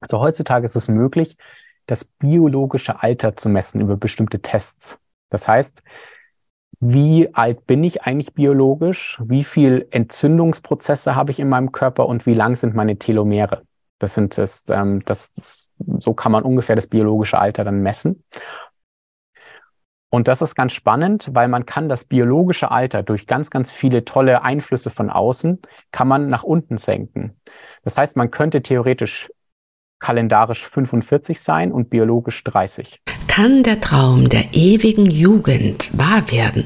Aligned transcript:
Also 0.00 0.20
heutzutage 0.20 0.64
ist 0.64 0.76
es 0.76 0.88
möglich, 0.88 1.36
das 1.86 2.04
biologische 2.04 3.02
Alter 3.02 3.36
zu 3.36 3.48
messen 3.48 3.80
über 3.80 3.96
bestimmte 3.96 4.40
Tests. 4.40 5.00
Das 5.28 5.46
heißt, 5.48 5.82
wie 6.80 7.34
alt 7.34 7.66
bin 7.66 7.84
ich 7.84 8.02
eigentlich 8.02 8.32
biologisch? 8.32 9.20
Wie 9.24 9.44
viel 9.44 9.86
Entzündungsprozesse 9.90 11.14
habe 11.14 11.30
ich 11.30 11.38
in 11.38 11.48
meinem 11.48 11.72
Körper 11.72 12.06
und 12.06 12.24
wie 12.26 12.34
lang 12.34 12.56
sind 12.56 12.74
meine 12.74 12.98
Telomere? 12.98 13.62
Das 13.98 14.14
sind 14.14 14.38
das, 14.38 14.64
ähm, 14.70 15.04
das, 15.04 15.32
das, 15.34 15.70
so 15.98 16.14
kann 16.14 16.32
man 16.32 16.42
ungefähr 16.42 16.76
das 16.76 16.86
biologische 16.86 17.38
Alter 17.38 17.64
dann 17.64 17.82
messen. 17.82 18.24
Und 20.08 20.26
das 20.26 20.42
ist 20.42 20.56
ganz 20.56 20.72
spannend, 20.72 21.28
weil 21.32 21.48
man 21.48 21.66
kann 21.66 21.88
das 21.88 22.04
biologische 22.04 22.70
Alter 22.70 23.02
durch 23.02 23.26
ganz, 23.26 23.50
ganz 23.50 23.70
viele 23.70 24.04
tolle 24.04 24.42
Einflüsse 24.42 24.90
von 24.90 25.10
außen, 25.10 25.60
kann 25.92 26.08
man 26.08 26.28
nach 26.28 26.42
unten 26.42 26.78
senken. 26.78 27.36
Das 27.84 27.96
heißt, 27.96 28.16
man 28.16 28.30
könnte 28.30 28.62
theoretisch 28.62 29.30
kalendarisch 30.00 30.66
45 30.66 31.40
sein 31.40 31.70
und 31.70 31.90
biologisch 31.90 32.42
30. 32.44 33.00
Kann 33.28 33.62
der 33.62 33.80
Traum 33.80 34.28
der 34.28 34.52
ewigen 34.52 35.06
Jugend 35.06 35.90
wahr 35.96 36.30
werden? 36.32 36.64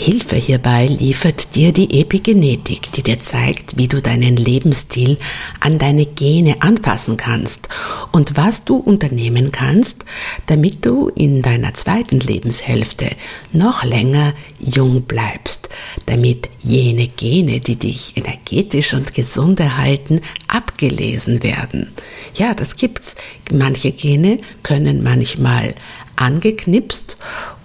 Hilfe 0.00 0.36
hierbei 0.36 0.86
liefert 0.86 1.56
dir 1.56 1.72
die 1.72 2.00
Epigenetik, 2.00 2.92
die 2.92 3.02
dir 3.02 3.18
zeigt, 3.18 3.76
wie 3.76 3.88
du 3.88 4.00
deinen 4.00 4.36
Lebensstil 4.36 5.18
an 5.58 5.78
deine 5.78 6.06
Gene 6.06 6.62
anpassen 6.62 7.16
kannst 7.16 7.68
und 8.12 8.36
was 8.36 8.64
du 8.64 8.76
unternehmen 8.76 9.50
kannst, 9.50 10.04
damit 10.46 10.86
du 10.86 11.08
in 11.08 11.42
deiner 11.42 11.74
zweiten 11.74 12.20
Lebenshälfte 12.20 13.10
noch 13.52 13.82
länger 13.82 14.34
jung 14.60 15.02
bleibst, 15.02 15.68
damit 16.06 16.48
jene 16.60 17.08
Gene, 17.08 17.58
die 17.58 17.76
dich 17.76 18.16
energetisch 18.16 18.94
und 18.94 19.14
gesund 19.14 19.58
erhalten, 19.58 20.20
abgelesen 20.46 21.42
werden. 21.42 21.88
Ja, 22.36 22.54
das 22.54 22.76
gibt's. 22.76 23.16
Manche 23.52 23.90
Gene 23.90 24.38
können 24.62 25.02
manchmal 25.02 25.74
angeknipst 26.14 27.16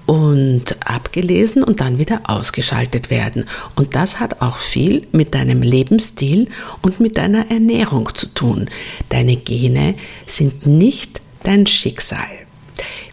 und 0.06 0.76
abgelesen 0.86 1.64
und 1.64 1.80
dann 1.80 1.98
wieder 1.98 2.22
ausgeschaltet 2.26 3.10
werden. 3.10 3.46
Und 3.76 3.96
das 3.96 4.20
hat 4.20 4.42
auch 4.42 4.58
viel 4.58 5.08
mit 5.12 5.36
deinem 5.36 5.62
Lebensstil 5.62 6.50
und 6.82 7.00
mit 7.00 7.18
deiner 7.18 7.50
Ernährung 7.52 8.14
zu 8.14 8.28
tun. 8.28 8.70
Deine 9.10 9.38
Gene 9.38 9.96
sind 10.26 10.66
nicht 10.68 11.22
dein 11.44 11.68
Schicksal. 11.68 12.28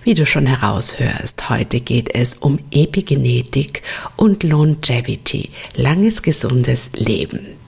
Wie 0.02 0.14
du 0.14 0.24
schon 0.24 0.46
heraushörst, 0.46 1.50
heute 1.50 1.80
geht 1.80 2.14
es 2.14 2.34
um 2.34 2.58
Epigenetik 2.70 3.82
und 4.16 4.42
Longevity, 4.42 5.50
langes 5.76 6.22
gesundes 6.22 6.90
Leben. 6.96 7.59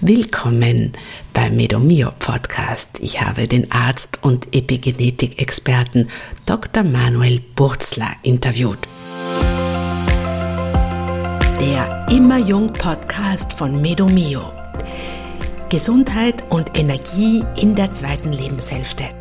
Willkommen 0.00 0.92
beim 1.32 1.56
Medomio 1.56 2.10
Podcast. 2.18 2.98
Ich 3.00 3.20
habe 3.20 3.46
den 3.48 3.70
Arzt 3.70 4.18
und 4.22 4.54
Epigenetik-Experten 4.54 6.08
Dr. 6.46 6.84
Manuel 6.84 7.40
Burzler 7.54 8.10
interviewt. 8.22 8.78
Der 11.60 12.06
Immer 12.10 12.38
Jung 12.38 12.72
Podcast 12.72 13.52
von 13.52 13.80
Medomio. 13.80 14.52
Gesundheit 15.68 16.42
und 16.50 16.76
Energie 16.78 17.44
in 17.56 17.74
der 17.74 17.92
zweiten 17.92 18.32
Lebenshälfte. 18.32 19.19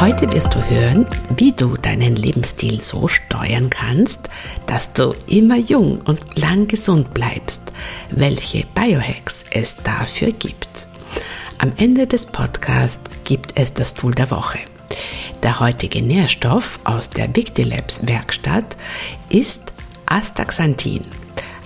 Heute 0.00 0.30
wirst 0.32 0.54
du 0.54 0.62
hören, 0.68 1.06
wie 1.36 1.52
du 1.52 1.76
deinen 1.76 2.16
Lebensstil 2.16 2.82
so 2.82 3.06
steuern 3.06 3.70
kannst, 3.70 4.28
dass 4.66 4.92
du 4.92 5.14
immer 5.28 5.56
jung 5.56 6.00
und 6.00 6.36
lang 6.36 6.66
gesund 6.66 7.14
bleibst, 7.14 7.72
welche 8.10 8.66
Biohacks 8.74 9.44
es 9.52 9.76
dafür 9.76 10.32
gibt. 10.32 10.88
Am 11.58 11.72
Ende 11.76 12.08
des 12.08 12.26
Podcasts 12.26 13.20
gibt 13.22 13.52
es 13.54 13.72
das 13.72 13.94
Tool 13.94 14.14
der 14.14 14.32
Woche. 14.32 14.58
Der 15.44 15.60
heutige 15.60 16.02
Nährstoff 16.02 16.80
aus 16.82 17.08
der 17.08 17.34
Victilabs 17.34 18.06
Werkstatt 18.06 18.76
ist 19.28 19.72
Astaxanthin. 20.06 21.02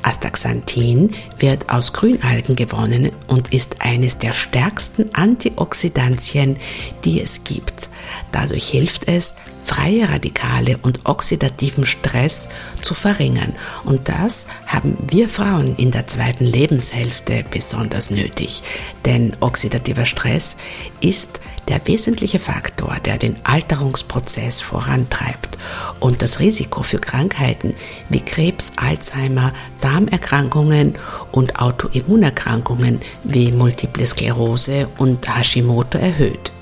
Astaxanthin 0.03 1.15
wird 1.39 1.71
aus 1.71 1.93
Grünalgen 1.93 2.57
gewonnen 2.57 3.11
und 3.27 3.53
ist 3.53 3.83
eines 3.83 4.19
der 4.19 4.33
stärksten 4.33 5.15
Antioxidantien, 5.15 6.57
die 7.05 7.21
es 7.21 7.45
gibt. 7.45 7.89
Dadurch 8.33 8.69
hilft 8.69 9.09
es, 9.09 9.37
freie 9.65 10.09
Radikale 10.09 10.79
und 10.79 11.01
oxidativen 11.05 11.85
Stress 11.85 12.49
zu 12.81 12.95
verringern. 12.95 13.53
Und 13.85 14.09
das 14.09 14.47
haben 14.67 14.97
wir 15.11 15.29
Frauen 15.29 15.77
in 15.77 15.91
der 15.91 16.07
zweiten 16.07 16.47
Lebenshälfte 16.47 17.45
besonders 17.51 18.11
nötig. 18.11 18.63
Denn 19.05 19.37
oxidativer 19.41 20.07
Stress 20.07 20.57
ist 21.01 21.41
der 21.69 21.87
wesentliche 21.87 22.39
Faktor, 22.39 22.97
der 23.05 23.19
den 23.19 23.37
Alterungsprozess 23.45 24.61
vorantreibt 24.61 25.59
und 26.01 26.23
das 26.23 26.41
Risiko 26.41 26.83
für 26.83 26.99
Krankheiten 26.99 27.75
wie 28.09 28.21
Krebs, 28.21 28.73
Alzheimer, 28.77 29.53
Darmerkrankungen 29.81 30.95
und 31.33 31.61
Autoimmunerkrankungen 31.61 33.01
wie 33.25 33.53
Multiple 33.53 34.07
Sklerose 34.07 34.89
und 34.97 35.29
Hashimoto 35.29 35.99
erhöht. 35.99 36.53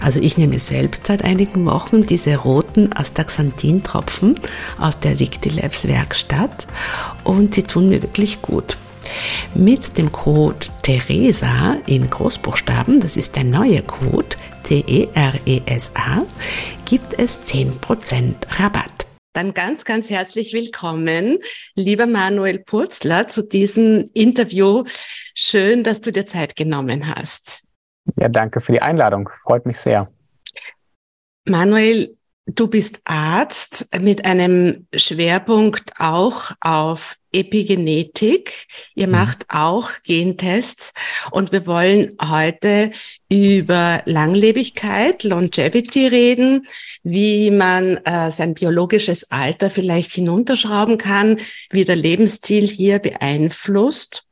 Also 0.00 0.20
ich 0.20 0.36
nehme 0.36 0.58
selbst 0.58 1.06
seit 1.06 1.24
einigen 1.24 1.64
Wochen 1.66 2.04
diese 2.04 2.36
roten 2.36 2.92
Astaxanthin-Tropfen 2.92 4.38
aus 4.78 4.98
der 5.00 5.18
Victilabs 5.18 5.86
Werkstatt 5.88 6.66
und 7.24 7.54
sie 7.54 7.62
tun 7.62 7.88
mir 7.88 8.02
wirklich 8.02 8.42
gut. 8.42 8.76
Mit 9.56 9.96
dem 9.98 10.10
Code 10.10 10.66
TERESA 10.82 11.76
in 11.86 12.10
Großbuchstaben, 12.10 12.98
das 12.98 13.16
ist 13.16 13.36
der 13.36 13.44
neue 13.44 13.82
Code, 13.82 14.36
T-E-R-E-S-A, 14.64 16.22
gibt 16.84 17.16
es 17.16 17.40
10% 17.44 18.34
Rabatt. 18.60 19.06
Dann 19.32 19.54
ganz, 19.54 19.84
ganz 19.84 20.10
herzlich 20.10 20.52
willkommen, 20.54 21.38
lieber 21.76 22.06
Manuel 22.06 22.58
Purzler, 22.58 23.28
zu 23.28 23.46
diesem 23.46 24.04
Interview. 24.12 24.82
Schön, 25.34 25.84
dass 25.84 26.00
du 26.00 26.10
dir 26.10 26.26
Zeit 26.26 26.56
genommen 26.56 27.14
hast. 27.14 27.62
Ja, 28.18 28.28
danke 28.28 28.60
für 28.60 28.72
die 28.72 28.82
Einladung. 28.82 29.30
Freut 29.44 29.66
mich 29.66 29.78
sehr. 29.78 30.10
Manuel, 31.48 32.16
du 32.46 32.66
bist 32.66 33.02
Arzt 33.04 33.96
mit 34.00 34.24
einem 34.24 34.88
Schwerpunkt 34.92 35.92
auch 36.00 36.50
auf 36.60 37.16
Epigenetik. 37.34 38.66
Ihr 38.94 39.06
mhm. 39.06 39.12
macht 39.12 39.46
auch 39.48 39.90
Gentests 40.04 40.92
und 41.30 41.52
wir 41.52 41.66
wollen 41.66 42.16
heute 42.22 42.92
über 43.28 44.02
Langlebigkeit, 44.04 45.24
Longevity 45.24 46.06
reden, 46.06 46.66
wie 47.02 47.50
man 47.50 47.96
äh, 47.98 48.30
sein 48.30 48.54
biologisches 48.54 49.30
Alter 49.30 49.70
vielleicht 49.70 50.12
hinunterschrauben 50.12 50.98
kann, 50.98 51.38
wie 51.70 51.84
der 51.84 51.96
Lebensstil 51.96 52.66
hier 52.66 53.00
beeinflusst. 53.00 54.24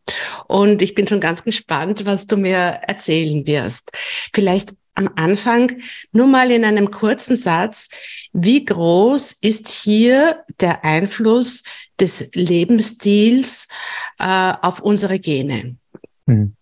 Und 0.47 0.83
ich 0.83 0.95
bin 0.95 1.09
schon 1.09 1.21
ganz 1.21 1.43
gespannt, 1.45 2.05
was 2.05 2.27
du 2.27 2.37
mir 2.37 2.57
erzählen 2.87 3.47
wirst. 3.47 3.91
Vielleicht 4.35 4.75
am 4.95 5.11
Anfang 5.17 5.73
nur 6.13 6.27
mal 6.27 6.51
in 6.51 6.65
einem 6.65 6.91
kurzen 6.91 7.37
Satz, 7.37 7.91
wie 8.33 8.65
groß 8.65 9.33
ist 9.41 9.69
hier 9.69 10.43
der 10.61 10.85
Einfluss 10.85 11.65
des 11.99 12.31
Lebensstils 12.35 13.69
äh, 14.19 14.53
auf 14.61 14.81
unsere 14.81 15.19
Gene? 15.19 15.77
Hm. 16.27 16.55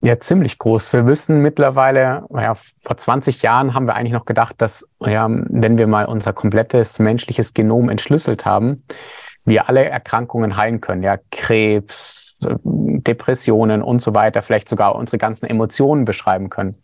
Ja, 0.00 0.18
ziemlich 0.18 0.58
groß. 0.58 0.92
Wir 0.92 1.06
wissen 1.06 1.40
mittlerweile, 1.40 2.26
ja, 2.30 2.54
vor 2.54 2.96
20 2.96 3.40
Jahren 3.40 3.72
haben 3.72 3.86
wir 3.86 3.94
eigentlich 3.94 4.12
noch 4.12 4.26
gedacht, 4.26 4.56
dass, 4.58 4.86
ja, 5.00 5.26
wenn 5.30 5.78
wir 5.78 5.86
mal 5.86 6.04
unser 6.04 6.34
komplettes 6.34 6.98
menschliches 6.98 7.54
Genom 7.54 7.88
entschlüsselt 7.88 8.44
haben, 8.44 8.84
wir 9.46 9.66
alle 9.68 9.84
Erkrankungen 9.84 10.58
heilen 10.58 10.82
können, 10.82 11.02
ja, 11.02 11.16
Krebs, 11.30 12.38
Depressionen 12.42 13.82
und 13.82 14.02
so 14.02 14.12
weiter, 14.12 14.42
vielleicht 14.42 14.68
sogar 14.68 14.94
unsere 14.94 15.16
ganzen 15.16 15.46
Emotionen 15.46 16.04
beschreiben 16.04 16.50
können. 16.50 16.76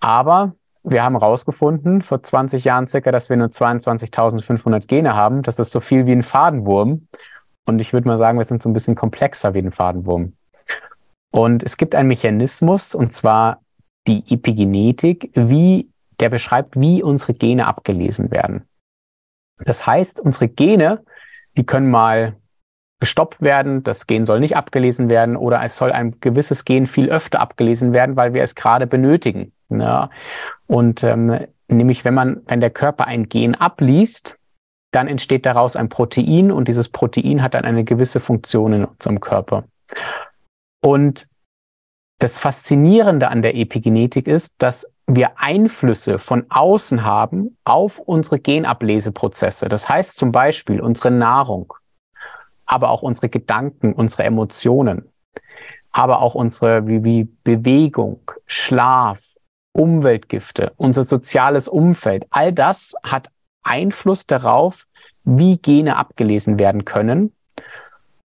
Aber 0.00 0.54
wir 0.82 1.02
haben 1.02 1.18
herausgefunden, 1.18 2.02
vor 2.02 2.22
20 2.22 2.64
Jahren 2.64 2.86
circa, 2.86 3.12
dass 3.12 3.28
wir 3.28 3.36
nur 3.36 3.48
22.500 3.48 4.86
Gene 4.86 5.14
haben. 5.14 5.42
Das 5.42 5.58
ist 5.58 5.70
so 5.70 5.80
viel 5.80 6.06
wie 6.06 6.12
ein 6.12 6.22
Fadenwurm. 6.22 7.08
Und 7.66 7.80
ich 7.80 7.92
würde 7.92 8.08
mal 8.08 8.18
sagen, 8.18 8.38
wir 8.38 8.44
sind 8.44 8.62
so 8.62 8.68
ein 8.68 8.72
bisschen 8.72 8.94
komplexer 8.94 9.54
wie 9.54 9.58
ein 9.58 9.72
Fadenwurm. 9.72 10.34
Und 11.30 11.62
es 11.62 11.76
gibt 11.76 11.94
einen 11.94 12.08
Mechanismus, 12.08 12.94
und 12.94 13.12
zwar 13.12 13.60
die 14.06 14.24
Epigenetik, 14.32 15.30
wie, 15.34 15.90
der 16.20 16.30
beschreibt, 16.30 16.80
wie 16.80 17.02
unsere 17.02 17.34
Gene 17.34 17.66
abgelesen 17.66 18.30
werden. 18.30 18.66
Das 19.58 19.86
heißt, 19.86 20.20
unsere 20.20 20.48
Gene, 20.48 21.04
die 21.56 21.66
können 21.66 21.90
mal 21.90 22.36
gestoppt 23.00 23.42
werden, 23.42 23.84
das 23.84 24.06
Gen 24.06 24.26
soll 24.26 24.40
nicht 24.40 24.56
abgelesen 24.56 25.08
werden 25.08 25.36
oder 25.36 25.62
es 25.62 25.76
soll 25.76 25.92
ein 25.92 26.18
gewisses 26.20 26.64
Gen 26.64 26.86
viel 26.86 27.10
öfter 27.10 27.40
abgelesen 27.40 27.92
werden, 27.92 28.16
weil 28.16 28.32
wir 28.34 28.42
es 28.42 28.54
gerade 28.54 28.86
benötigen. 28.86 29.52
Ja. 29.70 30.10
Und 30.66 31.02
ähm, 31.04 31.46
nämlich, 31.68 32.04
wenn 32.04 32.14
man, 32.14 32.42
wenn 32.46 32.60
der 32.60 32.70
Körper 32.70 33.06
ein 33.06 33.28
Gen 33.28 33.54
abliest, 33.54 34.38
dann 34.92 35.08
entsteht 35.08 35.44
daraus 35.44 35.76
ein 35.76 35.88
Protein 35.88 36.50
und 36.50 36.68
dieses 36.68 36.88
Protein 36.88 37.42
hat 37.42 37.54
dann 37.54 37.64
eine 37.64 37.84
gewisse 37.84 38.20
Funktion 38.20 38.72
in 38.72 38.84
unserem 38.84 39.20
Körper. 39.20 39.64
Und 40.82 41.28
das 42.18 42.38
Faszinierende 42.38 43.28
an 43.28 43.42
der 43.42 43.54
Epigenetik 43.54 44.26
ist, 44.26 44.54
dass 44.58 44.90
wir 45.06 45.38
Einflüsse 45.38 46.18
von 46.18 46.46
außen 46.48 47.04
haben 47.04 47.56
auf 47.64 47.98
unsere 47.98 48.40
Genableseprozesse. 48.40 49.68
Das 49.68 49.88
heißt 49.88 50.18
zum 50.18 50.32
Beispiel 50.32 50.80
unsere 50.80 51.10
Nahrung, 51.10 51.72
aber 52.66 52.90
auch 52.90 53.02
unsere 53.02 53.28
Gedanken, 53.28 53.92
unsere 53.94 54.24
Emotionen, 54.24 55.08
aber 55.92 56.20
auch 56.20 56.34
unsere 56.34 56.86
wie, 56.86 57.04
wie 57.04 57.24
Bewegung, 57.24 58.20
Schlaf, 58.46 59.22
Umweltgifte, 59.72 60.72
unser 60.76 61.04
soziales 61.04 61.68
Umfeld. 61.68 62.26
All 62.30 62.52
das 62.52 62.94
hat 63.02 63.30
Einfluss 63.62 64.26
darauf, 64.26 64.86
wie 65.24 65.58
Gene 65.58 65.96
abgelesen 65.96 66.58
werden 66.58 66.84
können. 66.84 67.34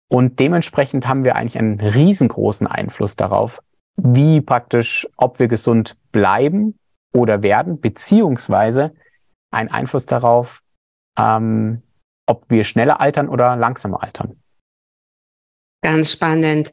Und 0.07 0.39
dementsprechend 0.39 1.07
haben 1.07 1.23
wir 1.23 1.35
eigentlich 1.35 1.57
einen 1.57 1.79
riesengroßen 1.79 2.67
Einfluss 2.67 3.15
darauf, 3.15 3.61
wie 3.95 4.41
praktisch, 4.41 5.07
ob 5.17 5.39
wir 5.39 5.47
gesund 5.47 5.97
bleiben 6.11 6.77
oder 7.13 7.41
werden, 7.41 7.79
beziehungsweise 7.79 8.93
einen 9.51 9.69
Einfluss 9.69 10.05
darauf, 10.05 10.61
ähm, 11.17 11.83
ob 12.25 12.49
wir 12.49 12.63
schneller 12.63 13.01
altern 13.01 13.29
oder 13.29 13.55
langsamer 13.55 14.01
altern. 14.01 14.39
Ganz 15.81 16.11
spannend. 16.11 16.71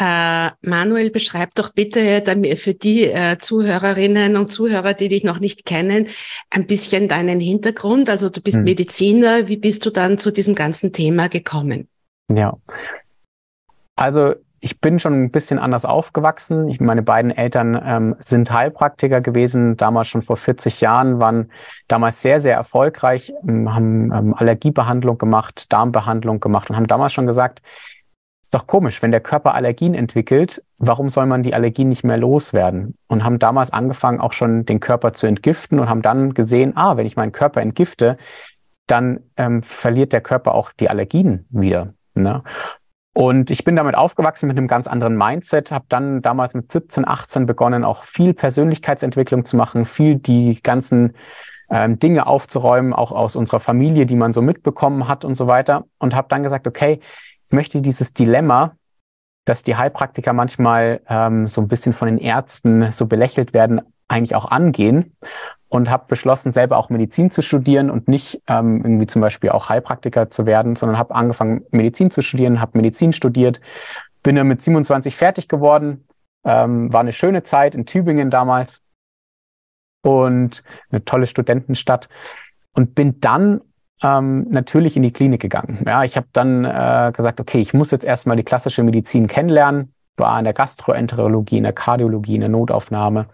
Äh, 0.00 0.50
Manuel, 0.62 1.10
beschreib 1.10 1.54
doch 1.54 1.72
bitte 1.72 2.22
für 2.56 2.74
die 2.74 3.04
äh, 3.04 3.38
Zuhörerinnen 3.38 4.36
und 4.36 4.52
Zuhörer, 4.52 4.94
die 4.94 5.08
dich 5.08 5.24
noch 5.24 5.40
nicht 5.40 5.66
kennen, 5.66 6.06
ein 6.50 6.66
bisschen 6.66 7.08
deinen 7.08 7.40
Hintergrund. 7.40 8.08
Also 8.08 8.30
du 8.30 8.40
bist 8.40 8.58
hm. 8.58 8.64
Mediziner. 8.64 9.48
Wie 9.48 9.56
bist 9.56 9.84
du 9.86 9.90
dann 9.90 10.18
zu 10.18 10.30
diesem 10.30 10.54
ganzen 10.54 10.92
Thema 10.92 11.28
gekommen? 11.28 11.88
Ja. 12.32 12.56
Also 13.96 14.34
ich 14.60 14.80
bin 14.80 14.98
schon 14.98 15.24
ein 15.24 15.30
bisschen 15.30 15.58
anders 15.58 15.84
aufgewachsen. 15.84 16.68
Ich, 16.68 16.80
meine 16.80 17.02
beiden 17.02 17.30
Eltern 17.30 17.80
ähm, 17.84 18.16
sind 18.18 18.52
Heilpraktiker 18.52 19.20
gewesen, 19.20 19.76
damals 19.76 20.08
schon 20.08 20.22
vor 20.22 20.36
40 20.36 20.80
Jahren, 20.80 21.20
waren 21.20 21.50
damals 21.86 22.22
sehr, 22.22 22.40
sehr 22.40 22.54
erfolgreich, 22.54 23.32
ähm, 23.46 23.74
haben 23.74 24.12
ähm, 24.12 24.34
Allergiebehandlung 24.34 25.18
gemacht, 25.18 25.72
Darmbehandlung 25.72 26.40
gemacht 26.40 26.70
und 26.70 26.76
haben 26.76 26.86
damals 26.86 27.12
schon 27.12 27.26
gesagt, 27.26 27.62
ist 28.48 28.54
doch 28.54 28.66
komisch, 28.66 29.02
wenn 29.02 29.10
der 29.10 29.20
Körper 29.20 29.54
Allergien 29.54 29.92
entwickelt, 29.92 30.64
warum 30.78 31.10
soll 31.10 31.26
man 31.26 31.42
die 31.42 31.52
Allergien 31.52 31.90
nicht 31.90 32.02
mehr 32.02 32.16
loswerden? 32.16 32.96
Und 33.06 33.22
haben 33.22 33.38
damals 33.38 33.74
angefangen, 33.74 34.20
auch 34.20 34.32
schon 34.32 34.64
den 34.64 34.80
Körper 34.80 35.12
zu 35.12 35.26
entgiften 35.26 35.78
und 35.78 35.90
haben 35.90 36.00
dann 36.00 36.32
gesehen, 36.32 36.74
ah, 36.74 36.96
wenn 36.96 37.04
ich 37.04 37.14
meinen 37.14 37.32
Körper 37.32 37.60
entgifte, 37.60 38.16
dann 38.86 39.20
ähm, 39.36 39.62
verliert 39.62 40.14
der 40.14 40.22
Körper 40.22 40.54
auch 40.54 40.72
die 40.72 40.88
Allergien 40.88 41.44
wieder. 41.50 41.92
Ne? 42.14 42.42
Und 43.12 43.50
ich 43.50 43.64
bin 43.64 43.76
damit 43.76 43.94
aufgewachsen 43.94 44.46
mit 44.46 44.56
einem 44.56 44.66
ganz 44.66 44.86
anderen 44.86 45.18
Mindset, 45.18 45.70
habe 45.70 45.84
dann 45.90 46.22
damals 46.22 46.54
mit 46.54 46.72
17, 46.72 47.06
18 47.06 47.44
begonnen, 47.44 47.84
auch 47.84 48.04
viel 48.04 48.32
Persönlichkeitsentwicklung 48.32 49.44
zu 49.44 49.58
machen, 49.58 49.84
viel 49.84 50.14
die 50.14 50.62
ganzen 50.62 51.12
ähm, 51.68 51.98
Dinge 51.98 52.26
aufzuräumen, 52.26 52.94
auch 52.94 53.12
aus 53.12 53.36
unserer 53.36 53.60
Familie, 53.60 54.06
die 54.06 54.16
man 54.16 54.32
so 54.32 54.40
mitbekommen 54.40 55.06
hat 55.06 55.26
und 55.26 55.34
so 55.34 55.46
weiter. 55.48 55.84
Und 55.98 56.14
habe 56.14 56.28
dann 56.30 56.42
gesagt, 56.42 56.66
okay, 56.66 57.00
ich 57.48 57.52
möchte 57.52 57.80
dieses 57.80 58.12
Dilemma, 58.12 58.76
dass 59.46 59.62
die 59.62 59.74
Heilpraktiker 59.74 60.34
manchmal 60.34 61.00
ähm, 61.08 61.48
so 61.48 61.62
ein 61.62 61.68
bisschen 61.68 61.94
von 61.94 62.06
den 62.06 62.18
Ärzten 62.18 62.92
so 62.92 63.06
belächelt 63.06 63.54
werden, 63.54 63.80
eigentlich 64.06 64.34
auch 64.34 64.50
angehen 64.50 65.16
und 65.68 65.88
habe 65.88 66.04
beschlossen, 66.08 66.52
selber 66.52 66.76
auch 66.76 66.90
Medizin 66.90 67.30
zu 67.30 67.40
studieren 67.40 67.88
und 67.88 68.06
nicht 68.06 68.42
ähm, 68.48 68.82
irgendwie 68.84 69.06
zum 69.06 69.22
Beispiel 69.22 69.48
auch 69.48 69.70
Heilpraktiker 69.70 70.30
zu 70.30 70.44
werden, 70.44 70.76
sondern 70.76 70.98
habe 70.98 71.14
angefangen, 71.14 71.64
Medizin 71.70 72.10
zu 72.10 72.20
studieren, 72.20 72.60
habe 72.60 72.76
Medizin 72.76 73.14
studiert, 73.14 73.62
bin 74.22 74.36
dann 74.36 74.48
mit 74.48 74.60
27 74.60 75.16
fertig 75.16 75.48
geworden, 75.48 76.06
ähm, 76.44 76.92
war 76.92 77.00
eine 77.00 77.14
schöne 77.14 77.44
Zeit 77.44 77.74
in 77.74 77.86
Tübingen 77.86 78.30
damals 78.30 78.82
und 80.02 80.62
eine 80.90 81.02
tolle 81.06 81.26
Studentenstadt 81.26 82.10
und 82.74 82.94
bin 82.94 83.20
dann 83.20 83.62
ähm, 84.02 84.46
natürlich 84.50 84.96
in 84.96 85.02
die 85.02 85.12
Klinik 85.12 85.40
gegangen. 85.40 85.84
Ja, 85.86 86.04
ich 86.04 86.16
habe 86.16 86.28
dann 86.32 86.64
äh, 86.64 87.12
gesagt, 87.14 87.40
okay, 87.40 87.60
ich 87.60 87.74
muss 87.74 87.90
jetzt 87.90 88.04
erstmal 88.04 88.36
die 88.36 88.44
klassische 88.44 88.82
Medizin 88.82 89.26
kennenlernen, 89.26 89.92
war 90.16 90.38
in 90.38 90.44
der 90.44 90.54
Gastroenterologie, 90.54 91.58
in 91.58 91.64
der 91.64 91.72
Kardiologie, 91.72 92.34
in 92.34 92.40
der 92.40 92.50
Notaufnahme 92.50 93.26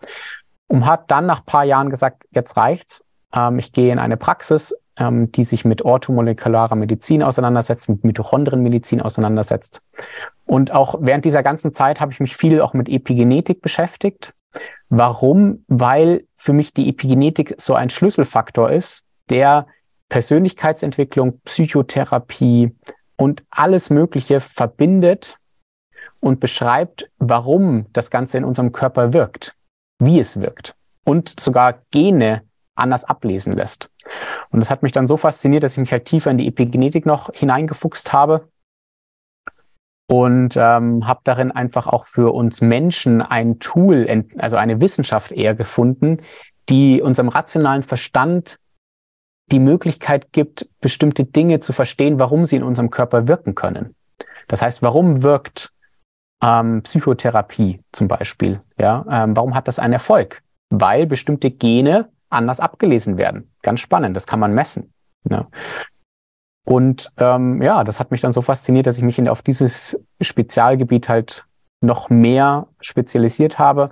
und 0.68 0.86
hat 0.86 1.10
dann 1.10 1.26
nach 1.26 1.44
paar 1.44 1.64
Jahren 1.64 1.90
gesagt, 1.90 2.24
jetzt 2.30 2.56
reicht's. 2.56 3.04
Ähm, 3.34 3.58
ich 3.58 3.72
gehe 3.72 3.92
in 3.92 3.98
eine 3.98 4.16
Praxis, 4.16 4.74
ähm, 4.96 5.32
die 5.32 5.44
sich 5.44 5.64
mit 5.64 5.82
orthomolekularer 5.82 6.76
Medizin 6.76 7.22
auseinandersetzt, 7.22 7.88
mit 7.88 8.04
Mitochondrienmedizin 8.04 9.00
auseinandersetzt. 9.00 9.82
Und 10.46 10.72
auch 10.72 10.96
während 11.00 11.24
dieser 11.24 11.42
ganzen 11.42 11.72
Zeit 11.72 12.00
habe 12.00 12.12
ich 12.12 12.20
mich 12.20 12.36
viel 12.36 12.60
auch 12.60 12.74
mit 12.74 12.88
Epigenetik 12.88 13.62
beschäftigt. 13.62 14.32
Warum? 14.88 15.64
Weil 15.68 16.24
für 16.36 16.52
mich 16.52 16.72
die 16.72 16.88
Epigenetik 16.88 17.54
so 17.58 17.74
ein 17.74 17.90
Schlüsselfaktor 17.90 18.70
ist, 18.70 19.04
der 19.30 19.66
Persönlichkeitsentwicklung, 20.08 21.40
Psychotherapie 21.44 22.74
und 23.16 23.42
alles 23.50 23.90
Mögliche 23.90 24.40
verbindet 24.40 25.38
und 26.20 26.40
beschreibt, 26.40 27.10
warum 27.18 27.86
das 27.92 28.10
Ganze 28.10 28.38
in 28.38 28.44
unserem 28.44 28.72
Körper 28.72 29.12
wirkt 29.12 29.56
wie 29.98 30.20
es 30.20 30.40
wirkt 30.40 30.74
und 31.04 31.38
sogar 31.38 31.82
Gene 31.90 32.42
anders 32.74 33.04
ablesen 33.04 33.54
lässt. 33.54 33.90
Und 34.50 34.60
das 34.60 34.70
hat 34.70 34.82
mich 34.82 34.92
dann 34.92 35.06
so 35.06 35.16
fasziniert, 35.16 35.62
dass 35.62 35.72
ich 35.72 35.78
mich 35.78 35.92
halt 35.92 36.06
tiefer 36.06 36.30
in 36.30 36.38
die 36.38 36.48
Epigenetik 36.48 37.06
noch 37.06 37.30
hineingefuchst 37.32 38.12
habe 38.12 38.48
und 40.06 40.56
ähm, 40.56 41.06
habe 41.06 41.20
darin 41.24 41.50
einfach 41.50 41.86
auch 41.86 42.04
für 42.04 42.32
uns 42.34 42.60
Menschen 42.60 43.22
ein 43.22 43.58
Tool, 43.58 44.24
also 44.38 44.56
eine 44.56 44.80
Wissenschaft 44.80 45.32
eher 45.32 45.54
gefunden, 45.54 46.18
die 46.68 47.00
unserem 47.00 47.28
rationalen 47.28 47.82
Verstand 47.82 48.58
die 49.52 49.60
Möglichkeit 49.60 50.32
gibt, 50.32 50.68
bestimmte 50.80 51.24
Dinge 51.24 51.60
zu 51.60 51.72
verstehen, 51.72 52.18
warum 52.18 52.44
sie 52.44 52.56
in 52.56 52.62
unserem 52.62 52.90
Körper 52.90 53.28
wirken 53.28 53.54
können. 53.54 53.94
Das 54.48 54.62
heißt, 54.62 54.82
warum 54.82 55.22
wirkt 55.22 55.74
ähm, 56.44 56.82
Psychotherapie 56.82 57.80
zum 57.92 58.08
Beispiel. 58.08 58.60
Ja, 58.78 59.04
ähm, 59.10 59.36
warum 59.36 59.54
hat 59.54 59.68
das 59.68 59.78
einen 59.78 59.94
Erfolg? 59.94 60.42
Weil 60.70 61.06
bestimmte 61.06 61.50
Gene 61.50 62.10
anders 62.28 62.60
abgelesen 62.60 63.16
werden. 63.16 63.50
Ganz 63.62 63.80
spannend, 63.80 64.16
das 64.16 64.26
kann 64.26 64.40
man 64.40 64.52
messen. 64.52 64.92
Ne? 65.24 65.46
Und 66.66 67.12
ähm, 67.18 67.62
ja, 67.62 67.84
das 67.84 68.00
hat 68.00 68.10
mich 68.10 68.20
dann 68.20 68.32
so 68.32 68.42
fasziniert, 68.42 68.86
dass 68.86 68.98
ich 68.98 69.04
mich 69.04 69.18
in, 69.18 69.28
auf 69.28 69.42
dieses 69.42 69.98
Spezialgebiet 70.20 71.08
halt 71.08 71.46
noch 71.80 72.10
mehr 72.10 72.68
spezialisiert 72.80 73.58
habe. 73.58 73.90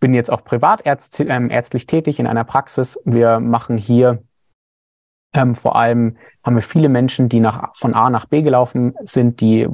Bin 0.00 0.14
jetzt 0.14 0.30
auch 0.30 0.44
privat 0.44 0.82
ähm, 0.86 1.50
tätig 1.50 2.18
in 2.18 2.26
einer 2.26 2.44
Praxis. 2.44 2.98
Wir 3.04 3.40
machen 3.40 3.76
hier 3.76 4.22
ähm, 5.34 5.54
vor 5.54 5.76
allem 5.76 6.16
haben 6.44 6.56
wir 6.56 6.62
viele 6.62 6.88
Menschen, 6.88 7.28
die 7.28 7.40
nach, 7.40 7.74
von 7.74 7.94
A 7.94 8.10
nach 8.10 8.26
B 8.26 8.42
gelaufen 8.42 8.94
sind, 9.02 9.40
die 9.40 9.68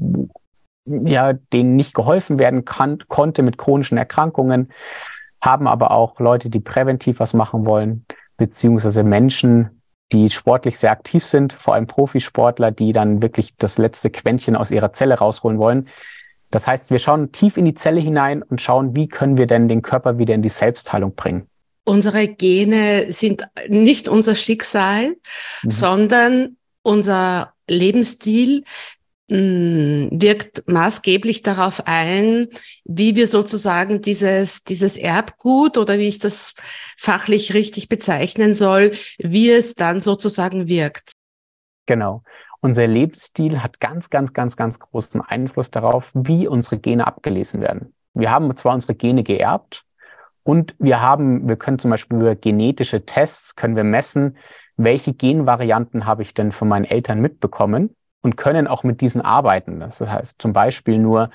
ja, 0.85 1.33
denen 1.33 1.77
nicht 1.77 1.95
geholfen 1.95 2.39
werden 2.39 2.65
kann, 2.65 2.99
konnte 3.09 3.43
mit 3.43 3.59
chronischen 3.59 3.99
Erkrankungen, 3.99 4.73
haben 5.41 5.67
aber 5.67 5.91
auch 5.91 6.19
Leute, 6.19 6.51
die 6.51 6.61
präventiv 6.61 7.21
was 7.21 7.35
machen 7.35 7.67
wollen, 7.67 8.07
beziehungsweise 8.37 9.03
Menschen, 9.03 9.83
die 10.13 10.31
sportlich 10.31 10.79
sehr 10.79 10.91
aktiv 10.91 11.27
sind, 11.27 11.53
vor 11.53 11.75
allem 11.75 11.87
Profisportler, 11.87 12.71
die 12.71 12.93
dann 12.93 13.21
wirklich 13.21 13.57
das 13.57 13.79
letzte 13.79 14.11
Quäntchen 14.11 14.57
aus 14.57 14.71
ihrer 14.71 14.93
Zelle 14.93 15.19
rausholen 15.19 15.59
wollen. 15.59 15.89
Das 16.51 16.67
heißt, 16.67 16.91
wir 16.91 16.99
schauen 16.99 17.31
tief 17.31 17.59
in 17.59 17.67
die 17.67 17.75
Zelle 17.75 18.01
hinein 18.01 18.43
und 18.43 18.63
schauen, 18.63 18.97
wie 18.97 19.07
können 19.07 19.37
wir 19.37 19.47
denn 19.47 19.69
den 19.69 19.83
Körper 19.83 20.17
wieder 20.17 20.35
in 20.35 20.43
die 20.43 20.49
Selbstheilung 20.49 21.15
bringen. 21.15 21.47
Unsere 21.89 22.29
Gene 22.29 23.13
sind 23.13 23.49
nicht 23.69 24.09
unser 24.09 24.35
Schicksal, 24.35 25.17
mhm. 25.63 25.71
sondern 25.71 26.57
unser 26.83 27.55
Lebensstil, 27.67 28.65
Mm, 29.31 30.09
wirkt 30.11 30.67
maßgeblich 30.69 31.43
darauf 31.43 31.83
ein, 31.85 32.49
wie 32.85 33.15
wir 33.15 33.29
sozusagen 33.29 34.01
dieses, 34.01 34.65
dieses 34.65 34.97
Erbgut 34.97 35.77
oder 35.77 35.99
wie 35.99 36.09
ich 36.09 36.19
das 36.19 36.55
fachlich 36.97 37.53
richtig 37.53 37.91
bezeichnen 37.91 38.55
soll, 38.55 38.93
wie 39.19 39.51
es 39.51 39.75
dann 39.75 40.01
sozusagen 40.01 40.67
wirkt. 40.67 41.13
Genau. 41.85 42.23
Unser 42.61 42.87
Lebensstil 42.87 43.63
hat 43.63 43.81
ganz, 43.81 44.09
ganz, 44.09 44.33
ganz, 44.33 44.57
ganz 44.57 44.79
großen 44.79 45.21
Einfluss 45.21 45.71
darauf, 45.71 46.11
wie 46.15 46.49
unsere 46.49 46.79
Gene 46.79 47.07
abgelesen 47.07 47.61
werden. 47.61 47.95
Wir 48.15 48.31
haben 48.31 48.57
zwar 48.57 48.75
unsere 48.75 48.95
Gene 48.95 49.25
geerbt 49.25 49.85
und 50.49 50.75
wir 50.79 51.03
haben, 51.03 51.47
wir 51.47 51.57
können 51.57 51.79
zum 51.79 51.91
Beispiel 51.91 52.21
über 52.21 52.35
genetische 52.35 53.05
Tests, 53.05 53.55
können 53.55 53.77
wir 53.77 53.85
messen, 53.85 54.39
welche 54.79 55.13
Genvarianten 55.13 56.07
habe 56.07 56.23
ich 56.23 56.33
denn 56.33 56.53
von 56.53 56.69
meinen 56.69 56.87
Eltern 56.87 57.21
mitbekommen 57.21 57.95
und 58.23 58.39
können 58.39 58.67
auch 58.67 58.83
mit 58.83 59.03
diesen 59.03 59.21
arbeiten. 59.21 59.79
Das 59.79 60.01
heißt 60.01 60.41
zum 60.41 60.55
Beispiel 60.55 61.01
nur, 61.01 61.29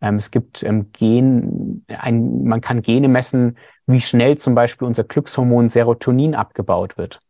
ähm, 0.00 0.16
es 0.16 0.30
gibt 0.30 0.62
ähm, 0.62 0.92
Gen, 0.92 1.84
ein, 1.88 2.44
man 2.44 2.62
kann 2.62 2.80
Gene 2.80 3.08
messen, 3.08 3.58
wie 3.84 4.00
schnell 4.00 4.38
zum 4.38 4.54
Beispiel 4.54 4.88
unser 4.88 5.04
Glückshormon 5.04 5.68
Serotonin 5.68 6.34
abgebaut 6.34 6.96
wird 6.96 7.20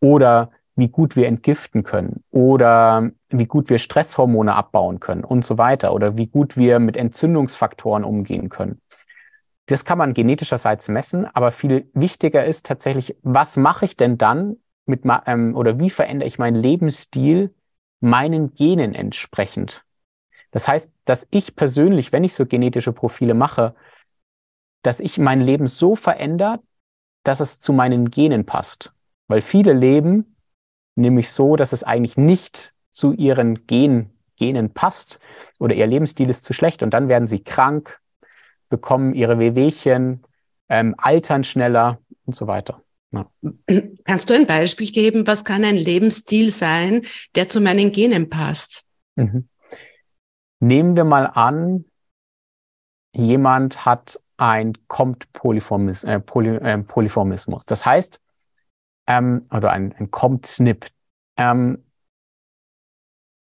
oder 0.00 0.50
wie 0.76 0.88
gut 0.88 1.16
wir 1.16 1.28
entgiften 1.28 1.82
können 1.82 2.24
oder 2.30 3.10
wie 3.30 3.46
gut 3.46 3.70
wir 3.70 3.78
Stresshormone 3.78 4.54
abbauen 4.54 5.00
können 5.00 5.24
und 5.24 5.46
so 5.46 5.56
weiter 5.56 5.94
oder 5.94 6.18
wie 6.18 6.26
gut 6.26 6.58
wir 6.58 6.78
mit 6.78 6.98
Entzündungsfaktoren 6.98 8.04
umgehen 8.04 8.50
können. 8.50 8.82
Das 9.66 9.84
kann 9.84 9.98
man 9.98 10.12
genetischerseits 10.12 10.88
messen, 10.88 11.26
aber 11.26 11.50
viel 11.50 11.90
wichtiger 11.94 12.44
ist 12.44 12.66
tatsächlich, 12.66 13.16
was 13.22 13.56
mache 13.56 13.86
ich 13.86 13.96
denn 13.96 14.18
dann 14.18 14.56
mit 14.84 15.02
ähm, 15.26 15.56
oder 15.56 15.80
wie 15.80 15.90
verändere 15.90 16.28
ich 16.28 16.38
meinen 16.38 16.62
Lebensstil 16.62 17.54
meinen 18.00 18.54
Genen 18.54 18.94
entsprechend? 18.94 19.84
Das 20.50 20.68
heißt, 20.68 20.92
dass 21.04 21.26
ich 21.30 21.56
persönlich, 21.56 22.12
wenn 22.12 22.24
ich 22.24 22.34
so 22.34 22.46
genetische 22.46 22.92
Profile 22.92 23.34
mache, 23.34 23.74
dass 24.82 25.00
ich 25.00 25.18
mein 25.18 25.40
Leben 25.40 25.66
so 25.66 25.96
verändert, 25.96 26.60
dass 27.24 27.40
es 27.40 27.58
zu 27.58 27.72
meinen 27.72 28.10
Genen 28.10 28.44
passt. 28.44 28.92
Weil 29.26 29.40
viele 29.40 29.72
leben 29.72 30.36
nämlich 30.94 31.32
so, 31.32 31.56
dass 31.56 31.72
es 31.72 31.82
eigentlich 31.82 32.16
nicht 32.16 32.74
zu 32.90 33.12
ihren 33.12 33.66
Gen, 33.66 34.10
Genen 34.36 34.74
passt 34.74 35.18
oder 35.58 35.74
ihr 35.74 35.86
Lebensstil 35.86 36.28
ist 36.28 36.44
zu 36.44 36.52
schlecht 36.52 36.82
und 36.82 36.90
dann 36.90 37.08
werden 37.08 37.26
sie 37.26 37.42
krank, 37.42 38.00
bekommen 38.74 39.14
ihre 39.14 39.38
Wehwehchen, 39.38 40.24
ähm, 40.68 40.96
altern 40.98 41.44
schneller 41.44 42.00
und 42.24 42.34
so 42.34 42.48
weiter. 42.48 42.82
Ja. 43.12 43.30
Kannst 44.04 44.28
du 44.28 44.34
ein 44.34 44.46
Beispiel 44.46 44.90
geben, 44.90 45.28
was 45.28 45.44
kann 45.44 45.64
ein 45.64 45.76
Lebensstil 45.76 46.50
sein, 46.50 47.02
der 47.36 47.48
zu 47.48 47.60
meinen 47.60 47.92
Genen 47.92 48.28
passt? 48.28 48.84
Mhm. 49.14 49.48
Nehmen 50.58 50.96
wir 50.96 51.04
mal 51.04 51.26
an, 51.26 51.84
jemand 53.12 53.84
hat 53.84 54.20
ein 54.36 54.72
Compt-Polyformismus. 54.88 56.10
Äh, 56.10 56.18
Poly, 56.18 56.56
äh, 56.56 56.78
Polyformismus. 56.78 57.66
Das 57.66 57.86
heißt, 57.86 58.20
ähm, 59.06 59.46
oder 59.52 59.70
ein, 59.70 59.94
ein 59.96 60.10
Compt-SNP. 60.10 60.88
Ähm, 61.36 61.84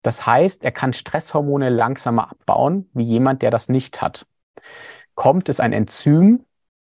das 0.02 0.26
heißt, 0.26 0.62
er 0.62 0.72
kann 0.72 0.92
Stresshormone 0.92 1.70
langsamer 1.70 2.30
abbauen, 2.30 2.90
wie 2.92 3.04
jemand, 3.04 3.40
der 3.40 3.50
das 3.50 3.70
nicht 3.70 4.02
hat. 4.02 4.26
COMT 5.14 5.48
ist 5.48 5.60
ein 5.60 5.72
Enzym, 5.72 6.44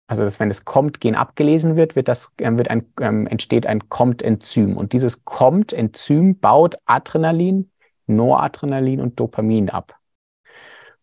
also 0.08 0.24
dass, 0.24 0.40
wenn 0.40 0.50
das 0.50 0.66
COMT-Gen 0.66 1.16
abgelesen 1.16 1.76
wird, 1.76 1.96
wird 1.96 2.08
das, 2.08 2.32
äh, 2.38 2.58
wird 2.58 2.70
ein, 2.70 2.92
ähm, 3.00 3.28
entsteht 3.28 3.68
ein 3.68 3.90
COMT-Enzym. 3.90 4.76
Und 4.76 4.92
dieses 4.94 5.24
COMT-Enzym 5.24 6.40
baut 6.40 6.78
Adrenalin, 6.86 7.72
Noradrenalin 8.08 9.02
und 9.02 9.20
Dopamin 9.20 9.70
ab. 9.70 9.96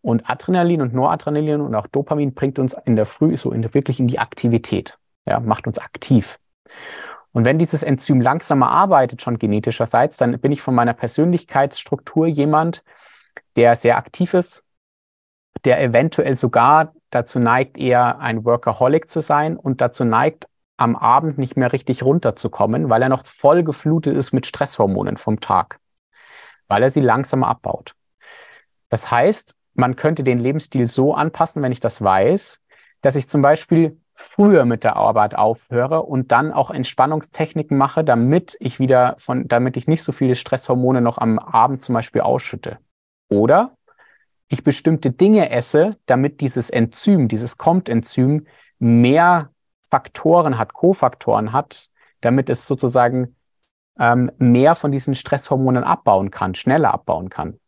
Und 0.01 0.29
Adrenalin 0.29 0.81
und 0.81 0.93
Noradrenalin 0.93 1.61
und 1.61 1.73
auch 1.73 1.87
Dopamin 1.87 2.33
bringt 2.33 2.59
uns 2.59 2.75
in 2.85 2.97
der 2.97 3.05
Früh 3.05 3.37
so 3.37 3.51
in, 3.51 3.73
wirklich 3.73 3.99
in 4.01 4.07
die 4.07 4.19
Aktivität, 4.19 4.97
ja, 5.25 5.39
macht 5.39 5.67
uns 5.67 5.79
aktiv. 5.79 6.37
Und 7.31 7.45
wenn 7.45 7.59
dieses 7.59 7.83
Enzym 7.83 8.19
langsamer 8.19 8.71
arbeitet, 8.71 9.21
schon 9.21 9.39
genetischerseits, 9.39 10.17
dann 10.17 10.39
bin 10.39 10.51
ich 10.51 10.61
von 10.61 10.75
meiner 10.75 10.93
Persönlichkeitsstruktur 10.93 12.27
jemand, 12.27 12.83
der 13.55 13.75
sehr 13.75 13.97
aktiv 13.97 14.33
ist, 14.33 14.63
der 15.63 15.81
eventuell 15.81 16.35
sogar 16.35 16.93
dazu 17.09 17.39
neigt, 17.39 17.77
eher 17.77 18.19
ein 18.19 18.45
Workaholic 18.45 19.09
zu 19.09 19.21
sein 19.21 19.57
und 19.57 19.81
dazu 19.81 20.03
neigt, 20.03 20.47
am 20.77 20.95
Abend 20.95 21.37
nicht 21.37 21.57
mehr 21.57 21.73
richtig 21.73 22.03
runterzukommen, 22.03 22.89
weil 22.89 23.01
er 23.01 23.09
noch 23.09 23.25
voll 23.25 23.63
geflutet 23.63 24.15
ist 24.15 24.31
mit 24.31 24.45
Stresshormonen 24.45 25.17
vom 25.17 25.39
Tag, 25.39 25.79
weil 26.67 26.83
er 26.83 26.89
sie 26.89 27.01
langsamer 27.01 27.47
abbaut. 27.47 27.95
Das 28.89 29.09
heißt, 29.09 29.55
man 29.73 29.95
könnte 29.95 30.23
den 30.23 30.39
Lebensstil 30.39 30.87
so 30.87 31.13
anpassen, 31.13 31.63
wenn 31.63 31.71
ich 31.71 31.79
das 31.79 32.01
weiß, 32.01 32.61
dass 33.01 33.15
ich 33.15 33.27
zum 33.27 33.41
Beispiel 33.41 33.99
früher 34.13 34.65
mit 34.65 34.83
der 34.83 34.95
Arbeit 34.95 35.35
aufhöre 35.35 36.03
und 36.03 36.31
dann 36.31 36.51
auch 36.51 36.71
Entspannungstechniken 36.71 37.77
mache, 37.77 38.03
damit 38.03 38.57
ich 38.59 38.79
wieder 38.79 39.15
von, 39.19 39.47
damit 39.47 39.77
ich 39.77 39.87
nicht 39.87 40.03
so 40.03 40.11
viele 40.11 40.35
Stresshormone 40.35 41.01
noch 41.01 41.19
am 41.19 41.37
Abend 41.37 41.83
zum 41.83 41.93
Beispiel 41.93 42.21
ausschütte. 42.21 42.79
Oder 43.29 43.76
ich 44.49 44.63
bestimmte 44.63 45.11
Dinge 45.11 45.49
esse, 45.49 45.97
damit 46.05 46.41
dieses 46.41 46.69
Enzym, 46.69 47.27
dieses 47.27 47.57
COMT-Enzym 47.57 48.47
mehr 48.79 49.51
Faktoren 49.89 50.57
hat, 50.57 50.73
Kofaktoren 50.73 51.51
hat, 51.51 51.89
damit 52.21 52.49
es 52.49 52.67
sozusagen 52.67 53.35
ähm, 53.99 54.31
mehr 54.37 54.75
von 54.75 54.91
diesen 54.91 55.15
Stresshormonen 55.15 55.83
abbauen 55.83 56.31
kann, 56.31 56.55
schneller 56.55 56.93
abbauen 56.93 57.29
kann. 57.29 57.59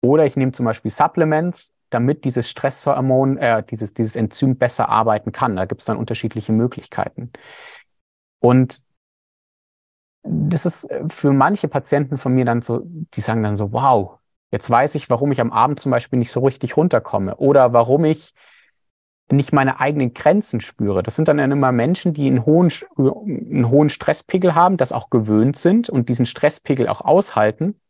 Oder 0.00 0.26
ich 0.26 0.36
nehme 0.36 0.52
zum 0.52 0.66
Beispiel 0.66 0.90
Supplements, 0.90 1.72
damit 1.90 2.24
dieses 2.24 2.50
Stresshormon, 2.50 3.38
äh, 3.38 3.62
dieses, 3.62 3.94
dieses 3.94 4.16
Enzym 4.16 4.56
besser 4.56 4.88
arbeiten 4.88 5.32
kann. 5.32 5.56
Da 5.56 5.64
gibt 5.64 5.82
es 5.82 5.86
dann 5.86 5.96
unterschiedliche 5.96 6.52
Möglichkeiten. 6.52 7.32
Und 8.40 8.82
das 10.22 10.66
ist 10.66 10.88
für 11.08 11.32
manche 11.32 11.68
Patienten 11.68 12.16
von 12.16 12.34
mir 12.34 12.44
dann 12.44 12.62
so, 12.62 12.82
die 12.84 13.20
sagen 13.20 13.42
dann 13.42 13.56
so, 13.56 13.72
wow, 13.72 14.18
Jetzt 14.52 14.70
weiß 14.70 14.94
ich, 14.94 15.10
warum 15.10 15.32
ich 15.32 15.40
am 15.40 15.50
Abend 15.50 15.80
zum 15.80 15.90
Beispiel 15.90 16.18
nicht 16.18 16.30
so 16.30 16.40
richtig 16.40 16.76
runterkomme 16.76 17.36
oder 17.36 17.72
warum 17.72 18.04
ich 18.04 18.34
nicht 19.30 19.52
meine 19.52 19.80
eigenen 19.80 20.12
Grenzen 20.12 20.60
spüre. 20.60 21.02
Das 21.02 21.16
sind 21.16 21.26
dann 21.26 21.38
immer 21.38 21.72
Menschen, 21.72 22.12
die 22.12 22.26
einen 22.26 22.44
hohen, 22.44 22.70
einen 22.98 23.70
hohen 23.70 23.88
Stresspegel 23.88 24.54
haben, 24.54 24.76
das 24.76 24.92
auch 24.92 25.08
gewöhnt 25.08 25.56
sind 25.56 25.88
und 25.88 26.10
diesen 26.10 26.26
Stresspegel 26.26 26.86
auch 26.86 27.00
aushalten, 27.00 27.80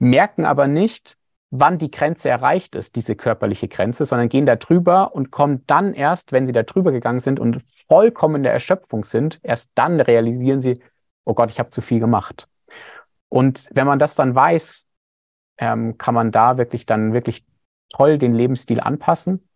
merken 0.00 0.44
aber 0.44 0.66
nicht, 0.66 1.16
wann 1.50 1.78
die 1.78 1.90
Grenze 1.90 2.30
erreicht 2.30 2.74
ist, 2.74 2.96
diese 2.96 3.14
körperliche 3.14 3.68
Grenze, 3.68 4.04
sondern 4.04 4.28
gehen 4.28 4.46
da 4.46 4.56
drüber 4.56 5.14
und 5.14 5.30
kommen 5.30 5.62
dann 5.66 5.94
erst, 5.94 6.32
wenn 6.32 6.46
sie 6.46 6.52
da 6.52 6.64
drüber 6.64 6.90
gegangen 6.90 7.20
sind 7.20 7.38
und 7.38 7.62
vollkommen 7.62 8.36
in 8.36 8.42
der 8.42 8.52
Erschöpfung 8.52 9.04
sind, 9.04 9.38
erst 9.42 9.70
dann 9.76 10.00
realisieren 10.00 10.60
sie, 10.60 10.80
oh 11.24 11.34
Gott, 11.34 11.50
ich 11.50 11.60
habe 11.60 11.70
zu 11.70 11.82
viel 11.82 12.00
gemacht. 12.00 12.48
Und 13.28 13.68
wenn 13.72 13.86
man 13.86 13.98
das 14.00 14.16
dann 14.16 14.34
weiß, 14.34 14.86
ähm, 15.62 15.96
kann 15.96 16.14
man 16.14 16.32
da 16.32 16.58
wirklich 16.58 16.86
dann 16.86 17.12
wirklich 17.12 17.44
toll 17.88 18.18
den 18.18 18.34
Lebensstil 18.34 18.80
anpassen 18.80 19.48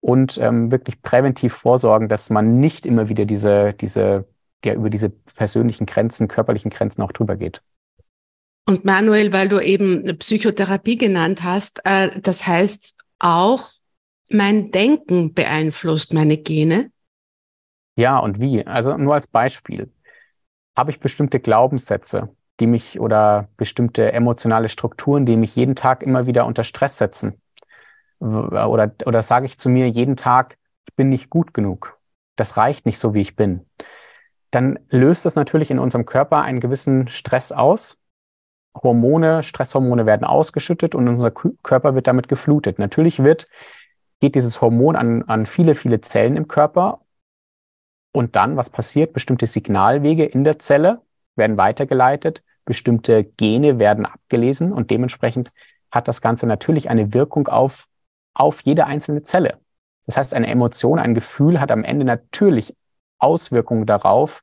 und 0.00 0.36
ähm, 0.38 0.72
wirklich 0.72 1.00
präventiv 1.00 1.54
vorsorgen, 1.54 2.08
dass 2.08 2.28
man 2.28 2.58
nicht 2.58 2.86
immer 2.86 3.08
wieder 3.08 3.24
diese, 3.24 3.72
diese, 3.72 4.26
ja, 4.64 4.74
über 4.74 4.90
diese 4.90 5.10
persönlichen 5.10 5.86
Grenzen, 5.86 6.26
körperlichen 6.26 6.72
Grenzen 6.72 7.02
auch 7.02 7.12
drüber 7.12 7.36
geht. 7.36 7.62
Und 8.66 8.84
Manuel, 8.84 9.32
weil 9.32 9.48
du 9.48 9.60
eben 9.60 10.18
Psychotherapie 10.18 10.98
genannt 10.98 11.44
hast, 11.44 11.80
äh, 11.84 12.20
das 12.20 12.46
heißt 12.46 12.98
auch, 13.20 13.68
mein 14.30 14.72
Denken 14.72 15.34
beeinflusst 15.34 16.12
meine 16.12 16.36
Gene? 16.36 16.90
Ja, 17.96 18.18
und 18.18 18.40
wie? 18.40 18.66
Also 18.66 18.96
nur 18.96 19.14
als 19.14 19.28
Beispiel. 19.28 19.90
Habe 20.76 20.90
ich 20.90 21.00
bestimmte 21.00 21.40
Glaubenssätze, 21.40 22.28
die 22.60 22.66
mich 22.66 23.00
oder 23.00 23.48
bestimmte 23.56 24.12
emotionale 24.12 24.68
Strukturen, 24.68 25.26
die 25.26 25.36
mich 25.36 25.54
jeden 25.56 25.76
Tag 25.76 26.02
immer 26.02 26.26
wieder 26.26 26.46
unter 26.46 26.64
Stress 26.64 26.98
setzen. 26.98 27.40
Oder, 28.20 28.92
oder 29.06 29.22
sage 29.22 29.46
ich 29.46 29.58
zu 29.58 29.68
mir 29.68 29.88
jeden 29.88 30.16
Tag, 30.16 30.58
ich 30.88 30.94
bin 30.96 31.08
nicht 31.08 31.30
gut 31.30 31.54
genug. 31.54 31.98
Das 32.36 32.56
reicht 32.56 32.86
nicht 32.86 32.98
so, 32.98 33.14
wie 33.14 33.20
ich 33.20 33.36
bin. 33.36 33.66
Dann 34.50 34.78
löst 34.88 35.26
es 35.26 35.36
natürlich 35.36 35.70
in 35.70 35.78
unserem 35.78 36.06
Körper 36.06 36.42
einen 36.42 36.60
gewissen 36.60 37.08
Stress 37.08 37.52
aus. 37.52 37.98
Hormone, 38.82 39.42
Stresshormone 39.42 40.06
werden 40.06 40.24
ausgeschüttet 40.24 40.94
und 40.94 41.08
unser 41.08 41.30
Körper 41.30 41.94
wird 41.94 42.06
damit 42.06 42.28
geflutet. 42.28 42.78
Natürlich 42.78 43.22
wird, 43.22 43.48
geht 44.20 44.34
dieses 44.34 44.60
Hormon 44.60 44.96
an, 44.96 45.22
an 45.24 45.46
viele, 45.46 45.74
viele 45.74 46.00
Zellen 46.00 46.36
im 46.36 46.48
Körper. 46.48 47.00
Und 48.12 48.36
dann, 48.36 48.56
was 48.56 48.70
passiert? 48.70 49.12
Bestimmte 49.12 49.46
Signalwege 49.46 50.24
in 50.24 50.44
der 50.44 50.58
Zelle 50.58 51.02
werden 51.36 51.56
weitergeleitet, 51.56 52.42
bestimmte 52.68 53.24
Gene 53.24 53.78
werden 53.78 54.04
abgelesen 54.04 54.72
und 54.72 54.90
dementsprechend 54.90 55.50
hat 55.90 56.06
das 56.06 56.20
Ganze 56.20 56.46
natürlich 56.46 56.90
eine 56.90 57.14
Wirkung 57.14 57.48
auf, 57.48 57.88
auf 58.34 58.60
jede 58.60 58.84
einzelne 58.84 59.22
Zelle. 59.22 59.58
Das 60.04 60.18
heißt, 60.18 60.34
eine 60.34 60.48
Emotion, 60.48 60.98
ein 60.98 61.14
Gefühl 61.14 61.60
hat 61.60 61.70
am 61.70 61.82
Ende 61.82 62.04
natürlich 62.04 62.76
Auswirkungen 63.18 63.86
darauf, 63.86 64.42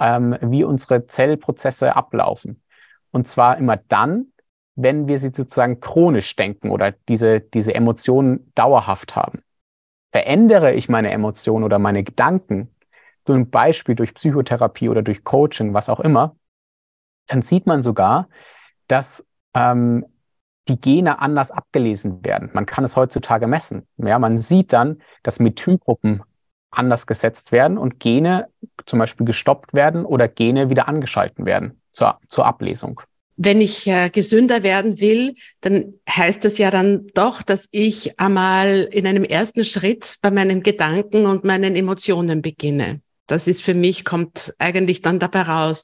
ähm, 0.00 0.38
wie 0.40 0.64
unsere 0.64 1.06
Zellprozesse 1.06 1.94
ablaufen. 1.94 2.62
Und 3.10 3.28
zwar 3.28 3.58
immer 3.58 3.76
dann, 3.76 4.32
wenn 4.74 5.06
wir 5.06 5.18
sie 5.18 5.28
sozusagen 5.28 5.80
chronisch 5.80 6.34
denken 6.34 6.70
oder 6.70 6.92
diese, 7.10 7.40
diese 7.40 7.74
Emotionen 7.74 8.52
dauerhaft 8.54 9.16
haben. 9.16 9.42
Verändere 10.10 10.72
ich 10.72 10.88
meine 10.88 11.10
Emotionen 11.10 11.64
oder 11.64 11.78
meine 11.78 12.02
Gedanken, 12.02 12.70
ein 13.28 13.50
Beispiel 13.50 13.96
durch 13.96 14.14
Psychotherapie 14.14 14.88
oder 14.88 15.02
durch 15.02 15.24
Coaching, 15.24 15.74
was 15.74 15.88
auch 15.90 16.00
immer, 16.00 16.36
dann 17.26 17.42
sieht 17.42 17.66
man 17.66 17.82
sogar, 17.82 18.28
dass 18.88 19.26
ähm, 19.54 20.06
die 20.68 20.80
Gene 20.80 21.20
anders 21.20 21.50
abgelesen 21.50 22.24
werden. 22.24 22.50
Man 22.52 22.66
kann 22.66 22.84
es 22.84 22.96
heutzutage 22.96 23.46
messen. 23.46 23.86
Ja, 23.98 24.18
man 24.18 24.38
sieht 24.38 24.72
dann, 24.72 25.00
dass 25.22 25.38
Methylgruppen 25.38 26.22
anders 26.70 27.06
gesetzt 27.06 27.52
werden 27.52 27.78
und 27.78 28.00
Gene 28.00 28.48
zum 28.84 28.98
Beispiel 28.98 29.26
gestoppt 29.26 29.74
werden 29.74 30.04
oder 30.04 30.28
Gene 30.28 30.68
wieder 30.68 30.88
angeschalten 30.88 31.46
werden 31.46 31.80
zur, 31.92 32.18
zur 32.28 32.46
Ablesung. 32.46 33.00
Wenn 33.38 33.60
ich 33.60 33.86
äh, 33.86 34.08
gesünder 34.08 34.62
werden 34.62 34.98
will, 34.98 35.34
dann 35.60 35.94
heißt 36.08 36.44
das 36.44 36.56
ja 36.56 36.70
dann 36.70 37.06
doch, 37.14 37.42
dass 37.42 37.68
ich 37.70 38.18
einmal 38.18 38.88
in 38.90 39.06
einem 39.06 39.24
ersten 39.24 39.64
Schritt 39.64 40.16
bei 40.22 40.30
meinen 40.30 40.62
Gedanken 40.62 41.26
und 41.26 41.44
meinen 41.44 41.76
Emotionen 41.76 42.40
beginne. 42.40 43.00
Das 43.26 43.46
ist 43.46 43.62
für 43.62 43.74
mich, 43.74 44.04
kommt 44.04 44.54
eigentlich 44.58 45.02
dann 45.02 45.18
dabei 45.18 45.42
raus. 45.42 45.82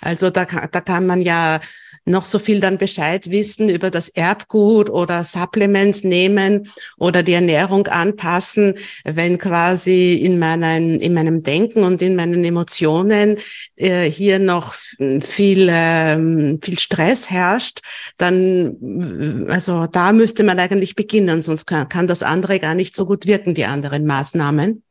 Also 0.00 0.30
da, 0.30 0.44
da 0.44 0.80
kann 0.80 1.06
man 1.06 1.20
ja 1.20 1.60
noch 2.06 2.24
so 2.24 2.38
viel 2.38 2.60
dann 2.60 2.78
Bescheid 2.78 3.30
wissen 3.30 3.68
über 3.68 3.90
das 3.90 4.08
Erbgut 4.08 4.90
oder 4.90 5.24
Supplements 5.24 6.04
nehmen 6.04 6.70
oder 6.98 7.22
die 7.22 7.32
Ernährung 7.32 7.86
anpassen, 7.86 8.74
wenn 9.04 9.38
quasi 9.38 10.14
in, 10.14 10.38
meinen, 10.38 11.00
in 11.00 11.14
meinem 11.14 11.42
Denken 11.42 11.82
und 11.82 12.02
in 12.02 12.14
meinen 12.14 12.44
Emotionen 12.44 13.38
äh, 13.76 14.10
hier 14.10 14.38
noch 14.38 14.74
viel, 14.74 15.68
ähm, 15.70 16.60
viel 16.62 16.78
Stress 16.78 17.30
herrscht, 17.30 17.80
dann, 18.18 19.46
also 19.48 19.86
da 19.86 20.12
müsste 20.12 20.44
man 20.44 20.58
eigentlich 20.58 20.94
beginnen, 20.94 21.40
sonst 21.40 21.66
kann, 21.66 21.88
kann 21.88 22.06
das 22.06 22.22
andere 22.22 22.58
gar 22.58 22.74
nicht 22.74 22.94
so 22.94 23.06
gut 23.06 23.26
wirken, 23.26 23.54
die 23.54 23.64
anderen 23.64 24.04
Maßnahmen. 24.04 24.82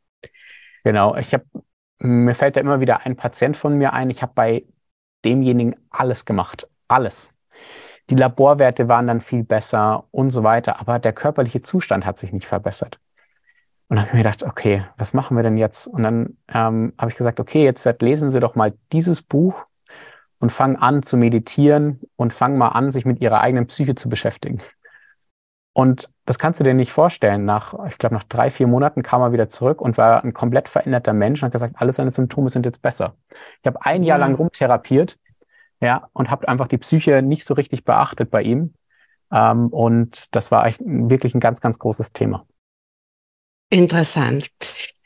Genau, 0.82 1.16
ich 1.16 1.32
habe, 1.32 1.44
mir 1.98 2.34
fällt 2.34 2.56
da 2.56 2.60
immer 2.60 2.80
wieder 2.80 3.06
ein 3.06 3.16
Patient 3.16 3.56
von 3.56 3.76
mir 3.76 3.92
ein, 3.92 4.10
ich 4.10 4.22
habe 4.22 4.32
bei 4.34 4.64
demjenigen 5.24 5.76
alles 5.90 6.24
gemacht, 6.24 6.68
alles. 6.88 7.30
Die 8.10 8.16
Laborwerte 8.16 8.88
waren 8.88 9.06
dann 9.06 9.20
viel 9.20 9.44
besser 9.44 10.04
und 10.10 10.30
so 10.30 10.42
weiter, 10.42 10.80
aber 10.80 10.98
der 10.98 11.12
körperliche 11.12 11.62
Zustand 11.62 12.04
hat 12.04 12.18
sich 12.18 12.32
nicht 12.32 12.46
verbessert. 12.46 12.98
Und 13.88 13.96
dann 13.96 14.00
habe 14.00 14.08
ich 14.08 14.14
mir 14.14 14.22
gedacht, 14.22 14.42
okay, 14.42 14.84
was 14.96 15.14
machen 15.14 15.36
wir 15.36 15.42
denn 15.42 15.56
jetzt? 15.56 15.86
Und 15.86 16.02
dann 16.02 16.36
ähm, 16.48 16.92
habe 16.98 17.10
ich 17.10 17.16
gesagt, 17.16 17.40
okay, 17.40 17.64
jetzt 17.64 17.86
lesen 18.02 18.30
Sie 18.30 18.40
doch 18.40 18.54
mal 18.54 18.74
dieses 18.92 19.22
Buch 19.22 19.64
und 20.38 20.50
fangen 20.50 20.76
an 20.76 21.02
zu 21.02 21.16
meditieren 21.16 22.00
und 22.16 22.32
fangen 22.32 22.58
mal 22.58 22.68
an, 22.68 22.92
sich 22.92 23.04
mit 23.04 23.20
Ihrer 23.20 23.40
eigenen 23.40 23.66
Psyche 23.66 23.94
zu 23.94 24.08
beschäftigen. 24.08 24.62
Und 25.72 26.10
das 26.24 26.38
kannst 26.38 26.60
du 26.60 26.64
dir 26.64 26.74
nicht 26.74 26.92
vorstellen. 26.92 27.44
Nach, 27.44 27.74
ich 27.86 27.98
glaube, 27.98 28.14
nach 28.14 28.24
drei, 28.24 28.50
vier 28.50 28.66
Monaten 28.66 29.02
kam 29.02 29.20
er 29.20 29.32
wieder 29.32 29.48
zurück 29.48 29.80
und 29.80 29.98
war 29.98 30.24
ein 30.24 30.32
komplett 30.32 30.68
veränderter 30.68 31.12
Mensch 31.12 31.42
und 31.42 31.46
hat 31.46 31.52
gesagt, 31.52 31.74
alle 31.78 31.92
seine 31.92 32.10
Symptome 32.10 32.48
sind 32.48 32.64
jetzt 32.64 32.82
besser. 32.82 33.16
Ich 33.60 33.66
habe 33.66 33.84
ein 33.84 34.02
Jahr 34.02 34.18
lang 34.18 34.34
rumtherapiert, 34.34 35.18
ja, 35.80 36.08
und 36.12 36.30
habe 36.30 36.48
einfach 36.48 36.68
die 36.68 36.78
Psyche 36.78 37.20
nicht 37.20 37.44
so 37.44 37.54
richtig 37.54 37.84
beachtet 37.84 38.30
bei 38.30 38.42
ihm. 38.42 38.74
Ähm, 39.30 39.68
und 39.68 40.34
das 40.34 40.50
war 40.50 40.64
wirklich 40.78 41.34
ein 41.34 41.40
ganz, 41.40 41.60
ganz 41.60 41.78
großes 41.78 42.12
Thema. 42.12 42.46
Interessant. 43.70 44.48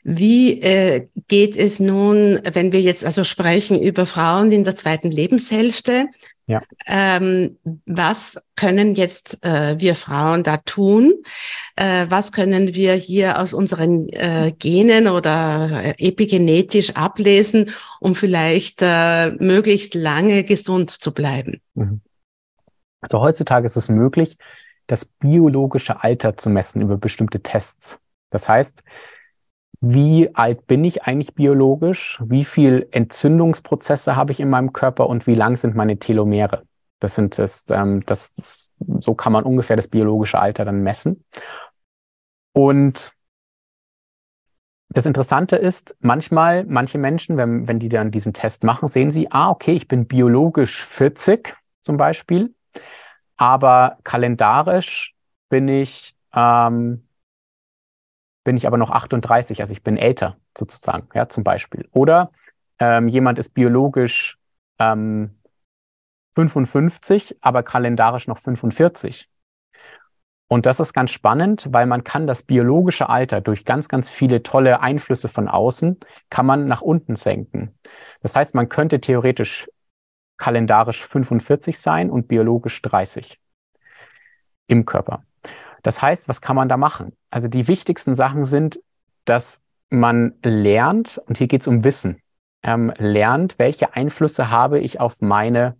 Wie 0.03 0.61
äh, 0.61 1.07
geht 1.27 1.57
es 1.57 1.79
nun, 1.79 2.39
wenn 2.53 2.71
wir 2.71 2.81
jetzt 2.81 3.03
also 3.03 3.23
sprechen 3.23 3.81
über 3.81 4.05
Frauen 4.05 4.51
in 4.51 4.63
der 4.63 4.75
zweiten 4.75 5.11
Lebenshälfte? 5.11 6.05
Ja. 6.49 6.63
Ähm, 6.87 7.59
was 7.85 8.43
können 8.55 8.95
jetzt 8.95 9.45
äh, 9.45 9.79
wir 9.79 9.93
Frauen 9.93 10.41
da 10.41 10.57
tun? 10.57 11.13
Äh, 11.75 12.07
was 12.09 12.31
können 12.31 12.73
wir 12.73 12.95
hier 12.95 13.39
aus 13.39 13.53
unseren 13.53 14.09
äh, 14.09 14.51
Genen 14.57 15.07
oder 15.07 15.69
äh, 15.83 15.93
epigenetisch 15.99 16.95
ablesen, 16.95 17.69
um 17.99 18.15
vielleicht 18.15 18.79
äh, 18.81 19.29
möglichst 19.33 19.93
lange 19.93 20.43
gesund 20.43 20.89
zu 20.89 21.13
bleiben? 21.13 21.61
Mhm. 21.75 22.01
Also 23.01 23.21
heutzutage 23.21 23.67
ist 23.67 23.75
es 23.75 23.87
möglich, 23.87 24.35
das 24.87 25.05
biologische 25.05 26.03
Alter 26.03 26.35
zu 26.35 26.49
messen 26.49 26.81
über 26.81 26.97
bestimmte 26.97 27.41
Tests. 27.43 27.99
Das 28.31 28.49
heißt, 28.49 28.83
wie 29.81 30.35
alt 30.35 30.67
bin 30.67 30.83
ich 30.83 31.03
eigentlich 31.03 31.35
biologisch? 31.35 32.21
Wie 32.25 32.43
viel 32.43 32.87
Entzündungsprozesse 32.91 34.15
habe 34.15 34.31
ich 34.31 34.39
in 34.39 34.49
meinem 34.49 34.73
Körper 34.73 35.07
und 35.07 35.25
wie 35.25 35.35
lang 35.35 35.55
sind 35.55 35.75
meine 35.75 35.97
Telomere? 35.99 36.63
Das 36.99 37.15
sind 37.15 37.37
das, 37.37 37.65
ähm, 37.69 38.03
das, 38.05 38.33
das, 38.33 38.71
so 38.99 39.13
kann 39.15 39.31
man 39.31 39.45
ungefähr 39.45 39.77
das 39.77 39.87
biologische 39.87 40.39
Alter 40.39 40.65
dann 40.65 40.83
messen. 40.83 41.23
Und 42.51 43.13
das 44.89 45.05
Interessante 45.05 45.55
ist, 45.55 45.95
manchmal, 45.99 46.65
manche 46.65 46.97
Menschen, 46.97 47.37
wenn, 47.37 47.67
wenn 47.67 47.79
die 47.79 47.89
dann 47.89 48.11
diesen 48.11 48.33
Test 48.33 48.63
machen, 48.63 48.87
sehen 48.87 49.11
sie, 49.11 49.31
ah, 49.31 49.49
okay, 49.49 49.73
ich 49.73 49.87
bin 49.87 50.07
biologisch 50.07 50.83
40 50.83 51.55
zum 51.79 51.95
Beispiel, 51.95 52.53
aber 53.37 53.97
kalendarisch 54.03 55.15
bin 55.47 55.67
ich 55.67 56.15
ähm, 56.33 57.07
bin 58.43 58.57
ich 58.57 58.67
aber 58.67 58.77
noch 58.77 58.91
38, 58.91 59.61
also 59.61 59.73
ich 59.73 59.83
bin 59.83 59.97
älter 59.97 60.37
sozusagen, 60.57 61.09
ja, 61.13 61.29
zum 61.29 61.43
Beispiel. 61.43 61.87
Oder 61.91 62.31
ähm, 62.79 63.07
jemand 63.07 63.39
ist 63.39 63.53
biologisch 63.53 64.37
ähm, 64.79 65.39
55, 66.35 67.37
aber 67.41 67.63
kalendarisch 67.63 68.27
noch 68.27 68.37
45. 68.37 69.29
Und 70.47 70.65
das 70.65 70.79
ist 70.79 70.93
ganz 70.93 71.11
spannend, 71.11 71.67
weil 71.69 71.85
man 71.85 72.03
kann 72.03 72.25
das 72.25 72.41
biologische 72.41 73.07
Alter 73.07 73.39
durch 73.39 73.65
ganz, 73.65 73.87
ganz 73.87 74.09
viele 74.09 74.41
tolle 74.41 74.81
Einflüsse 74.81 75.29
von 75.29 75.47
außen, 75.47 75.99
kann 76.31 76.45
man 76.45 76.65
nach 76.65 76.81
unten 76.81 77.15
senken. 77.15 77.77
Das 78.21 78.35
heißt, 78.35 78.55
man 78.55 78.67
könnte 78.67 78.99
theoretisch 78.99 79.69
kalendarisch 80.37 81.05
45 81.05 81.77
sein 81.77 82.09
und 82.09 82.27
biologisch 82.27 82.81
30 82.81 83.39
im 84.67 84.85
Körper. 84.85 85.23
Das 85.83 86.01
heißt, 86.01 86.27
was 86.27 86.41
kann 86.41 86.55
man 86.55 86.69
da 86.69 86.77
machen? 86.77 87.15
Also 87.29 87.47
die 87.47 87.67
wichtigsten 87.67 88.15
Sachen 88.15 88.45
sind, 88.45 88.81
dass 89.25 89.63
man 89.89 90.35
lernt, 90.43 91.17
und 91.25 91.37
hier 91.37 91.47
geht 91.47 91.61
es 91.61 91.67
um 91.67 91.83
Wissen, 91.83 92.21
ähm, 92.63 92.93
lernt, 92.97 93.57
welche 93.59 93.93
Einflüsse 93.93 94.49
habe 94.49 94.79
ich 94.79 94.99
auf 94.99 95.21
meine 95.21 95.77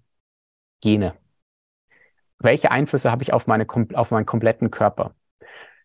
Gene? 0.82 1.14
Welche 2.40 2.72
Einflüsse 2.72 3.12
habe 3.12 3.24
ich 3.24 3.34
auf, 3.34 3.48
meine, 3.48 3.68
auf 3.94 4.12
meinen 4.12 4.26
kompletten 4.26 4.72
Körper? 4.72 5.14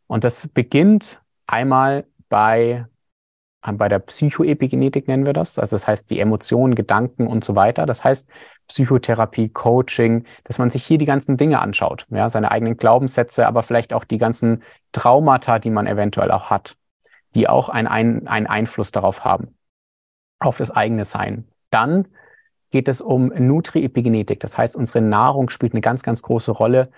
Und 0.07 0.25
das 0.25 0.49
beginnt 0.49 1.21
einmal 1.47 2.07
bei 2.29 2.87
bei 3.73 3.89
der 3.89 3.99
Psychoepigenetik 3.99 5.09
nennen 5.09 5.25
wir 5.25 5.33
das. 5.33 5.59
Also 5.59 5.75
das 5.75 5.89
heißt 5.89 6.11
die 6.11 6.21
Emotionen, 6.21 6.75
Gedanken 6.75 7.27
und 7.27 7.45
so 7.45 7.57
weiter. 7.57 7.87
Das 7.87 8.05
heißt 8.05 8.29
Psychotherapie, 8.69 9.49
Coaching, 9.51 10.25
dass 10.45 10.59
man 10.59 10.71
sich 10.71 10.85
hier 10.85 10.99
die 10.99 11.07
ganzen 11.07 11.37
Dinge 11.37 11.61
anschaut. 11.61 12.07
Ja, 12.11 12.29
seine 12.29 12.51
eigenen 12.51 12.77
Glaubenssätze, 12.77 13.47
aber 13.47 13.63
vielleicht 13.63 13.93
auch 13.93 14.05
die 14.05 14.19
ganzen 14.19 14.63
Traumata, 14.93 15.59
die 15.59 15.71
man 15.71 15.87
eventuell 15.87 16.31
auch 16.31 16.51
hat, 16.51 16.77
die 17.35 17.49
auch 17.49 17.69
einen, 17.69 18.27
einen 18.27 18.47
Einfluss 18.47 18.93
darauf 18.93 19.25
haben, 19.25 19.57
auf 20.39 20.59
das 20.59 20.71
eigene 20.71 21.05
Sein. 21.05 21.49
Dann 21.71 22.09
geht 22.71 22.89
es 22.89 23.01
um 23.01 23.29
Nutri-Epigenetik. 23.29 24.41
Das 24.41 24.59
heißt, 24.59 24.77
unsere 24.77 25.01
Nahrung 25.01 25.51
spielt 25.51 25.75
eine 25.75 25.81
ganz, 25.81 26.03
ganz 26.03 26.23
große 26.23 26.51
Rolle. 26.51 26.91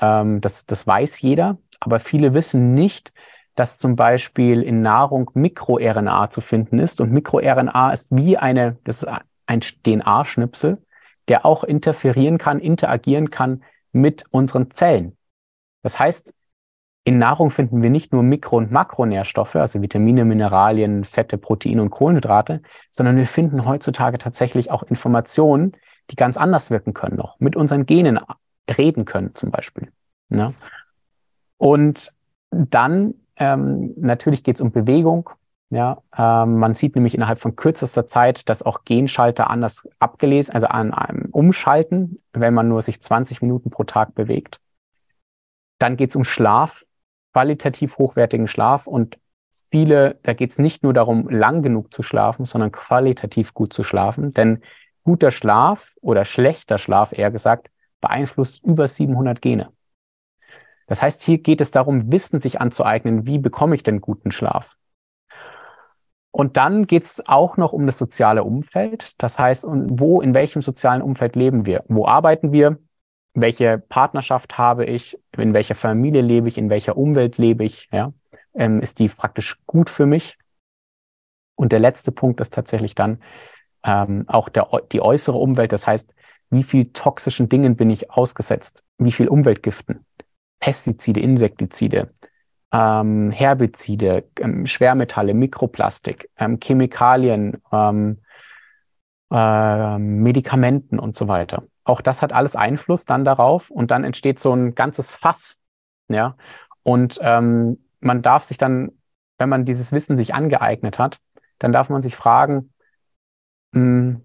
Ähm, 0.00 0.40
das, 0.40 0.66
das 0.66 0.86
weiß 0.86 1.20
jeder, 1.22 1.58
aber 1.80 2.00
viele 2.00 2.34
wissen 2.34 2.74
nicht, 2.74 3.12
dass 3.54 3.78
zum 3.78 3.96
Beispiel 3.96 4.62
in 4.62 4.82
Nahrung 4.82 5.30
MikroRNA 5.34 6.30
zu 6.30 6.40
finden 6.40 6.78
ist. 6.78 7.00
Und 7.00 7.12
MikroRNA 7.12 7.92
ist 7.92 8.14
wie 8.14 8.36
eine, 8.36 8.76
das 8.84 9.02
ist 9.02 9.08
ein 9.46 9.60
DNA-Schnipsel, 9.60 10.78
der 11.28 11.46
auch 11.46 11.64
interferieren 11.64 12.38
kann, 12.38 12.60
interagieren 12.60 13.30
kann 13.30 13.62
mit 13.92 14.24
unseren 14.30 14.70
Zellen. 14.70 15.16
Das 15.82 15.98
heißt, 15.98 16.32
in 17.04 17.18
Nahrung 17.18 17.50
finden 17.50 17.82
wir 17.82 17.90
nicht 17.90 18.12
nur 18.12 18.22
Mikro- 18.22 18.56
und 18.56 18.72
Makronährstoffe, 18.72 19.56
also 19.56 19.82
Vitamine, 19.82 20.24
Mineralien, 20.24 21.04
Fette, 21.04 21.36
Proteine 21.36 21.82
und 21.82 21.90
Kohlenhydrate, 21.90 22.62
sondern 22.90 23.16
wir 23.16 23.26
finden 23.26 23.66
heutzutage 23.66 24.16
tatsächlich 24.16 24.70
auch 24.70 24.82
Informationen, 24.84 25.72
die 26.10 26.16
ganz 26.16 26.38
anders 26.38 26.70
wirken 26.70 26.94
können 26.94 27.16
noch, 27.16 27.38
mit 27.40 27.56
unseren 27.56 27.84
Genen 27.84 28.18
reden 28.78 29.04
können 29.04 29.34
zum 29.34 29.50
Beispiel. 29.50 29.92
Ne? 30.30 30.54
Und 31.58 32.12
dann 32.50 33.14
ähm, 33.36 33.92
natürlich 33.96 34.42
geht 34.42 34.56
es 34.56 34.62
um 34.62 34.72
Bewegung. 34.72 35.28
Ja, 35.74 36.00
ähm, 36.16 36.60
man 36.60 36.74
sieht 36.74 36.94
nämlich 36.94 37.16
innerhalb 37.16 37.40
von 37.40 37.56
kürzester 37.56 38.06
Zeit, 38.06 38.48
dass 38.48 38.62
auch 38.62 38.84
Genschalter 38.84 39.50
anders 39.50 39.88
abgelesen, 39.98 40.54
also 40.54 40.68
an 40.68 40.94
einem 40.94 41.30
umschalten, 41.32 42.22
wenn 42.32 42.54
man 42.54 42.68
nur 42.68 42.80
sich 42.80 43.02
20 43.02 43.42
Minuten 43.42 43.70
pro 43.70 43.82
Tag 43.82 44.14
bewegt. 44.14 44.60
Dann 45.80 45.96
geht 45.96 46.10
es 46.10 46.16
um 46.16 46.22
Schlaf, 46.22 46.84
qualitativ 47.32 47.98
hochwertigen 47.98 48.46
Schlaf 48.46 48.86
und 48.86 49.18
viele, 49.68 50.20
da 50.22 50.32
geht 50.32 50.52
es 50.52 50.60
nicht 50.60 50.84
nur 50.84 50.92
darum, 50.92 51.28
lang 51.28 51.62
genug 51.62 51.92
zu 51.92 52.04
schlafen, 52.04 52.46
sondern 52.46 52.70
qualitativ 52.70 53.52
gut 53.52 53.72
zu 53.72 53.82
schlafen, 53.82 54.32
denn 54.32 54.62
guter 55.02 55.32
Schlaf 55.32 55.96
oder 56.00 56.24
schlechter 56.24 56.78
Schlaf, 56.78 57.10
eher 57.12 57.32
gesagt, 57.32 57.68
beeinflusst 58.00 58.62
über 58.62 58.86
700 58.86 59.42
Gene. 59.42 59.70
Das 60.86 61.02
heißt, 61.02 61.24
hier 61.24 61.38
geht 61.38 61.60
es 61.60 61.72
darum, 61.72 62.12
Wissen 62.12 62.40
sich 62.40 62.60
anzueignen, 62.60 63.26
wie 63.26 63.38
bekomme 63.38 63.74
ich 63.74 63.82
denn 63.82 64.00
guten 64.00 64.30
Schlaf? 64.30 64.76
Und 66.34 66.56
dann 66.56 66.88
geht 66.88 67.04
es 67.04 67.22
auch 67.28 67.56
noch 67.58 67.72
um 67.72 67.86
das 67.86 67.96
soziale 67.96 68.42
Umfeld. 68.42 69.14
Das 69.18 69.38
heißt, 69.38 69.68
wo, 69.68 70.20
in 70.20 70.34
welchem 70.34 70.62
sozialen 70.62 71.00
Umfeld 71.00 71.36
leben 71.36 71.64
wir? 71.64 71.84
Wo 71.86 72.08
arbeiten 72.08 72.50
wir? 72.50 72.76
Welche 73.34 73.78
Partnerschaft 73.78 74.58
habe 74.58 74.84
ich? 74.84 75.16
In 75.36 75.54
welcher 75.54 75.76
Familie 75.76 76.22
lebe 76.22 76.48
ich? 76.48 76.58
In 76.58 76.70
welcher 76.70 76.96
Umwelt 76.96 77.38
lebe 77.38 77.62
ich? 77.62 77.88
Ja? 77.92 78.12
Ähm, 78.52 78.80
ist 78.80 78.98
die 78.98 79.06
praktisch 79.06 79.64
gut 79.66 79.88
für 79.88 80.06
mich? 80.06 80.36
Und 81.54 81.70
der 81.70 81.78
letzte 81.78 82.10
Punkt 82.10 82.40
ist 82.40 82.52
tatsächlich 82.52 82.96
dann 82.96 83.22
ähm, 83.84 84.24
auch 84.26 84.48
der, 84.48 84.66
die 84.90 85.02
äußere 85.02 85.38
Umwelt. 85.38 85.70
Das 85.70 85.86
heißt, 85.86 86.16
wie 86.50 86.64
viel 86.64 86.90
toxischen 86.92 87.48
Dingen 87.48 87.76
bin 87.76 87.90
ich 87.90 88.10
ausgesetzt? 88.10 88.82
Wie 88.98 89.12
viel 89.12 89.28
Umweltgiften? 89.28 90.04
Pestizide, 90.58 91.20
Insektizide, 91.20 92.10
ähm, 92.74 93.30
Herbizide, 93.30 94.24
ähm, 94.40 94.66
Schwermetalle, 94.66 95.32
Mikroplastik, 95.32 96.28
ähm, 96.36 96.58
Chemikalien, 96.60 97.62
äh, 99.30 99.98
Medikamenten 99.98 100.98
und 100.98 101.14
so 101.14 101.28
weiter. 101.28 101.62
auch 101.84 102.00
das 102.00 102.22
hat 102.22 102.32
alles 102.32 102.56
Einfluss 102.56 103.04
dann 103.04 103.24
darauf 103.24 103.70
und 103.70 103.90
dann 103.90 104.04
entsteht 104.04 104.40
so 104.40 104.52
ein 104.54 104.74
ganzes 104.74 105.12
Fass. 105.12 105.60
Ja. 106.08 106.36
Und 106.82 107.18
ähm, 107.22 107.78
man 108.00 108.22
darf 108.22 108.44
sich 108.44 108.58
dann, 108.58 108.92
wenn 109.38 109.50
man 109.50 109.64
dieses 109.64 109.92
Wissen 109.92 110.16
sich 110.16 110.34
angeeignet 110.34 110.98
hat, 110.98 111.18
dann 111.58 111.72
darf 111.72 111.90
man 111.90 112.02
sich 112.02 112.16
fragen, 112.16 112.72
mh, 113.72 113.80
hm, 113.80 114.24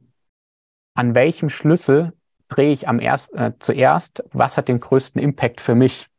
an 0.95 1.15
welchem 1.15 1.49
Schlüssel 1.49 2.13
drehe 2.47 2.71
ich 2.71 2.88
am 2.88 2.99
erst, 2.99 3.33
äh, 3.35 3.53
zuerst, 3.59 4.23
was 4.31 4.57
hat 4.57 4.67
den 4.69 4.79
größten 4.79 5.21
Impact 5.21 5.62
für 5.62 5.75
mich? 5.75 6.09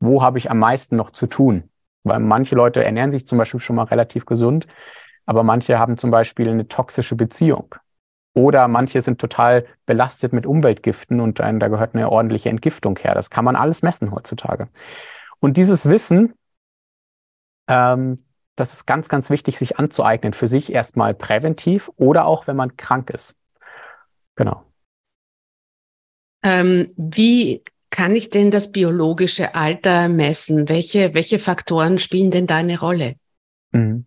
Wo 0.00 0.22
habe 0.22 0.38
ich 0.38 0.50
am 0.50 0.58
meisten 0.58 0.96
noch 0.96 1.10
zu 1.10 1.26
tun? 1.26 1.70
Weil 2.02 2.18
manche 2.18 2.54
Leute 2.56 2.82
ernähren 2.82 3.12
sich 3.12 3.26
zum 3.26 3.38
Beispiel 3.38 3.60
schon 3.60 3.76
mal 3.76 3.84
relativ 3.84 4.26
gesund, 4.26 4.66
aber 5.26 5.42
manche 5.42 5.78
haben 5.78 5.98
zum 5.98 6.10
Beispiel 6.10 6.48
eine 6.48 6.66
toxische 6.66 7.14
Beziehung. 7.14 7.74
Oder 8.32 8.68
manche 8.68 9.02
sind 9.02 9.20
total 9.20 9.66
belastet 9.86 10.32
mit 10.32 10.46
Umweltgiften 10.46 11.20
und 11.20 11.40
da 11.40 11.50
gehört 11.50 11.94
eine 11.94 12.10
ordentliche 12.10 12.48
Entgiftung 12.48 12.96
her. 12.98 13.14
Das 13.14 13.28
kann 13.28 13.44
man 13.44 13.56
alles 13.56 13.82
messen 13.82 14.12
heutzutage. 14.12 14.68
Und 15.40 15.56
dieses 15.56 15.88
Wissen, 15.88 16.34
ähm, 17.68 18.18
das 18.56 18.72
ist 18.72 18.86
ganz, 18.86 19.08
ganz 19.08 19.30
wichtig, 19.30 19.58
sich 19.58 19.78
anzueignen 19.78 20.32
für 20.32 20.46
sich 20.46 20.72
erstmal 20.72 21.14
präventiv 21.14 21.90
oder 21.96 22.24
auch, 22.26 22.46
wenn 22.46 22.56
man 22.56 22.76
krank 22.76 23.10
ist. 23.10 23.36
Genau. 24.36 24.64
Ähm, 26.42 26.92
wie 26.96 27.62
kann 27.90 28.14
ich 28.14 28.30
denn 28.30 28.50
das 28.50 28.72
biologische 28.72 29.54
Alter 29.54 30.08
messen? 30.08 30.68
Welche, 30.68 31.14
welche 31.14 31.38
Faktoren 31.38 31.98
spielen 31.98 32.30
denn 32.30 32.46
da 32.46 32.56
eine 32.56 32.78
Rolle? 32.78 33.16
Mhm. 33.72 34.06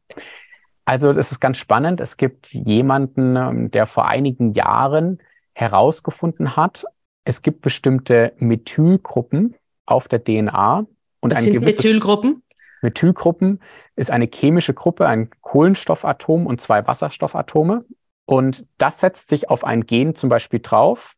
Also 0.86 1.14
das 1.14 1.32
ist 1.32 1.40
ganz 1.40 1.58
spannend. 1.58 2.02
Es 2.02 2.18
gibt 2.18 2.54
jemanden, 2.54 3.36
ähm, 3.36 3.72
der 3.72 3.86
vor 3.86 4.08
einigen 4.08 4.54
Jahren 4.54 5.20
herausgefunden 5.54 6.56
hat, 6.56 6.86
es 7.26 7.42
gibt 7.42 7.62
bestimmte 7.62 8.34
Methylgruppen 8.38 9.56
auf 9.86 10.08
der 10.08 10.24
DNA. 10.24 10.86
Und 11.22 11.32
Was 11.32 11.44
sind 11.44 11.62
Methylgruppen? 11.62 12.44
Methylgruppen 12.82 13.62
ist 13.96 14.12
eine 14.12 14.30
chemische 14.32 14.74
Gruppe, 14.74 15.08
ein 15.08 15.30
Kohlenstoffatom 15.42 16.46
und 16.46 16.60
zwei 16.60 16.86
Wasserstoffatome. 16.86 17.86
Und 18.26 18.66
das 18.78 19.00
setzt 19.00 19.30
sich 19.30 19.50
auf 19.50 19.64
ein 19.64 19.86
Gen 19.86 20.16
zum 20.16 20.30
Beispiel 20.30 20.60
drauf. 20.60 21.16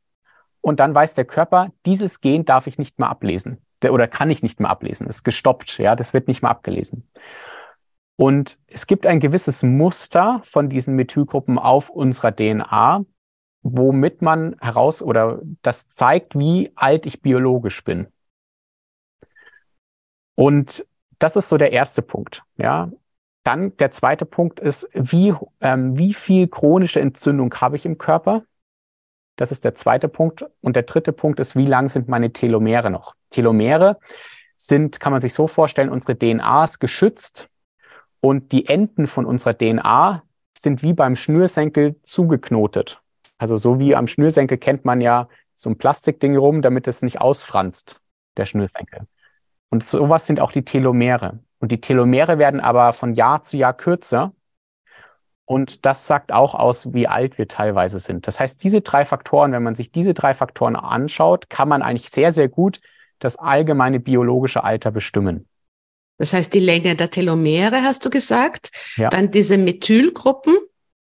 Und 0.65 0.79
dann 0.79 0.95
weiß 0.95 1.13
der 1.13 1.25
Körper, 1.25 1.71
dieses 1.85 2.21
Gen 2.21 2.43
darf 2.43 2.65
ich 2.65 2.79
nicht 2.79 2.97
mehr 2.97 3.07
ablesen 3.07 3.61
oder 3.87 4.07
kann 4.07 4.31
ich 4.31 4.41
nicht 4.41 4.59
mehr 4.59 4.71
ablesen. 4.71 5.05
Ist 5.05 5.23
gestoppt. 5.23 5.77
Ja, 5.77 5.95
das 5.95 6.11
wird 6.11 6.27
nicht 6.27 6.41
mehr 6.41 6.49
abgelesen. 6.49 7.07
Und 8.15 8.57
es 8.65 8.87
gibt 8.87 9.05
ein 9.05 9.19
gewisses 9.19 9.61
Muster 9.61 10.41
von 10.43 10.67
diesen 10.67 10.95
Methylgruppen 10.95 11.59
auf 11.59 11.91
unserer 11.91 12.35
DNA, 12.35 13.05
womit 13.61 14.23
man 14.23 14.55
heraus 14.59 15.03
oder 15.03 15.39
das 15.61 15.91
zeigt, 15.91 16.33
wie 16.35 16.71
alt 16.73 17.05
ich 17.05 17.21
biologisch 17.21 17.83
bin. 17.83 18.07
Und 20.33 20.83
das 21.19 21.35
ist 21.35 21.49
so 21.49 21.57
der 21.57 21.73
erste 21.73 22.01
Punkt. 22.01 22.41
Ja. 22.57 22.89
Dann 23.43 23.77
der 23.77 23.91
zweite 23.91 24.25
Punkt 24.25 24.59
ist, 24.59 24.89
wie, 24.93 25.31
ähm, 25.61 25.95
wie 25.95 26.15
viel 26.15 26.47
chronische 26.47 27.01
Entzündung 27.01 27.53
habe 27.53 27.75
ich 27.75 27.85
im 27.85 27.99
Körper? 27.99 28.45
Das 29.35 29.51
ist 29.51 29.65
der 29.65 29.75
zweite 29.75 30.07
Punkt. 30.07 30.45
Und 30.61 30.75
der 30.75 30.83
dritte 30.83 31.11
Punkt 31.11 31.39
ist, 31.39 31.55
wie 31.55 31.65
lang 31.65 31.89
sind 31.89 32.07
meine 32.07 32.31
Telomere 32.31 32.89
noch? 32.89 33.15
Telomere 33.29 33.99
sind, 34.55 34.99
kann 34.99 35.11
man 35.11 35.21
sich 35.21 35.33
so 35.33 35.47
vorstellen, 35.47 35.89
unsere 35.89 36.17
DNA 36.17 36.63
ist 36.63 36.79
geschützt 36.79 37.49
und 38.21 38.51
die 38.51 38.67
Enden 38.67 39.07
von 39.07 39.25
unserer 39.25 39.57
DNA 39.57 40.23
sind 40.57 40.81
wie 40.81 40.93
beim 40.93 41.15
Schnürsenkel 41.15 41.95
zugeknotet. 42.03 43.01
Also 43.37 43.57
so 43.57 43.79
wie 43.79 43.95
am 43.95 44.07
Schnürsenkel 44.07 44.57
kennt 44.57 44.85
man 44.85 45.01
ja 45.01 45.27
so 45.53 45.69
ein 45.69 45.77
Plastikding 45.77 46.37
rum, 46.37 46.61
damit 46.61 46.87
es 46.87 47.01
nicht 47.01 47.19
ausfranst, 47.19 48.01
der 48.37 48.45
Schnürsenkel. 48.45 49.07
Und 49.69 49.85
sowas 49.85 50.25
sind 50.25 50.39
auch 50.39 50.51
die 50.51 50.63
Telomere. 50.63 51.39
Und 51.59 51.71
die 51.71 51.81
Telomere 51.81 52.37
werden 52.37 52.59
aber 52.59 52.93
von 52.93 53.13
Jahr 53.13 53.43
zu 53.43 53.57
Jahr 53.57 53.73
kürzer. 53.73 54.33
Und 55.45 55.85
das 55.85 56.07
sagt 56.07 56.31
auch 56.31 56.55
aus, 56.55 56.93
wie 56.93 57.07
alt 57.07 57.37
wir 57.37 57.47
teilweise 57.47 57.99
sind. 57.99 58.27
Das 58.27 58.39
heißt, 58.39 58.63
diese 58.63 58.81
drei 58.81 59.05
Faktoren, 59.05 59.51
wenn 59.51 59.61
man 59.61 59.75
sich 59.75 59.91
diese 59.91 60.15
drei 60.15 60.33
Faktoren 60.33 60.75
anschaut, 60.75 61.49
kann 61.49 61.69
man 61.69 61.83
eigentlich 61.83 62.09
sehr, 62.09 62.31
sehr 62.31 62.49
gut 62.49 62.81
das 63.19 63.37
allgemeine 63.37 63.99
biologische 63.99 64.63
Alter 64.63 64.91
bestimmen. 64.91 65.47
Das 66.17 66.33
heißt, 66.33 66.53
die 66.53 66.59
Länge 66.59 66.95
der 66.95 67.11
Telomere 67.11 67.81
hast 67.83 68.05
du 68.05 68.09
gesagt. 68.09 68.71
Ja. 68.95 69.09
Dann 69.09 69.31
diese 69.31 69.57
Methylgruppen. 69.57 70.57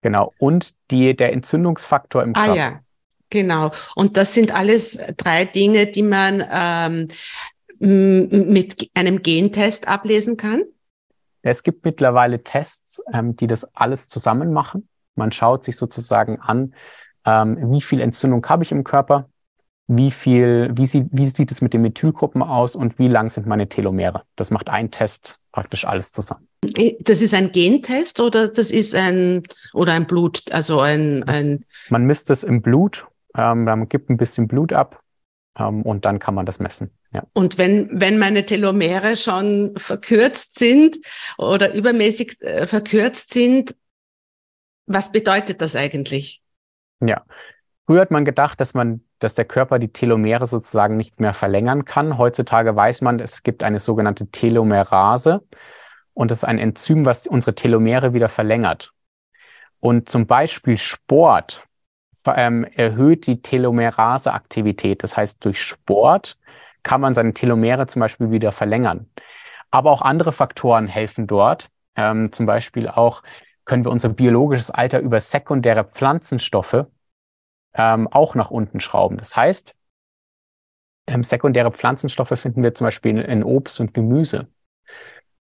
Genau. 0.02 0.34
Und 0.40 0.74
die, 0.92 1.16
der 1.16 1.34
Entzündungsfaktor 1.34 2.24
im 2.24 2.34
Körper. 2.34 2.52
Ah 2.52 2.56
ja, 2.56 2.80
genau. 3.30 3.72
Und 3.96 4.18
das 4.18 4.34
sind 4.34 4.54
alles 4.54 5.00
drei 5.18 5.46
Dinge, 5.46 5.88
die 5.88 6.04
man 6.04 6.44
ähm, 6.52 7.08
mit 7.80 8.90
einem 8.94 9.22
Gentest 9.22 9.88
ablesen 9.88 10.38
kann. 10.38 10.64
Es 11.42 11.64
gibt 11.64 11.86
mittlerweile 11.86 12.44
Tests, 12.44 13.02
ähm, 13.14 13.36
die 13.36 13.48
das 13.48 13.64
alles 13.76 14.10
zusammen 14.10 14.54
machen. 14.54 14.88
Man 15.16 15.32
schaut 15.32 15.64
sich 15.64 15.78
sozusagen 15.78 16.40
an, 16.40 16.74
ähm, 17.26 17.72
wie 17.72 17.82
viel 17.82 18.02
Entzündung 18.02 18.46
habe 18.48 18.64
ich 18.64 18.72
im 18.72 18.84
Körper 18.84 19.30
wie 19.90 20.12
viel, 20.12 20.70
wie, 20.76 20.86
sie, 20.86 21.08
wie 21.12 21.26
sieht 21.26 21.52
es 21.52 21.62
mit 21.62 21.74
den 21.74 21.82
Methylgruppen 21.82 22.44
aus 22.44 22.76
und 22.76 23.00
wie 23.00 23.08
lang 23.08 23.32
sind 23.32 23.48
meine 23.48 23.68
Telomere. 23.68 24.22
Das 24.36 24.52
macht 24.52 24.70
ein 24.70 24.92
Test 24.92 25.40
praktisch 25.52 25.84
alles 25.84 26.12
zusammen. 26.12 26.48
Das 27.00 27.24
ist 27.24 27.34
ein 27.34 27.52
Gentest 27.52 28.20
oder 28.20 28.50
das 28.50 28.70
ist 28.70 28.94
ein 28.94 29.42
oder 29.74 29.94
ein 29.94 30.06
Blut, 30.06 30.44
also 30.52 30.80
ein, 30.80 31.24
ein 31.24 31.66
Man 31.90 32.06
misst 32.06 32.30
es 32.30 32.44
im 32.44 32.62
Blut, 32.62 33.08
ähm, 33.36 33.64
man 33.64 33.90
gibt 33.90 34.12
ein 34.12 34.18
bisschen 34.18 34.48
Blut 34.48 34.74
ab 34.74 35.02
ähm, 35.58 35.82
und 35.82 36.06
dann 36.06 36.20
kann 36.20 36.36
man 36.36 36.46
das 36.46 36.60
messen. 36.60 36.92
Ja. 37.12 37.24
Und 37.34 37.58
wenn, 37.58 37.90
wenn 37.92 38.20
meine 38.20 38.46
Telomere 38.46 39.18
schon 39.18 39.76
verkürzt 39.78 40.60
sind 40.60 40.98
oder 41.38 41.74
übermäßig 41.74 42.42
äh, 42.42 42.68
verkürzt 42.68 43.34
sind, 43.34 43.76
was 44.86 45.12
bedeutet 45.12 45.62
das 45.62 45.76
eigentlich? 45.76 46.42
Ja, 47.02 47.24
Früher 47.90 48.02
hat 48.02 48.12
man 48.12 48.24
gedacht, 48.24 48.62
dass 48.62 48.76
man, 48.76 49.02
dass 49.18 49.34
der 49.34 49.46
Körper 49.46 49.80
die 49.80 49.92
Telomere 49.92 50.46
sozusagen 50.46 50.96
nicht 50.96 51.20
mehr 51.20 51.34
verlängern 51.34 51.86
kann. 51.86 52.20
Heutzutage 52.20 52.76
weiß 52.76 53.02
man, 53.02 53.20
es 53.20 53.42
gibt 53.42 53.64
eine 53.64 53.80
sogenannte 53.80 54.28
Telomerase 54.28 55.42
und 56.14 56.30
das 56.30 56.40
ist 56.40 56.44
ein 56.44 56.60
Enzym, 56.60 57.08
was 57.08 57.26
unsere 57.26 57.56
Telomere 57.56 58.14
wieder 58.14 58.30
verlängert. 58.30 58.92
Und 59.80 60.08
zum 60.08 60.28
Beispiel 60.28 60.78
Sport 60.78 61.64
ähm, 62.28 62.64
erhöht 62.64 63.26
die 63.26 63.42
Telomerase-Aktivität. 63.42 65.02
Das 65.02 65.18
heißt, 65.18 65.44
durch 65.44 65.60
Sport 65.60 66.38
kann 66.84 67.02
man 67.02 67.14
seine 67.14 67.34
Telomere 67.34 67.88
zum 67.88 68.00
Beispiel 68.02 68.32
wieder 68.32 68.52
verlängern. 68.52 69.10
Aber 69.72 69.92
auch 69.92 70.02
andere 70.02 70.32
Faktoren 70.32 70.88
helfen 70.88 71.28
dort. 71.28 71.70
Ähm, 71.96 72.32
zum 72.32 72.46
Beispiel 72.46 72.88
auch 72.88 73.24
können 73.66 73.86
wir 73.86 73.92
unser 73.92 74.10
biologisches 74.10 74.72
Alter 74.72 75.00
über 75.00 75.20
sekundäre 75.20 75.84
Pflanzenstoffe 75.84 76.86
ähm, 77.74 78.08
auch 78.08 78.36
nach 78.36 78.52
unten 78.52 78.80
schrauben. 78.80 79.18
Das 79.18 79.36
heißt, 79.36 79.76
ähm, 81.08 81.24
sekundäre 81.24 81.72
Pflanzenstoffe 81.72 82.40
finden 82.40 82.64
wir 82.64 82.74
zum 82.76 82.86
Beispiel 82.86 83.12
in, 83.12 83.18
in 83.20 83.44
Obst 83.44 83.80
und 83.80 83.94
Gemüse. 83.94 84.48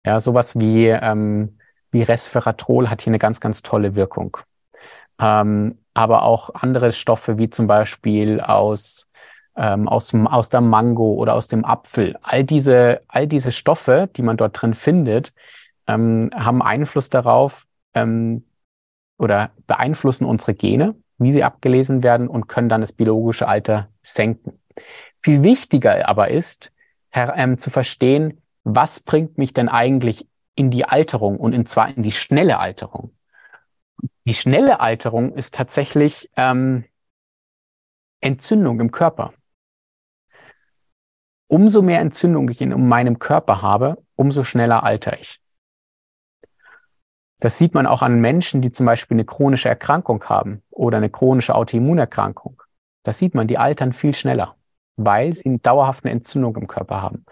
Ja, 0.06 0.20
sowas 0.20 0.58
wie, 0.58 0.88
ähm, 0.88 1.60
wie 1.92 2.02
Resveratrol 2.04 2.90
hat 2.90 3.02
hier 3.02 3.12
eine 3.12 3.20
ganz, 3.20 3.40
ganz 3.40 3.62
tolle 3.62 3.96
Wirkung. 3.96 4.38
Ähm, 5.20 5.80
aber 5.94 6.24
auch 6.24 6.54
andere 6.56 6.92
Stoffe 6.92 7.38
wie 7.38 7.50
zum 7.50 7.68
Beispiel 7.68 8.42
aus, 8.42 9.10
ähm, 9.56 9.88
aus, 9.88 10.14
aus 10.14 10.50
der 10.50 10.62
Mango 10.62 11.14
oder 11.14 11.36
aus 11.36 11.48
dem 11.48 11.66
Apfel. 11.66 12.18
All 12.22 12.44
diese, 12.44 13.02
all 13.08 13.28
diese 13.28 13.52
Stoffe, 13.52 14.10
die 14.16 14.22
man 14.22 14.38
dort 14.38 14.62
drin 14.62 14.74
findet, 14.74 15.34
ähm, 15.88 16.30
haben 16.34 16.62
Einfluss 16.62 17.10
darauf 17.10 17.66
ähm, 17.94 18.44
oder 19.18 19.52
beeinflussen 19.68 20.26
unsere 20.26 20.54
Gene 20.54 20.96
wie 21.24 21.32
sie 21.32 21.44
abgelesen 21.44 22.04
werden 22.04 22.28
und 22.28 22.48
können 22.48 22.70
dann 22.70 22.82
das 22.82 22.94
biologische 22.94 23.48
Alter 23.48 23.90
senken. 24.02 24.60
Viel 25.20 25.42
wichtiger 25.44 26.08
aber 26.08 26.30
ist, 26.30 26.72
ähm, 27.12 27.58
zu 27.58 27.70
verstehen, 27.70 28.42
was 28.64 29.00
bringt 29.00 29.38
mich 29.38 29.54
denn 29.54 29.70
eigentlich 29.70 30.28
in 30.56 30.70
die 30.70 30.86
Alterung 30.86 31.38
und 31.38 31.54
in 31.54 31.66
zwar 31.66 31.90
in 31.90 32.04
die 32.04 32.12
schnelle 32.12 32.60
Alterung. 32.60 33.16
Die 34.26 34.34
schnelle 34.34 34.80
Alterung 34.80 35.34
ist 35.34 35.54
tatsächlich 35.54 36.30
ähm, 36.38 36.86
Entzündung 38.22 38.80
im 38.80 38.92
Körper. 38.92 39.34
Umso 41.54 41.84
mehr 41.84 42.00
Entzündung 42.00 42.50
ich 42.50 42.62
in 42.62 42.88
meinem 42.88 43.20
Körper 43.20 43.62
habe, 43.62 44.04
umso 44.16 44.44
schneller 44.44 44.84
alter 44.84 45.20
ich. 45.20 45.40
Das 47.42 47.60
sieht 47.60 47.76
man 47.76 47.86
auch 47.86 48.02
an 48.02 48.20
Menschen, 48.20 48.64
die 48.64 48.72
zum 48.72 48.88
Beispiel 48.88 49.14
eine 49.14 49.26
chronische 49.26 49.70
Erkrankung 49.70 50.24
haben 50.24 50.64
oder 50.72 50.98
eine 50.98 51.12
chronische 51.12 51.54
Autoimmunerkrankung. 51.54 52.60
Das 53.04 53.20
sieht 53.20 53.36
man, 53.36 53.48
die 53.48 53.60
altern 53.60 53.94
viel 53.94 54.16
schneller, 54.16 54.56
weil 54.96 55.34
sie 55.34 55.50
eine 55.50 55.60
dauerhafte 55.60 56.10
Entzündung 56.10 56.56
im 56.56 56.66
Körper 56.66 57.04
haben. 57.04 57.24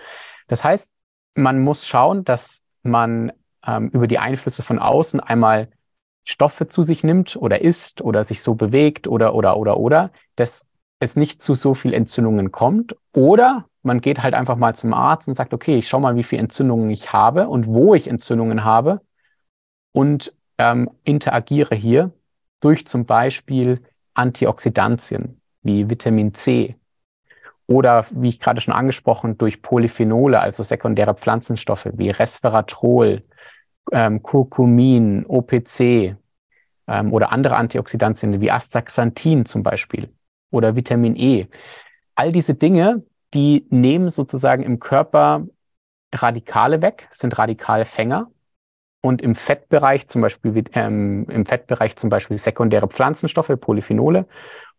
Das 0.47 0.63
heißt, 0.63 0.91
man 1.33 1.59
muss 1.59 1.87
schauen, 1.87 2.23
dass 2.23 2.61
man 2.83 3.31
ähm, 3.65 3.89
über 3.89 4.05
die 4.05 4.19
Einflüsse 4.19 4.61
von 4.61 4.77
außen 4.77 5.19
einmal 5.19 5.71
Stoffe 6.25 6.67
zu 6.67 6.83
sich 6.83 7.03
nimmt 7.03 7.37
oder 7.37 7.61
isst 7.61 8.03
oder 8.03 8.23
sich 8.23 8.43
so 8.43 8.53
bewegt 8.53 9.07
oder 9.07 9.33
oder 9.33 9.57
oder 9.57 9.77
oder, 9.77 10.11
das 10.35 10.67
es 11.01 11.15
nicht 11.15 11.41
zu 11.41 11.55
so 11.55 11.73
viel 11.73 11.93
Entzündungen 11.93 12.51
kommt. 12.51 12.95
Oder 13.13 13.65
man 13.83 13.99
geht 14.01 14.21
halt 14.23 14.35
einfach 14.35 14.55
mal 14.55 14.75
zum 14.75 14.93
Arzt 14.93 15.27
und 15.27 15.33
sagt, 15.33 15.53
okay, 15.53 15.77
ich 15.77 15.89
schau 15.89 15.99
mal, 15.99 16.15
wie 16.15 16.23
viele 16.23 16.43
Entzündungen 16.43 16.89
ich 16.91 17.11
habe 17.11 17.49
und 17.49 17.67
wo 17.67 17.95
ich 17.95 18.07
Entzündungen 18.07 18.63
habe 18.63 19.01
und 19.91 20.33
ähm, 20.59 20.91
interagiere 21.03 21.75
hier 21.75 22.11
durch 22.59 22.85
zum 22.85 23.05
Beispiel 23.05 23.81
Antioxidantien 24.13 25.41
wie 25.63 25.89
Vitamin 25.89 26.35
C 26.35 26.75
oder, 27.65 28.05
wie 28.11 28.29
ich 28.29 28.39
gerade 28.39 28.61
schon 28.61 28.73
angesprochen, 28.73 29.37
durch 29.37 29.61
Polyphenole, 29.61 30.39
also 30.39 30.61
sekundäre 30.61 31.15
Pflanzenstoffe 31.15 31.89
wie 31.93 32.11
Resveratrol, 32.11 33.23
ähm, 33.91 34.21
Curcumin, 34.21 35.25
OPC 35.25 36.15
ähm, 36.87 37.13
oder 37.13 37.31
andere 37.31 37.55
Antioxidantien 37.55 38.39
wie 38.39 38.51
Astaxanthin 38.51 39.45
zum 39.45 39.63
Beispiel 39.63 40.13
oder 40.51 40.75
Vitamin 40.75 41.15
E. 41.15 41.47
All 42.15 42.31
diese 42.31 42.53
Dinge, 42.53 43.03
die 43.33 43.65
nehmen 43.69 44.09
sozusagen 44.09 44.63
im 44.63 44.79
Körper 44.79 45.47
Radikale 46.13 46.81
weg, 46.81 47.07
sind 47.11 47.37
Radikalfänger. 47.37 48.29
Und 49.03 49.23
im 49.23 49.33
Fettbereich 49.33 50.07
zum 50.07 50.21
Beispiel, 50.21 50.63
ähm, 50.73 51.25
im 51.27 51.47
Fettbereich 51.47 51.95
zum 51.95 52.11
Beispiel 52.11 52.37
sekundäre 52.37 52.87
Pflanzenstoffe, 52.87 53.51
Polyphenole 53.59 54.27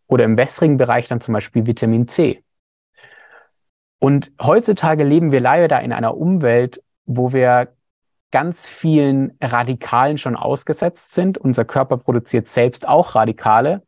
oder 0.06 0.24
im 0.24 0.36
wässrigen 0.36 0.76
Bereich 0.76 1.08
dann 1.08 1.20
zum 1.20 1.34
Beispiel 1.34 1.66
Vitamin 1.66 2.06
C. 2.06 2.44
Und 3.98 4.30
heutzutage 4.40 5.02
leben 5.04 5.32
wir 5.32 5.40
leider 5.40 5.80
in 5.80 5.92
einer 5.92 6.16
Umwelt, 6.16 6.82
wo 7.04 7.32
wir 7.32 7.72
ganz 8.30 8.66
vielen 8.66 9.36
Radikalen 9.40 10.18
schon 10.18 10.36
ausgesetzt 10.36 11.12
sind. 11.12 11.38
Unser 11.38 11.64
Körper 11.64 11.98
produziert 11.98 12.48
selbst 12.48 12.86
auch 12.86 13.14
Radikale. 13.14 13.82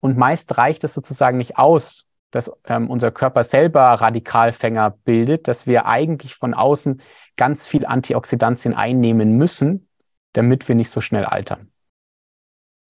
Und 0.00 0.16
meist 0.16 0.56
reicht 0.56 0.84
es 0.84 0.94
sozusagen 0.94 1.38
nicht 1.38 1.58
aus, 1.58 2.06
dass 2.30 2.50
ähm, 2.64 2.88
unser 2.88 3.10
Körper 3.10 3.44
selber 3.44 3.82
Radikalfänger 3.82 4.90
bildet, 5.04 5.48
dass 5.48 5.66
wir 5.66 5.86
eigentlich 5.86 6.34
von 6.34 6.54
außen 6.54 7.02
ganz 7.36 7.66
viel 7.66 7.86
Antioxidantien 7.86 8.74
einnehmen 8.74 9.36
müssen, 9.36 9.88
damit 10.32 10.68
wir 10.68 10.74
nicht 10.74 10.90
so 10.90 11.00
schnell 11.00 11.24
altern. 11.24 11.70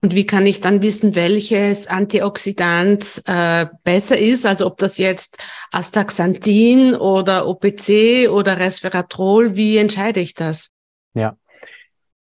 Und 0.03 0.15
wie 0.15 0.25
kann 0.25 0.47
ich 0.47 0.61
dann 0.61 0.81
wissen, 0.81 1.13
welches 1.13 1.85
Antioxidant 1.85 3.21
äh, 3.27 3.67
besser 3.83 4.17
ist? 4.17 4.47
Also 4.47 4.65
ob 4.65 4.77
das 4.77 4.97
jetzt 4.97 5.37
Astaxanthin 5.71 6.95
oder 6.95 7.47
OPC 7.47 8.27
oder 8.29 8.57
Resveratrol, 8.57 9.55
wie 9.55 9.77
entscheide 9.77 10.19
ich 10.19 10.33
das? 10.33 10.71
Ja, 11.13 11.35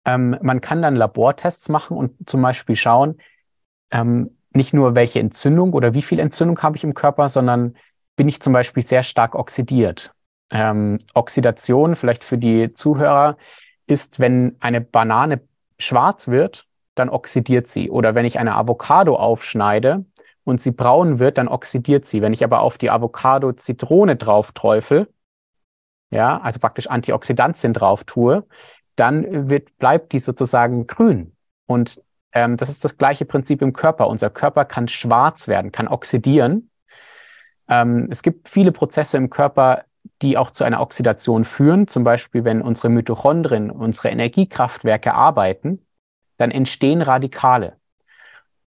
ähm, 0.05 0.37
man 0.41 0.59
kann 0.59 0.81
dann 0.81 0.95
Labortests 0.95 1.69
machen 1.69 1.95
und 1.95 2.29
zum 2.29 2.41
Beispiel 2.41 2.75
schauen, 2.75 3.21
ähm, 3.91 4.37
nicht 4.53 4.73
nur 4.73 4.95
welche 4.95 5.19
Entzündung 5.19 5.73
oder 5.73 5.93
wie 5.93 6.01
viel 6.01 6.19
Entzündung 6.19 6.59
habe 6.61 6.77
ich 6.77 6.83
im 6.83 6.93
Körper, 6.93 7.29
sondern 7.29 7.75
bin 8.15 8.27
ich 8.27 8.41
zum 8.41 8.53
Beispiel 8.53 8.83
sehr 8.83 9.03
stark 9.03 9.35
oxidiert. 9.35 10.11
Ähm, 10.49 10.99
Oxidation, 11.13 11.95
vielleicht 11.95 12.23
für 12.23 12.37
die 12.37 12.73
Zuhörer, 12.73 13.37
ist, 13.87 14.19
wenn 14.19 14.57
eine 14.59 14.81
Banane 14.81 15.41
schwarz 15.79 16.27
wird, 16.27 16.67
dann 16.95 17.09
oxidiert 17.09 17.67
sie. 17.67 17.89
Oder 17.89 18.15
wenn 18.15 18.25
ich 18.25 18.39
eine 18.39 18.55
Avocado 18.55 19.15
aufschneide 19.15 20.05
und 20.43 20.61
sie 20.61 20.71
braun 20.71 21.19
wird, 21.19 21.37
dann 21.37 21.47
oxidiert 21.47 22.05
sie. 22.05 22.21
Wenn 22.21 22.33
ich 22.33 22.43
aber 22.43 22.61
auf 22.61 22.77
die 22.77 22.89
Avocado 22.89 23.53
Zitrone 23.53 24.17
drauf 24.17 24.51
träufel, 24.51 25.07
ja, 26.09 26.39
also 26.41 26.59
praktisch 26.59 26.87
Antioxidantien 26.87 27.73
drauf 27.73 28.03
tue, 28.03 28.45
dann 28.95 29.49
wird, 29.49 29.77
bleibt 29.77 30.11
die 30.11 30.19
sozusagen 30.19 30.85
grün. 30.87 31.35
Und 31.65 32.01
ähm, 32.33 32.57
das 32.57 32.69
ist 32.69 32.83
das 32.83 32.97
gleiche 32.97 33.25
Prinzip 33.25 33.61
im 33.61 33.73
Körper. 33.73 34.07
Unser 34.07 34.29
Körper 34.29 34.65
kann 34.65 34.87
schwarz 34.87 35.47
werden, 35.47 35.71
kann 35.71 35.87
oxidieren. 35.87 36.69
Ähm, 37.67 38.07
es 38.09 38.21
gibt 38.21 38.49
viele 38.49 38.71
Prozesse 38.71 39.17
im 39.17 39.29
Körper, 39.29 39.85
die 40.21 40.37
auch 40.37 40.51
zu 40.51 40.63
einer 40.63 40.81
Oxidation 40.81 41.45
führen. 41.45 41.87
Zum 41.87 42.03
Beispiel, 42.03 42.43
wenn 42.43 42.61
unsere 42.61 42.89
Mitochondrien, 42.89 43.71
unsere 43.71 44.09
Energiekraftwerke 44.09 45.13
arbeiten, 45.13 45.85
dann 46.37 46.51
entstehen 46.51 47.01
Radikale. 47.01 47.77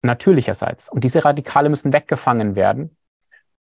Natürlicherseits. 0.02 0.90
Und 0.90 1.02
diese 1.02 1.24
Radikale 1.24 1.68
müssen 1.68 1.92
weggefangen 1.92 2.54
werden 2.54 2.96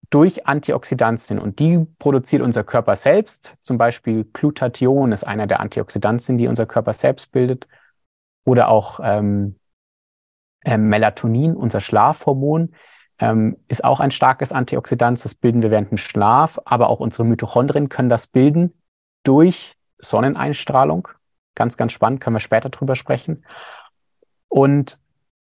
durch 0.09 0.47
Antioxidantien. 0.47 1.39
Und 1.39 1.59
die 1.59 1.85
produziert 1.99 2.41
unser 2.41 2.63
Körper 2.63 2.95
selbst. 2.95 3.55
Zum 3.61 3.77
Beispiel 3.77 4.23
Glutathion 4.23 5.11
ist 5.11 5.25
einer 5.25 5.47
der 5.47 5.59
Antioxidantien, 5.59 6.37
die 6.37 6.47
unser 6.47 6.65
Körper 6.65 6.93
selbst 6.93 7.31
bildet. 7.31 7.67
Oder 8.45 8.69
auch 8.69 8.99
ähm, 9.03 9.55
ähm, 10.67 10.89
Melatonin, 10.89 11.55
unser 11.55 11.79
Schlafhormon, 11.79 12.73
ähm, 13.19 13.55
ist 13.69 13.85
auch 13.85 14.01
ein 14.01 14.11
starkes 14.11 14.51
Antioxidant. 14.51 15.23
Das 15.23 15.33
bilden 15.33 15.61
wir 15.61 15.71
während 15.71 15.91
dem 15.91 15.97
Schlaf, 15.97 16.59
aber 16.65 16.89
auch 16.89 16.99
unsere 16.99 17.23
Mitochondrien 17.23 17.87
können 17.87 18.09
das 18.09 18.27
bilden 18.27 18.73
durch 19.23 19.75
Sonneneinstrahlung. 19.97 21.07
Ganz, 21.55 21.77
ganz 21.77 21.93
spannend, 21.93 22.19
können 22.19 22.35
wir 22.35 22.41
später 22.41 22.69
drüber 22.69 22.97
sprechen. 22.97 23.45
Und 24.49 24.99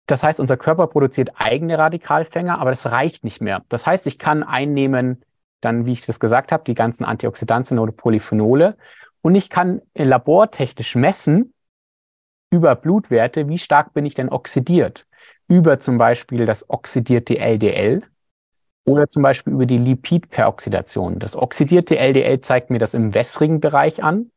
das 0.05 0.21
heißt, 0.21 0.39
unser 0.39 0.57
Körper 0.57 0.85
produziert 0.85 1.31
eigene 1.35 1.77
Radikalfänger, 1.77 2.59
aber 2.59 2.69
das 2.69 2.85
reicht 2.85 3.23
nicht 3.23 3.41
mehr. 3.41 3.63
Das 3.67 3.87
heißt, 3.87 4.05
ich 4.05 4.19
kann 4.19 4.43
einnehmen, 4.43 5.23
dann, 5.59 5.87
wie 5.87 5.91
ich 5.91 6.05
das 6.05 6.19
gesagt 6.19 6.51
habe, 6.51 6.63
die 6.63 6.75
ganzen 6.75 7.03
Antioxidantien 7.03 7.79
oder 7.79 7.91
Polyphenole 7.91 8.77
und 9.21 9.33
ich 9.33 9.49
kann 9.49 9.81
labortechnisch 9.95 10.95
messen, 10.95 11.53
über 12.51 12.75
Blutwerte, 12.75 13.47
wie 13.47 13.57
stark 13.57 13.93
bin 13.93 14.05
ich 14.05 14.15
denn 14.15 14.29
oxidiert? 14.29 15.05
Über 15.47 15.79
zum 15.79 15.97
Beispiel 15.97 16.45
das 16.45 16.69
oxidierte 16.69 17.37
LDL 17.37 18.03
oder 18.85 19.07
zum 19.07 19.23
Beispiel 19.23 19.53
über 19.53 19.65
die 19.65 19.77
Lipidperoxidation. 19.77 21.19
Das 21.19 21.35
oxidierte 21.35 21.97
LDL 21.97 22.41
zeigt 22.41 22.69
mir 22.69 22.79
das 22.79 22.93
im 22.93 23.13
wässrigen 23.13 23.59
Bereich 23.59 24.03
an 24.03 24.31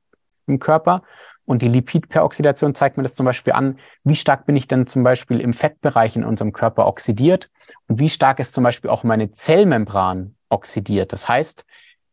im 0.46 0.59
Körper 0.59 1.03
und 1.44 1.62
die 1.62 1.68
Lipidperoxidation 1.68 2.75
zeigt 2.75 2.96
mir 2.96 3.03
das 3.03 3.14
zum 3.14 3.27
Beispiel 3.27 3.53
an, 3.53 3.79
wie 4.05 4.16
stark 4.16 4.46
bin 4.46 4.57
ich 4.57 4.68
denn 4.68 4.87
zum 4.87 5.03
Beispiel 5.03 5.40
im 5.40 5.55
Fettbereich 5.55 6.16
in 6.16 6.25
unserem 6.25 6.53
Körper 6.53 6.87
oxidiert 6.87 7.51
und 7.88 7.98
wie 7.98 8.09
stark 8.09 8.38
ist 8.38 8.55
zum 8.55 8.64
Beispiel 8.64 8.90
auch 8.90 9.05
meine 9.05 9.33
Zellmembran 9.33 10.37
oxidiert. 10.48 11.12
Das 11.12 11.29
heißt, 11.29 11.64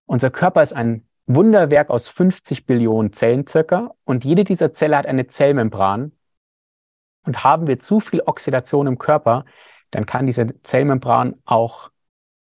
unser 0.05 0.31
Körper 0.31 0.61
ist 0.61 0.73
ein 0.73 1.05
Wunderwerk 1.29 1.91
aus 1.91 2.07
50 2.07 2.65
Billionen 2.65 3.13
Zellen 3.13 3.45
circa 3.45 3.93
und 4.03 4.25
jede 4.25 4.43
dieser 4.43 4.73
Zelle 4.73 4.97
hat 4.97 5.05
eine 5.05 5.27
Zellmembran. 5.27 6.11
Und 7.25 7.43
haben 7.43 7.67
wir 7.67 7.77
zu 7.79 7.99
viel 7.99 8.21
Oxidation 8.21 8.87
im 8.87 8.97
Körper, 8.97 9.45
dann 9.91 10.05
kann 10.05 10.25
diese 10.25 10.47
Zellmembran 10.63 11.35
auch 11.45 11.91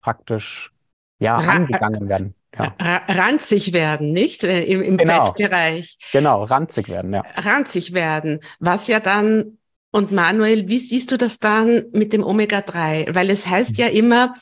praktisch 0.01 0.71
ja, 1.17 1.37
Ra 1.37 1.53
angegangen 1.53 2.07
werden. 2.07 2.35
Ja. 2.55 2.75
Ranzig 3.07 3.73
werden, 3.73 4.11
nicht? 4.11 4.43
Äh, 4.43 4.63
Im, 4.65 4.81
im 4.81 4.97
genau. 4.97 5.25
Fettbereich. 5.25 5.97
Genau, 6.11 6.43
ranzig 6.43 6.87
werden, 6.87 7.13
ja. 7.13 7.23
Ranzig 7.35 7.93
werden, 7.93 8.39
was 8.59 8.87
ja 8.87 8.99
dann 8.99 9.57
und 9.95 10.11
Manuel, 10.11 10.67
wie 10.67 10.79
siehst 10.79 11.13
du 11.13 11.17
das 11.17 11.39
dann 11.39 11.85
mit 11.93 12.11
dem 12.11 12.21
Omega-3? 12.21 13.15
Weil 13.15 13.29
es 13.29 13.47
heißt 13.47 13.77
ja 13.77 13.87
immer, 13.87 14.33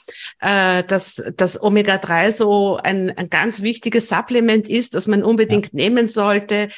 äh, 0.41 0.83
dass 0.83 1.21
das 1.37 1.61
Omega-3 1.61 2.31
so 2.31 2.79
ein, 2.83 3.15
ein 3.15 3.29
ganz 3.29 3.61
wichtiges 3.61 4.09
Supplement 4.09 4.67
ist, 4.67 4.95
das 4.95 5.05
man 5.05 5.21
unbedingt 5.21 5.65
ja. 5.65 5.71
nehmen 5.73 6.07
sollte, 6.07 6.69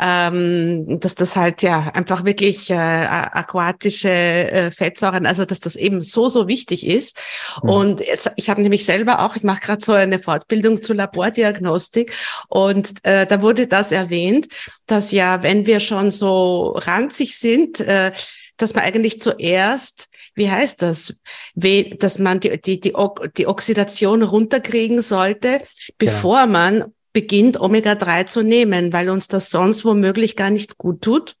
ähm, 0.00 0.98
dass 0.98 1.14
das 1.14 1.36
halt 1.36 1.62
ja 1.62 1.92
einfach 1.94 2.24
wirklich 2.24 2.70
äh, 2.70 2.74
aquatische 2.74 4.08
äh, 4.08 4.70
Fettsäuren, 4.72 5.26
also 5.26 5.44
dass 5.44 5.60
das 5.60 5.76
eben 5.76 6.02
so, 6.02 6.28
so 6.28 6.48
wichtig 6.48 6.88
ist. 6.88 7.20
Mhm. 7.62 7.70
Und 7.70 8.00
jetzt, 8.00 8.32
ich 8.34 8.50
habe 8.50 8.62
nämlich 8.62 8.84
selber 8.84 9.20
auch, 9.24 9.36
ich 9.36 9.44
mache 9.44 9.60
gerade 9.60 9.84
so 9.84 9.92
eine 9.92 10.18
Fortbildung 10.18 10.82
zur 10.82 10.96
Labordiagnostik 10.96 12.12
und 12.48 12.94
äh, 13.04 13.26
da 13.26 13.42
wurde 13.42 13.68
das 13.68 13.92
erwähnt, 13.92 14.48
dass 14.86 15.12
ja, 15.12 15.44
wenn 15.44 15.66
wir 15.66 15.78
schon 15.78 16.10
so 16.10 16.72
ranzig 16.72 17.38
sind, 17.38 17.78
äh, 17.78 18.10
dass 18.56 18.74
man 18.74 18.84
eigentlich 18.84 19.20
zuerst, 19.20 20.08
wie 20.34 20.50
heißt 20.50 20.82
das, 20.82 21.20
dass 21.54 22.18
man 22.18 22.40
die, 22.40 22.60
die, 22.60 22.80
die, 22.80 22.94
die 23.36 23.46
Oxidation 23.46 24.22
runterkriegen 24.22 25.02
sollte, 25.02 25.62
bevor 25.98 26.40
ja. 26.40 26.46
man 26.46 26.84
beginnt, 27.12 27.60
Omega-3 27.60 28.26
zu 28.26 28.42
nehmen, 28.42 28.92
weil 28.92 29.08
uns 29.08 29.28
das 29.28 29.50
sonst 29.50 29.84
womöglich 29.84 30.36
gar 30.36 30.50
nicht 30.50 30.78
gut 30.78 31.02
tut. 31.02 31.34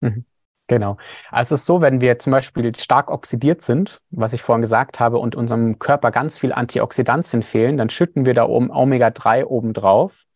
Mhm. 0.00 0.24
Genau. 0.66 0.98
Also 1.32 1.56
es 1.56 1.62
ist 1.62 1.66
so, 1.66 1.80
wenn 1.80 2.00
wir 2.00 2.20
zum 2.20 2.30
Beispiel 2.30 2.72
stark 2.78 3.10
oxidiert 3.10 3.60
sind, 3.60 4.00
was 4.10 4.32
ich 4.32 4.42
vorhin 4.42 4.62
gesagt 4.62 5.00
habe, 5.00 5.18
und 5.18 5.34
unserem 5.34 5.80
Körper 5.80 6.12
ganz 6.12 6.38
viel 6.38 6.52
Antioxidantien 6.52 7.42
fehlen, 7.42 7.76
dann 7.76 7.90
schütten 7.90 8.24
wir 8.24 8.34
da 8.34 8.46
oben 8.46 8.70
Omega-3 8.70 9.46
obendrauf. 9.46 10.26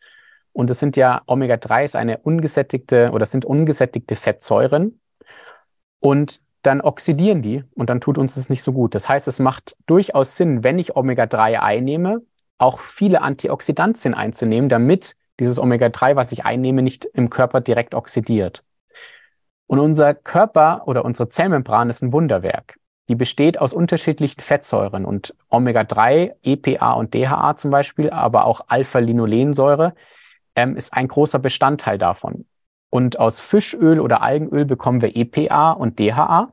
Und 0.52 0.70
es 0.70 0.80
sind 0.80 0.96
ja, 0.96 1.22
Omega-3 1.26 1.84
ist 1.84 1.96
eine 1.96 2.18
ungesättigte 2.18 3.10
oder 3.12 3.26
sind 3.26 3.44
ungesättigte 3.44 4.16
Fettsäuren 4.16 5.00
und 6.04 6.42
dann 6.60 6.82
oxidieren 6.82 7.40
die 7.40 7.64
und 7.74 7.88
dann 7.88 8.02
tut 8.02 8.18
uns 8.18 8.34
das 8.34 8.50
nicht 8.50 8.62
so 8.62 8.74
gut. 8.74 8.94
Das 8.94 9.08
heißt, 9.08 9.26
es 9.26 9.38
macht 9.38 9.74
durchaus 9.86 10.36
Sinn, 10.36 10.62
wenn 10.62 10.78
ich 10.78 10.96
Omega-3 10.96 11.60
einnehme, 11.60 12.20
auch 12.58 12.80
viele 12.80 13.22
Antioxidantien 13.22 14.12
einzunehmen, 14.12 14.68
damit 14.68 15.16
dieses 15.40 15.58
Omega-3, 15.58 16.14
was 16.14 16.30
ich 16.32 16.44
einnehme, 16.44 16.82
nicht 16.82 17.06
im 17.06 17.30
Körper 17.30 17.62
direkt 17.62 17.94
oxidiert. 17.94 18.62
Und 19.66 19.78
unser 19.78 20.12
Körper 20.12 20.82
oder 20.86 21.06
unsere 21.06 21.30
Zellmembran 21.30 21.88
ist 21.88 22.02
ein 22.02 22.12
Wunderwerk. 22.12 22.76
die 23.08 23.14
besteht 23.14 23.58
aus 23.58 23.74
unterschiedlichen 23.74 24.40
Fettsäuren 24.40 25.04
und 25.04 25.34
Omega-3, 25.50 26.34
EPA 26.42 26.92
und 26.92 27.14
DHA 27.14 27.56
zum 27.56 27.70
Beispiel, 27.70 28.10
aber 28.10 28.44
auch 28.44 28.62
Alpha-Linolensäure 28.68 29.94
ähm, 30.54 30.76
ist 30.76 30.92
ein 30.92 31.08
großer 31.08 31.38
Bestandteil 31.38 31.98
davon. 31.98 32.46
Und 32.94 33.18
aus 33.18 33.40
Fischöl 33.40 33.98
oder 33.98 34.22
Algenöl 34.22 34.64
bekommen 34.64 35.02
wir 35.02 35.16
EPA 35.16 35.72
und 35.72 35.98
DHA. 35.98 36.52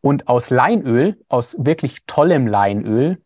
Und 0.00 0.28
aus 0.28 0.48
Leinöl, 0.48 1.22
aus 1.28 1.62
wirklich 1.62 2.06
tollem 2.06 2.46
Leinöl, 2.46 3.20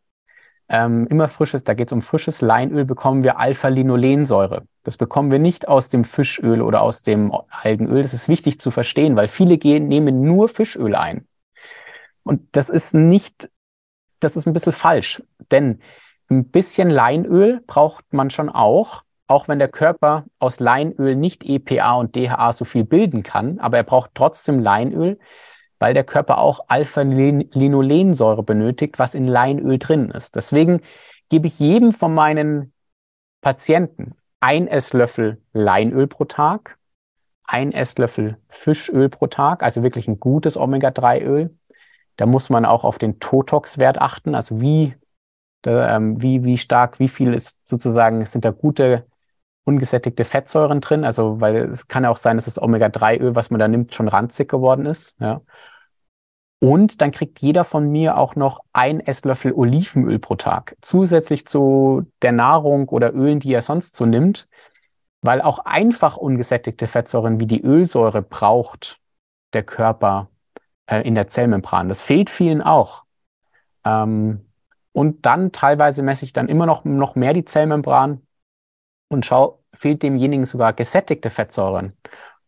ähm, 0.68 1.06
immer 1.06 1.28
frisches, 1.28 1.62
da 1.62 1.74
geht 1.74 1.86
es 1.86 1.92
um 1.92 2.02
frisches 2.02 2.40
Leinöl, 2.40 2.84
bekommen 2.84 3.22
wir 3.22 3.38
Alpha-Linolensäure. 3.38 4.66
Das 4.82 4.96
bekommen 4.96 5.30
wir 5.30 5.38
nicht 5.38 5.68
aus 5.68 5.88
dem 5.88 6.02
Fischöl 6.02 6.62
oder 6.62 6.82
aus 6.82 7.04
dem 7.04 7.32
Algenöl. 7.48 8.02
Das 8.02 8.12
ist 8.12 8.28
wichtig 8.28 8.60
zu 8.60 8.72
verstehen, 8.72 9.14
weil 9.14 9.28
viele 9.28 9.56
gehen, 9.56 9.86
nehmen 9.86 10.20
nur 10.20 10.48
Fischöl 10.48 10.96
ein. 10.96 11.28
Und 12.24 12.56
das 12.56 12.70
ist 12.70 12.92
nicht, 12.92 13.50
das 14.18 14.34
ist 14.34 14.46
ein 14.46 14.52
bisschen 14.52 14.72
falsch, 14.72 15.22
denn 15.52 15.80
ein 16.28 16.50
bisschen 16.50 16.90
Leinöl 16.90 17.62
braucht 17.68 18.12
man 18.12 18.30
schon 18.30 18.48
auch, 18.48 19.04
auch 19.26 19.48
wenn 19.48 19.58
der 19.58 19.68
Körper 19.68 20.24
aus 20.38 20.60
Leinöl 20.60 21.16
nicht 21.16 21.44
EPA 21.44 21.94
und 21.94 22.16
DHA 22.16 22.52
so 22.52 22.64
viel 22.64 22.84
bilden 22.84 23.22
kann, 23.22 23.58
aber 23.58 23.78
er 23.78 23.84
braucht 23.84 24.10
trotzdem 24.14 24.58
Leinöl, 24.58 25.18
weil 25.78 25.94
der 25.94 26.04
Körper 26.04 26.38
auch 26.38 26.60
Alpha-Linolensäure 26.68 28.42
benötigt, 28.42 28.98
was 28.98 29.14
in 29.14 29.26
Leinöl 29.26 29.78
drin 29.78 30.10
ist. 30.10 30.36
Deswegen 30.36 30.82
gebe 31.28 31.46
ich 31.46 31.58
jedem 31.58 31.92
von 31.92 32.14
meinen 32.14 32.72
Patienten 33.40 34.14
ein 34.40 34.68
Esslöffel 34.68 35.40
Leinöl 35.52 36.06
pro 36.06 36.24
Tag, 36.24 36.78
ein 37.44 37.72
Esslöffel 37.72 38.38
Fischöl 38.48 39.08
pro 39.08 39.28
Tag, 39.28 39.62
also 39.62 39.82
wirklich 39.82 40.08
ein 40.08 40.20
gutes 40.20 40.56
Omega-3-Öl. 40.56 41.56
Da 42.16 42.26
muss 42.26 42.50
man 42.50 42.64
auch 42.64 42.84
auf 42.84 42.98
den 42.98 43.18
Totox-Wert 43.18 44.00
achten, 44.00 44.34
also 44.34 44.60
wie, 44.60 44.94
äh, 45.64 45.98
wie, 46.00 46.44
wie 46.44 46.58
stark, 46.58 46.98
wie 46.98 47.08
viel 47.08 47.32
ist 47.32 47.66
sozusagen, 47.68 48.24
sind 48.26 48.44
da 48.44 48.50
gute 48.50 49.06
ungesättigte 49.64 50.24
Fettsäuren 50.24 50.80
drin, 50.80 51.04
also 51.04 51.40
weil 51.40 51.56
es 51.70 51.88
kann 51.88 52.04
ja 52.04 52.10
auch 52.10 52.16
sein, 52.16 52.36
dass 52.36 52.46
das 52.46 52.60
Omega-3-Öl, 52.60 53.34
was 53.34 53.50
man 53.50 53.60
da 53.60 53.68
nimmt, 53.68 53.94
schon 53.94 54.08
ranzig 54.08 54.48
geworden 54.48 54.86
ist. 54.86 55.20
Ja. 55.20 55.40
Und 56.58 57.00
dann 57.00 57.10
kriegt 57.10 57.40
jeder 57.40 57.64
von 57.64 57.90
mir 57.90 58.16
auch 58.16 58.36
noch 58.36 58.60
ein 58.72 59.00
Esslöffel 59.00 59.52
Olivenöl 59.52 60.18
pro 60.18 60.36
Tag, 60.36 60.76
zusätzlich 60.80 61.46
zu 61.46 62.06
der 62.22 62.32
Nahrung 62.32 62.88
oder 62.88 63.12
Ölen, 63.14 63.40
die 63.40 63.52
er 63.52 63.62
sonst 63.62 63.96
so 63.96 64.06
nimmt, 64.06 64.48
weil 65.22 65.40
auch 65.40 65.60
einfach 65.60 66.16
ungesättigte 66.16 66.86
Fettsäuren 66.86 67.40
wie 67.40 67.46
die 67.46 67.62
Ölsäure 67.62 68.22
braucht 68.22 69.00
der 69.52 69.64
Körper 69.64 70.28
äh, 70.86 71.02
in 71.02 71.14
der 71.14 71.28
Zellmembran. 71.28 71.88
Das 71.88 72.00
fehlt 72.00 72.30
vielen 72.30 72.62
auch. 72.62 73.04
Ähm, 73.84 74.46
und 74.92 75.26
dann 75.26 75.52
teilweise 75.52 76.02
messe 76.02 76.24
ich 76.24 76.32
dann 76.32 76.48
immer 76.48 76.66
noch, 76.66 76.84
noch 76.84 77.14
mehr 77.14 77.34
die 77.34 77.44
Zellmembran 77.44 78.22
und 79.12 79.26
schau, 79.26 79.62
fehlt 79.74 80.02
demjenigen 80.02 80.46
sogar 80.46 80.72
gesättigte 80.72 81.30
Fettsäuren. 81.30 81.92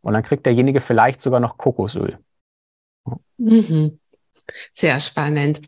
Und 0.00 0.12
dann 0.12 0.22
kriegt 0.22 0.46
derjenige 0.46 0.80
vielleicht 0.80 1.20
sogar 1.20 1.40
noch 1.40 1.56
Kokosöl. 1.56 2.18
Mhm. 3.38 3.98
Sehr 4.72 5.00
spannend. 5.00 5.62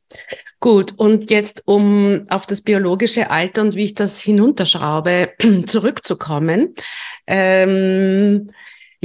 Gut, 0.61 0.95
und 0.99 1.31
jetzt, 1.31 1.63
um 1.67 2.27
auf 2.29 2.47
das 2.47 2.61
biologische 2.61 3.31
Alter 3.31 3.63
und 3.63 3.75
wie 3.75 3.85
ich 3.85 3.95
das 3.95 4.21
hinunterschraube, 4.21 5.33
zurückzukommen. 5.67 6.75
Ähm, 7.27 8.51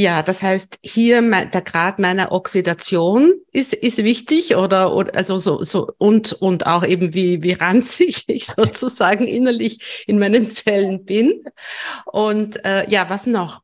ja, 0.01 0.23
das 0.23 0.41
heißt, 0.41 0.79
hier 0.83 1.21
der 1.21 1.61
Grad 1.61 1.99
meiner 1.99 2.31
Oxidation 2.31 3.33
ist, 3.51 3.73
ist 3.73 4.03
wichtig 4.03 4.55
oder, 4.55 4.93
oder 4.95 5.15
also 5.15 5.37
so, 5.37 5.63
so 5.63 5.91
und, 5.97 6.33
und 6.33 6.67
auch 6.67 6.83
eben 6.85 7.13
wie, 7.13 7.43
wie 7.43 7.53
ranzig 7.53 8.25
ich 8.27 8.47
sozusagen 8.47 9.25
innerlich 9.25 10.05
in 10.07 10.19
meinen 10.19 10.49
Zellen 10.49 11.05
bin. 11.05 11.43
Und 12.05 12.63
äh, 12.65 12.89
ja, 12.89 13.09
was 13.09 13.27
noch? 13.27 13.61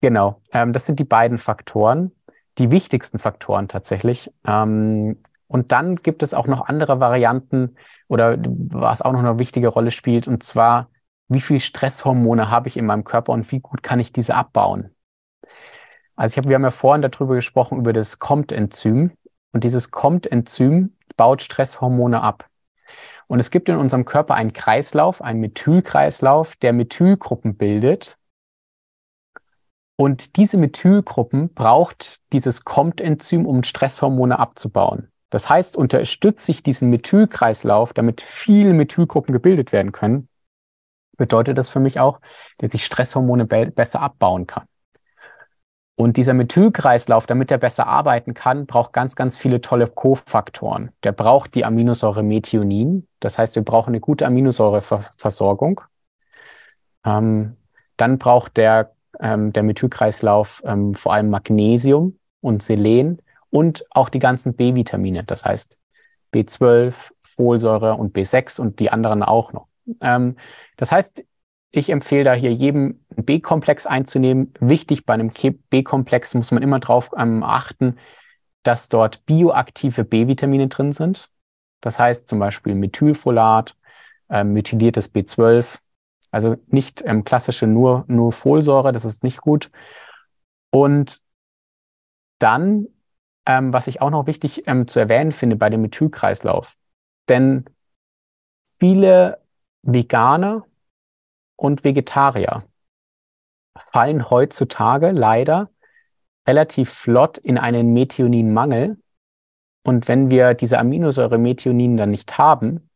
Genau, 0.00 0.42
ähm, 0.52 0.72
das 0.72 0.86
sind 0.86 1.00
die 1.00 1.04
beiden 1.04 1.38
Faktoren 1.38 2.12
die 2.58 2.70
wichtigsten 2.70 3.18
Faktoren 3.18 3.68
tatsächlich. 3.68 4.30
Ähm, 4.46 5.18
und 5.48 5.72
dann 5.72 5.96
gibt 5.96 6.22
es 6.22 6.34
auch 6.34 6.46
noch 6.46 6.66
andere 6.66 7.00
Varianten 7.00 7.76
oder 8.08 8.36
was 8.38 9.02
auch 9.02 9.12
noch 9.12 9.20
eine 9.20 9.38
wichtige 9.38 9.68
Rolle 9.68 9.90
spielt, 9.90 10.26
und 10.28 10.42
zwar, 10.42 10.90
wie 11.28 11.40
viel 11.40 11.60
Stresshormone 11.60 12.50
habe 12.50 12.68
ich 12.68 12.76
in 12.76 12.86
meinem 12.86 13.04
Körper 13.04 13.32
und 13.32 13.50
wie 13.52 13.60
gut 13.60 13.82
kann 13.82 14.00
ich 14.00 14.12
diese 14.12 14.34
abbauen? 14.34 14.94
Also 16.14 16.34
ich 16.34 16.38
habe, 16.38 16.48
wir 16.48 16.54
haben 16.54 16.62
ja 16.62 16.70
vorhin 16.70 17.02
darüber 17.02 17.34
gesprochen, 17.34 17.78
über 17.78 17.92
das 17.92 18.18
COMT-Enzym. 18.18 19.12
Und 19.52 19.64
dieses 19.64 19.90
COMT-Enzym 19.90 20.96
baut 21.16 21.42
Stresshormone 21.42 22.22
ab. 22.22 22.46
Und 23.26 23.40
es 23.40 23.50
gibt 23.50 23.68
in 23.68 23.76
unserem 23.76 24.04
Körper 24.04 24.34
einen 24.34 24.52
Kreislauf, 24.52 25.20
einen 25.20 25.40
Methylkreislauf, 25.40 26.56
der 26.56 26.72
Methylgruppen 26.72 27.56
bildet, 27.56 28.16
und 29.96 30.36
diese 30.36 30.58
Methylgruppen 30.58 31.54
braucht 31.54 32.20
dieses 32.32 32.64
COMT-Enzym, 32.64 33.46
um 33.46 33.62
Stresshormone 33.62 34.38
abzubauen. 34.38 35.10
Das 35.30 35.48
heißt, 35.48 35.76
unterstütze 35.76 36.52
ich 36.52 36.62
diesen 36.62 36.90
Methylkreislauf, 36.90 37.94
damit 37.94 38.20
viele 38.20 38.74
Methylgruppen 38.74 39.32
gebildet 39.32 39.72
werden 39.72 39.92
können, 39.92 40.28
bedeutet 41.16 41.58
das 41.58 41.68
für 41.68 41.80
mich 41.80 42.00
auch, 42.00 42.20
dass 42.58 42.74
ich 42.74 42.84
Stresshormone 42.84 43.46
be 43.46 43.66
besser 43.66 44.00
abbauen 44.00 44.46
kann. 44.46 44.64
Und 45.98 46.18
dieser 46.18 46.34
Methylkreislauf, 46.34 47.26
damit 47.26 47.50
er 47.50 47.56
besser 47.56 47.86
arbeiten 47.86 48.34
kann, 48.34 48.66
braucht 48.66 48.92
ganz, 48.92 49.16
ganz 49.16 49.38
viele 49.38 49.62
tolle 49.62 49.86
Kofaktoren. 49.86 50.92
Der 51.02 51.12
braucht 51.12 51.54
die 51.54 51.64
Aminosäure 51.64 52.22
Methionin. 52.22 53.08
Das 53.20 53.38
heißt, 53.38 53.54
wir 53.54 53.62
brauchen 53.62 53.90
eine 53.90 54.00
gute 54.00 54.26
Aminosäureversorgung. 54.26 55.80
Ähm, 57.04 57.56
dann 57.96 58.18
braucht 58.18 58.58
der 58.58 58.92
ähm, 59.20 59.52
der 59.52 59.62
Methylkreislauf 59.62 60.62
ähm, 60.64 60.94
vor 60.94 61.14
allem 61.14 61.30
Magnesium 61.30 62.18
und 62.40 62.62
Selen 62.62 63.22
und 63.50 63.84
auch 63.90 64.08
die 64.08 64.18
ganzen 64.18 64.54
B-Vitamine, 64.54 65.24
das 65.24 65.44
heißt 65.44 65.78
B12, 66.32 66.94
Folsäure 67.22 67.94
und 67.94 68.16
B6 68.16 68.60
und 68.60 68.80
die 68.80 68.90
anderen 68.90 69.22
auch 69.22 69.52
noch. 69.52 69.68
Ähm, 70.00 70.36
das 70.76 70.92
heißt, 70.92 71.24
ich 71.70 71.90
empfehle 71.90 72.24
da 72.24 72.32
hier 72.32 72.52
jedem 72.52 73.04
einen 73.14 73.24
B-Komplex 73.24 73.86
einzunehmen. 73.86 74.54
Wichtig 74.60 75.04
bei 75.04 75.14
einem 75.14 75.32
B-Komplex 75.70 76.34
muss 76.34 76.50
man 76.50 76.62
immer 76.62 76.80
darauf 76.80 77.10
ähm, 77.16 77.42
achten, 77.42 77.98
dass 78.62 78.88
dort 78.88 79.26
bioaktive 79.26 80.04
B-Vitamine 80.04 80.68
drin 80.68 80.92
sind. 80.92 81.30
Das 81.80 81.98
heißt 81.98 82.28
zum 82.28 82.38
Beispiel 82.38 82.74
Methylfolat, 82.74 83.76
äh, 84.28 84.42
methyliertes 84.42 85.14
B12, 85.14 85.78
also 86.30 86.56
nicht 86.66 87.02
ähm, 87.04 87.24
klassische 87.24 87.66
nur, 87.66 88.04
nur 88.08 88.32
Folsäure, 88.32 88.92
das 88.92 89.04
ist 89.04 89.22
nicht 89.22 89.40
gut. 89.40 89.70
Und 90.70 91.22
dann, 92.38 92.86
ähm, 93.46 93.72
was 93.72 93.86
ich 93.86 94.00
auch 94.00 94.10
noch 94.10 94.26
wichtig 94.26 94.66
ähm, 94.66 94.88
zu 94.88 94.98
erwähnen 94.98 95.32
finde 95.32 95.56
bei 95.56 95.70
dem 95.70 95.82
Methylkreislauf, 95.82 96.74
denn 97.28 97.66
viele 98.78 99.45
Veganer 99.86 100.66
und 101.56 101.84
Vegetarier 101.84 102.64
fallen 103.92 104.30
heutzutage 104.30 105.10
leider 105.12 105.70
relativ 106.46 106.90
flott 106.90 107.38
in 107.38 107.58
einen 107.58 107.92
Methioninmangel. 107.92 108.98
Und 109.84 110.08
wenn 110.08 110.28
wir 110.30 110.54
diese 110.54 110.78
Aminosäure 110.78 111.38
Methionin 111.38 111.96
dann 111.96 112.10
nicht 112.10 112.38
haben, 112.38 112.90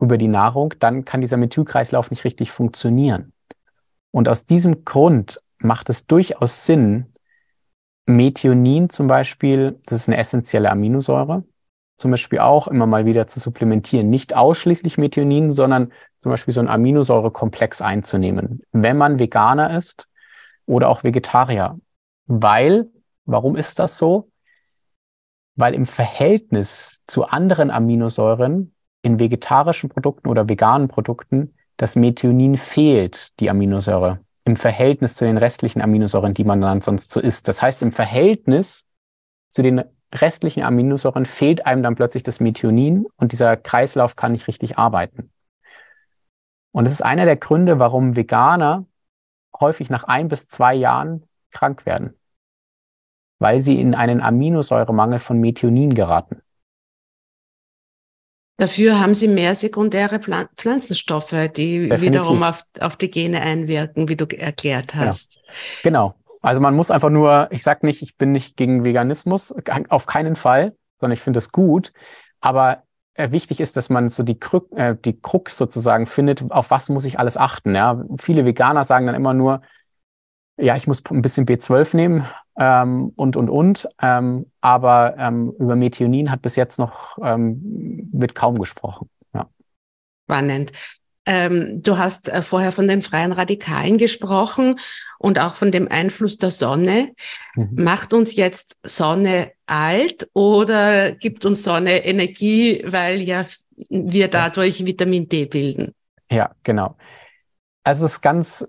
über 0.00 0.16
die 0.16 0.28
Nahrung, 0.28 0.74
dann 0.80 1.04
kann 1.04 1.20
dieser 1.20 1.36
Methylkreislauf 1.36 2.10
nicht 2.10 2.24
richtig 2.24 2.50
funktionieren. 2.50 3.32
Und 4.10 4.28
aus 4.28 4.46
diesem 4.46 4.84
Grund 4.84 5.42
macht 5.58 5.90
es 5.90 6.06
durchaus 6.06 6.64
Sinn, 6.64 7.12
Methionin 8.06 8.90
zum 8.90 9.06
Beispiel, 9.06 9.78
das 9.84 10.02
ist 10.02 10.08
eine 10.08 10.16
essentielle 10.16 10.70
Aminosäure, 10.70 11.44
zum 12.00 12.10
Beispiel 12.10 12.38
auch 12.38 12.66
immer 12.66 12.86
mal 12.86 13.04
wieder 13.04 13.26
zu 13.26 13.40
supplementieren. 13.40 14.08
Nicht 14.08 14.34
ausschließlich 14.34 14.96
Methionin, 14.96 15.52
sondern 15.52 15.92
zum 16.16 16.30
Beispiel 16.30 16.54
so 16.54 16.60
ein 16.60 16.68
Aminosäurekomplex 16.68 17.82
einzunehmen, 17.82 18.62
wenn 18.72 18.96
man 18.96 19.18
Veganer 19.18 19.76
ist 19.76 20.08
oder 20.64 20.88
auch 20.88 21.04
Vegetarier. 21.04 21.78
Weil, 22.26 22.86
warum 23.26 23.54
ist 23.54 23.78
das 23.78 23.98
so? 23.98 24.30
Weil 25.56 25.74
im 25.74 25.84
Verhältnis 25.84 27.02
zu 27.06 27.26
anderen 27.26 27.70
Aminosäuren 27.70 28.74
in 29.02 29.18
vegetarischen 29.18 29.90
Produkten 29.90 30.28
oder 30.28 30.48
veganen 30.48 30.88
Produkten 30.88 31.54
das 31.76 31.96
Methionin 31.96 32.56
fehlt, 32.56 33.38
die 33.40 33.50
Aminosäure, 33.50 34.20
im 34.44 34.56
Verhältnis 34.56 35.16
zu 35.16 35.26
den 35.26 35.36
restlichen 35.36 35.82
Aminosäuren, 35.82 36.32
die 36.32 36.44
man 36.44 36.62
dann 36.62 36.80
sonst 36.80 37.10
so 37.12 37.20
isst. 37.20 37.46
Das 37.46 37.60
heißt, 37.60 37.82
im 37.82 37.92
Verhältnis 37.92 38.86
zu 39.50 39.62
den 39.62 39.82
restlichen 40.14 40.62
Aminosäuren 40.62 41.26
fehlt 41.26 41.66
einem 41.66 41.82
dann 41.82 41.94
plötzlich 41.94 42.22
das 42.22 42.40
Methionin 42.40 43.06
und 43.16 43.32
dieser 43.32 43.56
Kreislauf 43.56 44.16
kann 44.16 44.32
nicht 44.32 44.48
richtig 44.48 44.78
arbeiten. 44.78 45.30
Und 46.72 46.84
das 46.84 46.92
ist 46.92 47.02
einer 47.02 47.24
der 47.24 47.36
Gründe, 47.36 47.78
warum 47.78 48.16
Veganer 48.16 48.86
häufig 49.58 49.90
nach 49.90 50.04
ein 50.04 50.28
bis 50.28 50.48
zwei 50.48 50.74
Jahren 50.74 51.28
krank 51.50 51.84
werden. 51.86 52.16
weil 53.42 53.60
sie 53.60 53.80
in 53.80 53.94
einen 53.94 54.20
Aminosäuremangel 54.20 55.18
von 55.18 55.40
Methionin 55.40 55.94
geraten. 55.94 56.42
Dafür 58.58 59.00
haben 59.00 59.14
sie 59.14 59.28
mehr 59.28 59.54
sekundäre 59.54 60.20
Pflanzenstoffe, 60.54 61.30
die 61.56 61.88
Definitiv. 61.88 62.02
wiederum 62.02 62.42
auf, 62.42 62.66
auf 62.78 62.96
die 62.96 63.10
Gene 63.10 63.40
einwirken, 63.40 64.10
wie 64.10 64.16
du 64.16 64.26
erklärt 64.26 64.94
hast. 64.94 65.40
Genau. 65.82 66.10
genau. 66.10 66.19
Also 66.40 66.60
man 66.60 66.74
muss 66.74 66.90
einfach 66.90 67.10
nur, 67.10 67.48
ich 67.50 67.62
sage 67.62 67.86
nicht, 67.86 68.02
ich 68.02 68.16
bin 68.16 68.32
nicht 68.32 68.56
gegen 68.56 68.82
Veganismus, 68.84 69.54
auf 69.88 70.06
keinen 70.06 70.36
Fall, 70.36 70.74
sondern 70.98 71.14
ich 71.14 71.22
finde 71.22 71.38
es 71.38 71.52
gut. 71.52 71.92
Aber 72.40 72.84
äh, 73.14 73.30
wichtig 73.30 73.60
ist, 73.60 73.76
dass 73.76 73.90
man 73.90 74.08
so 74.08 74.22
die, 74.22 74.38
Krux, 74.38 74.72
äh, 74.76 74.96
die 74.96 75.20
Krux 75.20 75.58
sozusagen 75.58 76.06
findet, 76.06 76.50
auf 76.50 76.70
was 76.70 76.88
muss 76.88 77.04
ich 77.04 77.18
alles 77.18 77.36
achten. 77.36 77.74
Ja? 77.74 78.02
Viele 78.18 78.44
Veganer 78.44 78.84
sagen 78.84 79.06
dann 79.06 79.14
immer 79.14 79.34
nur, 79.34 79.62
ja, 80.56 80.76
ich 80.76 80.86
muss 80.86 81.02
ein 81.10 81.22
bisschen 81.22 81.46
B12 81.46 81.96
nehmen 81.96 82.26
ähm, 82.58 83.12
und, 83.16 83.36
und, 83.36 83.50
und. 83.50 83.88
Ähm, 84.00 84.46
aber 84.60 85.16
ähm, 85.18 85.52
über 85.58 85.76
Methionin 85.76 86.30
hat 86.30 86.42
bis 86.42 86.56
jetzt 86.56 86.78
noch, 86.78 87.18
ähm, 87.22 88.08
wird 88.12 88.34
kaum 88.34 88.58
gesprochen. 88.58 89.10
Ja. 89.34 89.48
Spannend. 90.24 90.72
Ähm, 91.26 91.82
du 91.82 91.98
hast 91.98 92.28
äh, 92.28 92.42
vorher 92.42 92.72
von 92.72 92.88
den 92.88 93.02
freien 93.02 93.32
Radikalen 93.32 93.98
gesprochen 93.98 94.78
und 95.18 95.38
auch 95.38 95.54
von 95.54 95.70
dem 95.70 95.86
Einfluss 95.88 96.38
der 96.38 96.50
Sonne. 96.50 97.12
Mhm. 97.54 97.70
Macht 97.72 98.12
uns 98.12 98.36
jetzt 98.36 98.78
Sonne 98.82 99.52
alt 99.66 100.28
oder 100.32 101.12
gibt 101.12 101.44
uns 101.44 101.62
Sonne 101.62 102.04
Energie, 102.04 102.82
weil 102.86 103.20
ja 103.20 103.44
wir 103.88 104.28
dadurch 104.28 104.84
Vitamin 104.84 105.28
D 105.28 105.44
bilden? 105.44 105.94
Ja, 106.30 106.54
genau. 106.62 106.96
Also 107.84 108.06
es 108.06 108.12
ist 108.12 108.20
ganz 108.20 108.66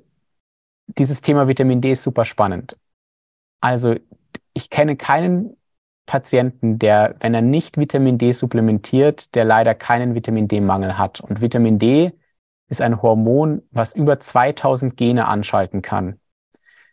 dieses 0.97 1.21
Thema 1.21 1.47
Vitamin 1.47 1.81
D 1.81 1.91
ist 1.91 2.03
super 2.03 2.25
spannend. 2.25 2.77
Also 3.61 3.95
ich 4.53 4.69
kenne 4.69 4.95
keinen 4.95 5.55
Patienten, 6.05 6.79
der, 6.79 7.15
wenn 7.19 7.33
er 7.33 7.41
nicht 7.41 7.77
Vitamin 7.77 8.17
D 8.17 8.31
supplementiert, 8.33 9.33
der 9.35 9.45
leider 9.45 9.75
keinen 9.75 10.15
Vitamin 10.15 10.47
D-Mangel 10.47 10.97
hat. 10.97 11.21
Und 11.21 11.39
Vitamin 11.39 11.79
D 11.79 12.11
ist 12.71 12.81
ein 12.81 13.01
Hormon, 13.01 13.61
was 13.71 13.93
über 13.93 14.19
2000 14.19 14.95
Gene 14.95 15.27
anschalten 15.27 15.81
kann 15.81 16.19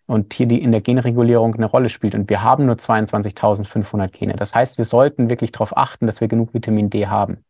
und 0.07 0.35
hier 0.35 0.47
die 0.47 0.61
in 0.61 0.73
der 0.73 0.81
Genregulierung 0.81 1.55
eine 1.55 1.67
Rolle 1.67 1.89
spielt. 1.89 2.17
Und 2.17 2.29
wir 2.29 2.43
haben 2.43 2.67
nur 2.67 2.75
22.500 2.75 4.09
Gene. 4.09 4.35
Das 4.35 4.55
heißt, 4.55 4.77
wir 4.77 4.85
sollten 4.85 5.29
wirklich 5.29 5.53
darauf 5.53 5.77
achten, 5.77 6.07
dass 6.07 6.21
wir 6.21 6.27
genug 6.27 6.53
Vitamin 6.53 6.91
D 6.91 7.07
haben. 7.07 7.45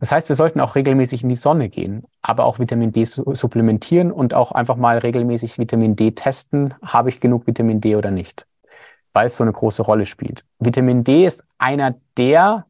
Das 0.00 0.10
heißt, 0.10 0.28
wir 0.28 0.34
sollten 0.34 0.58
auch 0.58 0.74
regelmäßig 0.74 1.22
in 1.22 1.28
die 1.28 1.36
Sonne 1.36 1.68
gehen, 1.68 2.02
aber 2.22 2.44
auch 2.44 2.58
Vitamin 2.58 2.90
D 2.90 3.04
supplementieren 3.04 4.10
und 4.10 4.34
auch 4.34 4.50
einfach 4.50 4.74
mal 4.74 4.98
regelmäßig 4.98 5.58
Vitamin 5.58 5.94
D 5.94 6.10
testen. 6.10 6.74
Habe 6.82 7.10
ich 7.10 7.20
genug 7.20 7.46
Vitamin 7.46 7.80
D 7.80 7.94
oder 7.94 8.10
nicht? 8.10 8.48
Weil 9.12 9.28
es 9.28 9.36
so 9.36 9.44
eine 9.44 9.52
große 9.52 9.82
Rolle 9.82 10.06
spielt. 10.06 10.44
Vitamin 10.58 11.04
D 11.04 11.24
ist 11.24 11.44
einer 11.58 11.94
der 12.16 12.66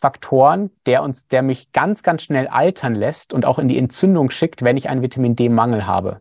Faktoren, 0.00 0.70
der 0.86 1.02
uns, 1.02 1.28
der 1.28 1.42
mich 1.42 1.72
ganz, 1.72 2.02
ganz 2.02 2.22
schnell 2.22 2.48
altern 2.48 2.94
lässt 2.94 3.32
und 3.32 3.44
auch 3.44 3.58
in 3.58 3.68
die 3.68 3.78
Entzündung 3.78 4.30
schickt, 4.30 4.62
wenn 4.62 4.76
ich 4.76 4.88
einen 4.88 5.02
Vitamin 5.02 5.36
D-Mangel 5.36 5.86
habe. 5.86 6.20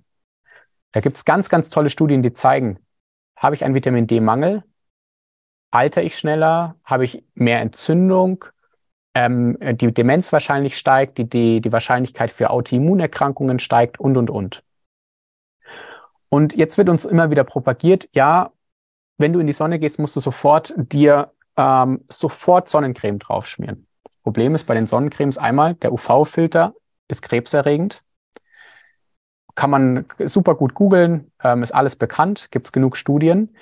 Da 0.91 0.99
gibt 0.99 1.17
es 1.17 1.25
ganz, 1.25 1.49
ganz 1.49 1.69
tolle 1.69 1.89
Studien, 1.89 2.21
die 2.21 2.33
zeigen, 2.33 2.79
habe 3.37 3.55
ich 3.55 3.63
einen 3.63 3.75
Vitamin 3.75 4.07
D-Mangel, 4.07 4.63
alter 5.71 6.03
ich 6.03 6.17
schneller, 6.17 6.75
habe 6.83 7.05
ich 7.05 7.23
mehr 7.35 7.61
Entzündung, 7.61 8.45
ähm, 9.13 9.57
die 9.61 9.93
Demenz 9.93 10.33
wahrscheinlich 10.33 10.77
steigt, 10.77 11.17
die, 11.17 11.29
die, 11.29 11.61
die 11.61 11.71
Wahrscheinlichkeit 11.71 12.31
für 12.31 12.49
Autoimmunerkrankungen 12.49 13.59
steigt 13.59 13.99
und, 13.99 14.17
und, 14.17 14.29
und. 14.29 14.63
Und 16.29 16.55
jetzt 16.55 16.77
wird 16.77 16.89
uns 16.89 17.05
immer 17.05 17.31
wieder 17.31 17.43
propagiert, 17.43 18.09
ja, 18.13 18.51
wenn 19.17 19.33
du 19.33 19.39
in 19.39 19.47
die 19.47 19.53
Sonne 19.53 19.79
gehst, 19.79 19.99
musst 19.99 20.15
du 20.15 20.19
sofort 20.19 20.73
dir 20.77 21.31
ähm, 21.59 22.05
sofort 22.07 22.69
Sonnencreme 22.69 23.19
draufschmieren. 23.19 23.85
Problem 24.23 24.55
ist 24.55 24.63
bei 24.63 24.75
den 24.75 24.87
Sonnencremes 24.87 25.37
einmal, 25.37 25.75
der 25.75 25.91
UV-Filter 25.91 26.73
ist 27.09 27.21
krebserregend. 27.21 28.01
Kann 29.55 29.69
man 29.69 30.05
super 30.19 30.55
gut 30.55 30.73
googeln, 30.73 31.31
ähm, 31.43 31.61
ist 31.61 31.73
alles 31.73 31.97
bekannt, 31.97 32.47
gibt 32.51 32.67
es 32.67 32.71
genug 32.71 32.95
Studien. 32.95 33.55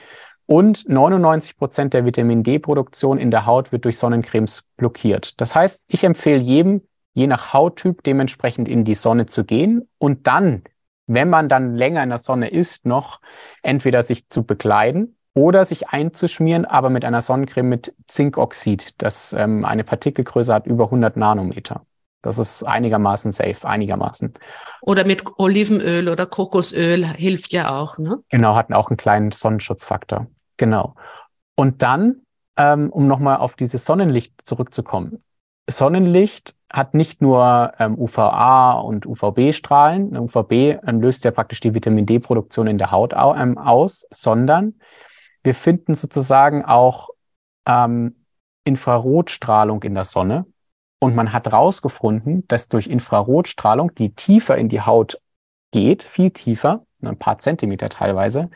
Und 0.45 0.88
99 0.88 1.58
Prozent 1.58 1.93
der 1.93 2.06
Vitamin 2.06 2.43
D-Produktion 2.43 3.18
in 3.18 3.32
der 3.32 3.48
Haut 3.48 3.72
wird 3.72 3.84
durch 3.84 3.98
Sonnencremes 3.98 4.64
blockiert. 4.78 5.41
Das 5.41 5.56
heißt, 5.56 5.86
ich 5.88 6.04
empfehle 6.04 6.41
jedem, 6.41 6.84
je 7.14 7.26
nach 7.26 7.52
Hauttyp 7.52 8.04
dementsprechend 8.04 8.70
in 8.70 8.86
die 8.86 8.95
Sonne 8.95 9.26
zu 9.26 9.43
gehen 9.43 9.89
und 9.98 10.28
dann, 10.28 10.64
wenn 11.08 11.30
man 11.30 11.50
dann 11.50 11.76
länger 11.76 12.04
in 12.04 12.10
der 12.10 12.20
Sonne 12.20 12.50
ist, 12.50 12.86
noch 12.86 13.22
entweder 13.64 14.04
sich 14.04 14.30
zu 14.30 14.45
bekleiden 14.45 15.16
oder 15.38 15.66
sich 15.66 15.90
einzuschmieren, 15.90 16.66
aber 16.66 16.90
mit 16.90 17.06
einer 17.06 17.22
Sonnencreme 17.22 17.70
mit 17.70 17.94
Zinkoxid, 18.08 18.96
das 18.98 19.34
ähm, 19.34 19.66
eine 19.66 19.84
Partikelgröße 19.84 20.52
hat 20.52 20.66
über 20.66 20.86
100 20.86 21.16
Nanometer. 21.16 21.86
Das 22.24 22.40
ist 22.40 22.64
einigermaßen 22.64 23.32
safe, 23.32 23.68
einigermaßen. 23.68 24.34
Oder 24.82 25.06
mit 25.06 25.24
Olivenöl 25.38 26.10
oder 26.10 26.26
Kokosöl 26.26 27.06
hilft 27.06 27.54
ja 27.54 27.78
auch, 27.78 28.00
ne? 28.00 28.18
Genau, 28.30 28.56
hatten 28.56 28.74
auch 28.74 28.90
einen 28.90 28.98
kleinen 28.98 29.32
Sonnenschutzfaktor. 29.32 30.26
Genau. 30.58 30.96
Und 31.56 31.84
dann, 31.84 32.24
ähm, 32.58 32.90
um 32.90 33.08
nochmal 33.08 33.38
auf 33.38 33.56
dieses 33.56 33.86
Sonnenlicht 33.86 34.42
zurückzukommen. 34.44 35.24
Sonnenlicht 35.70 36.56
hat 36.74 36.96
nicht 36.96 37.22
nur 37.22 37.74
ähm, 37.78 37.96
UVA 37.96 38.72
und 38.80 39.06
UVB-Strahlen. 39.06 40.18
UVB 40.18 40.82
ähm, 40.88 41.00
löst 41.00 41.26
ja 41.26 41.32
praktisch 41.32 41.60
die 41.60 41.76
Vitamin 41.76 42.08
D-Produktion 42.08 42.66
in 42.66 42.80
der 42.80 42.90
Haut 42.90 43.14
au 43.14 43.36
ähm, 43.36 43.60
aus, 43.60 44.08
sondern 44.10 44.74
wir 45.48 45.56
finden 45.56 45.95
sozusagen 45.95 46.66
auch 46.66 47.08
ähm, 47.66 48.26
Infrarotstrahlung 48.66 49.82
in 49.84 49.95
der 49.95 50.04
Sonne. 50.04 50.45
Und 51.00 51.16
man 51.16 51.32
hat 51.32 51.45
herausgefunden, 51.45 52.45
dass 52.50 52.68
durch 52.68 52.88
Infrarotstrahlung, 52.88 53.95
die 53.95 54.14
tiefer 54.14 54.58
in 54.58 54.68
die 54.68 54.82
Haut 54.82 55.22
geht, 55.72 56.04
viel 56.04 56.32
tiefer, 56.32 56.86
ein 57.02 57.18
paar 57.18 57.38
Zentimeter 57.38 57.88
teilweise, 57.88 58.50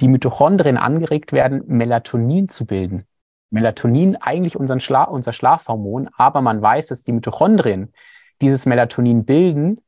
die 0.00 0.08
Mitochondrien 0.08 0.78
angeregt 0.78 1.32
werden, 1.32 1.62
Melatonin 1.66 2.48
zu 2.48 2.64
bilden. 2.64 3.04
Melatonin 3.50 4.16
eigentlich 4.16 4.56
Schla 4.80 5.04
unser 5.04 5.34
Schlafhormon, 5.34 6.08
aber 6.16 6.40
man 6.40 6.62
weiß, 6.62 6.86
dass 6.86 7.02
die 7.02 7.12
Mitochondrien 7.12 7.92
dieses 8.40 8.64
Melatonin 8.64 9.26
bilden 9.26 9.78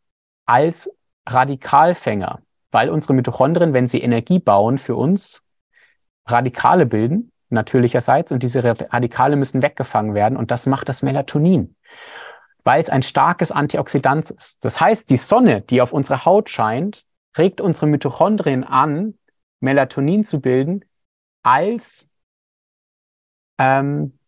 als 0.45 0.91
Radikalfänger, 1.26 2.43
weil 2.72 2.91
unsere 2.91 3.14
Mitochondrien, 3.14 3.72
wenn 3.72 3.89
sie 3.89 4.03
Energie 4.03 4.39
bauen 4.39 4.76
für 4.76 4.97
uns, 4.97 5.45
Radikale 6.27 6.87
bilden, 6.87 7.33
natürlicherseits, 7.49 8.33
und 8.33 8.43
diese 8.43 8.64
Radikale 8.64 9.37
müssen 9.37 9.62
weggefangen 9.62 10.14
werden 10.14 10.37
und 10.37 10.51
das 10.51 10.66
macht 10.66 10.89
das 10.89 11.03
Melatonin, 11.03 11.77
weil 12.64 12.81
es 12.81 12.91
ein 12.91 13.03
starkes 13.03 13.53
Antioxidant 13.53 14.31
ist. 14.31 14.64
Das 14.64 14.81
heißt, 14.81 15.11
die 15.11 15.16
Sonne, 15.16 15.61
die 15.61 15.81
auf 15.81 15.93
unsere 15.93 16.24
Haut 16.24 16.51
scheint, 16.51 17.05
regt 17.39 17.61
unsere 17.61 17.87
Mitochondrien 17.87 18.64
an, 18.64 19.14
Melatonin 19.61 20.24
zu 20.24 20.41
bilden 20.41 20.85
als, 21.43 22.09
ähm, 23.59 24.18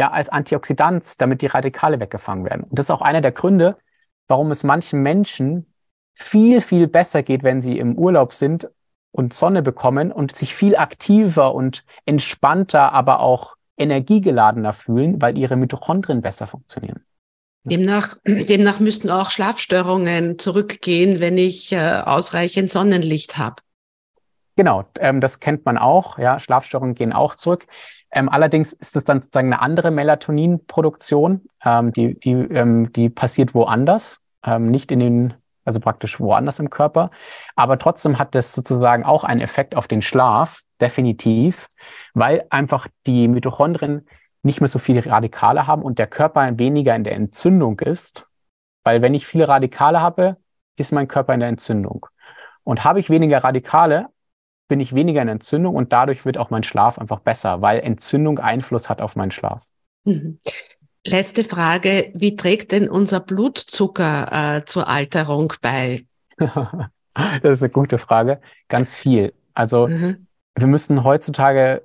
ja, 0.00 0.10
als 0.10 0.28
Antioxidant, 0.28 1.20
damit 1.20 1.42
die 1.42 1.46
Radikale 1.46 2.00
weggefangen 2.00 2.44
werden. 2.44 2.64
Und 2.64 2.78
das 2.78 2.86
ist 2.86 2.90
auch 2.90 3.02
einer 3.02 3.20
der 3.20 3.32
Gründe, 3.32 3.78
warum 4.26 4.50
es 4.50 4.64
manchen 4.64 5.02
Menschen 5.02 5.72
viel, 6.14 6.60
viel 6.60 6.88
besser 6.88 7.22
geht, 7.22 7.42
wenn 7.42 7.62
sie 7.62 7.78
im 7.78 7.96
Urlaub 7.96 8.32
sind 8.32 8.68
und 9.14 9.32
Sonne 9.32 9.62
bekommen 9.62 10.10
und 10.10 10.34
sich 10.34 10.56
viel 10.56 10.74
aktiver 10.74 11.54
und 11.54 11.84
entspannter, 12.04 12.92
aber 12.92 13.20
auch 13.20 13.54
energiegeladener 13.76 14.72
fühlen, 14.72 15.22
weil 15.22 15.38
ihre 15.38 15.54
Mitochondrien 15.54 16.20
besser 16.20 16.48
funktionieren. 16.48 17.04
Demnach, 17.62 18.16
demnach 18.26 18.80
müssten 18.80 19.10
auch 19.10 19.30
Schlafstörungen 19.30 20.40
zurückgehen, 20.40 21.20
wenn 21.20 21.38
ich 21.38 21.70
äh, 21.70 22.02
ausreichend 22.04 22.72
Sonnenlicht 22.72 23.38
habe. 23.38 23.62
Genau, 24.56 24.84
ähm, 24.98 25.20
das 25.20 25.38
kennt 25.38 25.64
man 25.64 25.78
auch. 25.78 26.18
Ja, 26.18 26.40
Schlafstörungen 26.40 26.96
gehen 26.96 27.12
auch 27.12 27.36
zurück. 27.36 27.66
Ähm, 28.10 28.28
allerdings 28.28 28.72
ist 28.72 28.96
es 28.96 29.04
dann 29.04 29.22
sozusagen 29.22 29.52
eine 29.52 29.62
andere 29.62 29.92
Melatoninproduktion, 29.92 31.42
ähm, 31.64 31.92
die, 31.92 32.18
die, 32.18 32.32
ähm, 32.32 32.92
die 32.92 33.10
passiert 33.10 33.54
woanders, 33.54 34.22
ähm, 34.44 34.72
nicht 34.72 34.90
in 34.90 34.98
den, 34.98 35.34
also 35.64 35.80
praktisch 35.80 36.20
woanders 36.20 36.60
im 36.60 36.70
Körper. 36.70 37.10
Aber 37.56 37.78
trotzdem 37.78 38.18
hat 38.18 38.34
das 38.34 38.54
sozusagen 38.54 39.04
auch 39.04 39.24
einen 39.24 39.40
Effekt 39.40 39.76
auf 39.76 39.88
den 39.88 40.02
Schlaf, 40.02 40.60
definitiv, 40.80 41.68
weil 42.14 42.46
einfach 42.50 42.88
die 43.06 43.28
Mitochondrien 43.28 44.06
nicht 44.42 44.60
mehr 44.60 44.68
so 44.68 44.78
viele 44.78 45.04
Radikale 45.06 45.66
haben 45.66 45.82
und 45.82 45.98
der 45.98 46.06
Körper 46.06 46.58
weniger 46.58 46.94
in 46.94 47.04
der 47.04 47.14
Entzündung 47.14 47.80
ist. 47.80 48.26
Weil 48.82 49.00
wenn 49.00 49.14
ich 49.14 49.26
viele 49.26 49.48
Radikale 49.48 50.00
habe, 50.00 50.36
ist 50.76 50.92
mein 50.92 51.08
Körper 51.08 51.32
in 51.32 51.40
der 51.40 51.48
Entzündung. 51.48 52.06
Und 52.62 52.84
habe 52.84 53.00
ich 53.00 53.08
weniger 53.08 53.42
Radikale, 53.42 54.08
bin 54.68 54.80
ich 54.80 54.94
weniger 54.94 55.22
in 55.22 55.28
Entzündung 55.28 55.74
und 55.74 55.92
dadurch 55.92 56.24
wird 56.24 56.38
auch 56.38 56.50
mein 56.50 56.62
Schlaf 56.62 56.98
einfach 56.98 57.20
besser, 57.20 57.62
weil 57.62 57.80
Entzündung 57.80 58.38
Einfluss 58.38 58.88
hat 58.88 59.00
auf 59.00 59.16
meinen 59.16 59.30
Schlaf. 59.30 59.66
Letzte 61.06 61.44
Frage, 61.44 62.10
wie 62.14 62.34
trägt 62.34 62.72
denn 62.72 62.88
unser 62.88 63.20
Blutzucker 63.20 64.56
äh, 64.56 64.64
zur 64.64 64.88
Alterung 64.88 65.52
bei? 65.60 66.06
das 66.38 66.88
ist 67.42 67.62
eine 67.62 67.70
gute 67.70 67.98
Frage. 67.98 68.40
Ganz 68.68 68.94
viel. 68.94 69.34
Also 69.52 69.86
mhm. 69.86 70.26
wir 70.54 70.66
müssen 70.66 71.04
heutzutage 71.04 71.82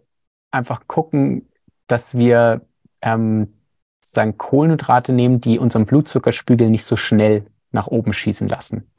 einfach 0.51 0.87
gucken, 0.87 1.49
dass 1.87 2.15
wir 2.15 2.61
ähm, 3.01 3.53
sozusagen 4.01 4.37
Kohlenhydrate 4.37 5.11
nehmen, 5.11 5.41
die 5.41 5.59
unseren 5.59 5.85
Blutzuckerspiegel 5.85 6.69
nicht 6.69 6.85
so 6.85 6.95
schnell 6.97 7.45
nach 7.71 7.87
oben 7.87 8.13
schießen 8.13 8.47
lassen. 8.47 8.89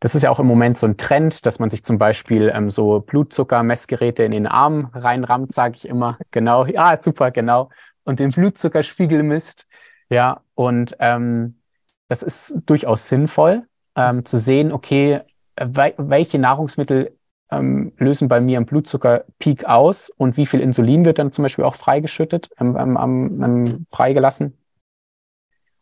Das 0.00 0.14
ist 0.14 0.22
ja 0.22 0.30
auch 0.30 0.38
im 0.38 0.46
Moment 0.46 0.78
so 0.78 0.86
ein 0.86 0.96
Trend, 0.96 1.44
dass 1.44 1.58
man 1.58 1.70
sich 1.70 1.84
zum 1.84 1.98
Beispiel 1.98 2.52
ähm, 2.54 2.70
so 2.70 3.00
Blutzuckermessgeräte 3.00 4.22
in 4.22 4.30
den 4.30 4.46
Arm 4.46 4.90
reinrammt, 4.94 5.52
sage 5.52 5.74
ich 5.76 5.88
immer. 5.88 6.18
Genau, 6.30 6.66
ja, 6.66 7.00
super, 7.00 7.32
genau. 7.32 7.70
Und 8.08 8.20
den 8.20 8.30
Blutzuckerspiegel 8.30 9.22
misst. 9.22 9.68
Ja, 10.08 10.40
und 10.54 10.96
ähm, 10.98 11.60
das 12.08 12.22
ist 12.22 12.62
durchaus 12.64 13.06
sinnvoll, 13.06 13.66
ähm, 13.96 14.24
zu 14.24 14.38
sehen, 14.38 14.72
okay, 14.72 15.20
we 15.60 15.92
welche 15.98 16.38
Nahrungsmittel 16.38 17.18
ähm, 17.50 17.92
lösen 17.98 18.28
bei 18.28 18.40
mir 18.40 18.56
einen 18.56 18.64
Blutzuckerpeak 18.64 19.66
aus 19.66 20.08
und 20.08 20.38
wie 20.38 20.46
viel 20.46 20.60
Insulin 20.60 21.04
wird 21.04 21.18
dann 21.18 21.32
zum 21.32 21.42
Beispiel 21.42 21.66
auch 21.66 21.74
freigeschüttet, 21.74 22.48
ähm, 22.58 23.86
freigelassen. 23.92 24.56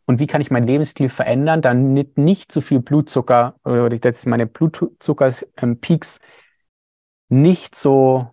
Und 0.05 0.19
wie 0.19 0.27
kann 0.27 0.41
ich 0.41 0.51
meinen 0.51 0.67
Lebensstil 0.67 1.07
verändern, 1.07 1.61
damit 1.61 2.17
nicht 2.17 2.51
so 2.51 2.59
viel 2.59 2.81
Blutzucker 2.81 3.55
oder 3.63 3.89
dass 3.89 4.25
meine 4.25 4.47
Blutzuckerpeaks 4.47 6.19
nicht 7.29 7.73
so, 7.73 8.27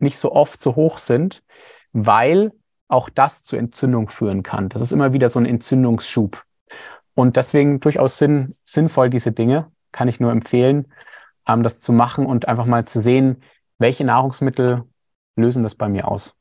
nicht 0.00 0.18
so 0.18 0.32
oft 0.32 0.60
so 0.60 0.74
hoch 0.74 0.98
sind, 0.98 1.44
weil 1.92 2.50
auch 2.88 3.08
das 3.10 3.44
zu 3.44 3.56
Entzündung 3.56 4.08
führen 4.08 4.42
kann. 4.42 4.68
Das 4.68 4.82
ist 4.82 4.92
immer 4.92 5.12
wieder 5.12 5.28
so 5.28 5.38
ein 5.38 5.46
Entzündungsschub. 5.46 6.42
Und 7.14 7.36
deswegen 7.36 7.80
durchaus 7.80 8.18
sinn, 8.18 8.56
sinnvoll, 8.64 9.10
diese 9.10 9.32
Dinge, 9.32 9.70
kann 9.92 10.08
ich 10.08 10.20
nur 10.20 10.32
empfehlen 10.32 10.86
ähm, 11.48 11.62
das 11.62 11.80
zu 11.80 11.92
machen 11.92 12.26
und 12.26 12.46
einfach 12.46 12.66
mal 12.66 12.84
zu 12.84 13.00
sehen, 13.00 13.42
welche 13.78 14.04
Nahrungsmittel 14.04 14.84
lösen 15.36 15.62
das 15.62 15.74
bei 15.74 15.88
mir 15.88 16.06
aus. 16.08 16.34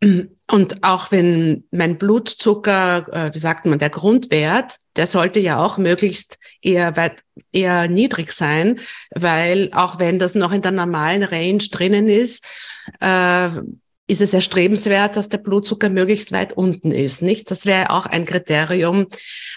Und 0.00 0.84
auch 0.84 1.10
wenn 1.10 1.64
mein 1.72 1.98
Blutzucker, 1.98 3.08
äh, 3.12 3.34
wie 3.34 3.40
sagt 3.40 3.66
man, 3.66 3.80
der 3.80 3.90
Grundwert, 3.90 4.76
der 4.94 5.08
sollte 5.08 5.40
ja 5.40 5.58
auch 5.58 5.76
möglichst 5.76 6.38
eher 6.62 6.96
weit, 6.96 7.24
eher 7.50 7.88
niedrig 7.88 8.32
sein, 8.32 8.78
weil 9.10 9.70
auch 9.72 9.98
wenn 9.98 10.20
das 10.20 10.36
noch 10.36 10.52
in 10.52 10.62
der 10.62 10.70
normalen 10.70 11.24
Range 11.24 11.58
drinnen 11.58 12.08
ist, 12.08 12.46
äh, 13.00 13.48
ist 14.08 14.22
es 14.22 14.34
erstrebenswert, 14.34 15.16
dass 15.16 15.28
der 15.28 15.38
Blutzucker 15.38 15.90
möglichst 15.90 16.32
weit 16.32 16.54
unten 16.54 16.90
ist, 16.90 17.22
nicht? 17.22 17.50
Das 17.50 17.66
wäre 17.66 17.90
auch 17.90 18.06
ein 18.06 18.24
Kriterium, 18.24 19.06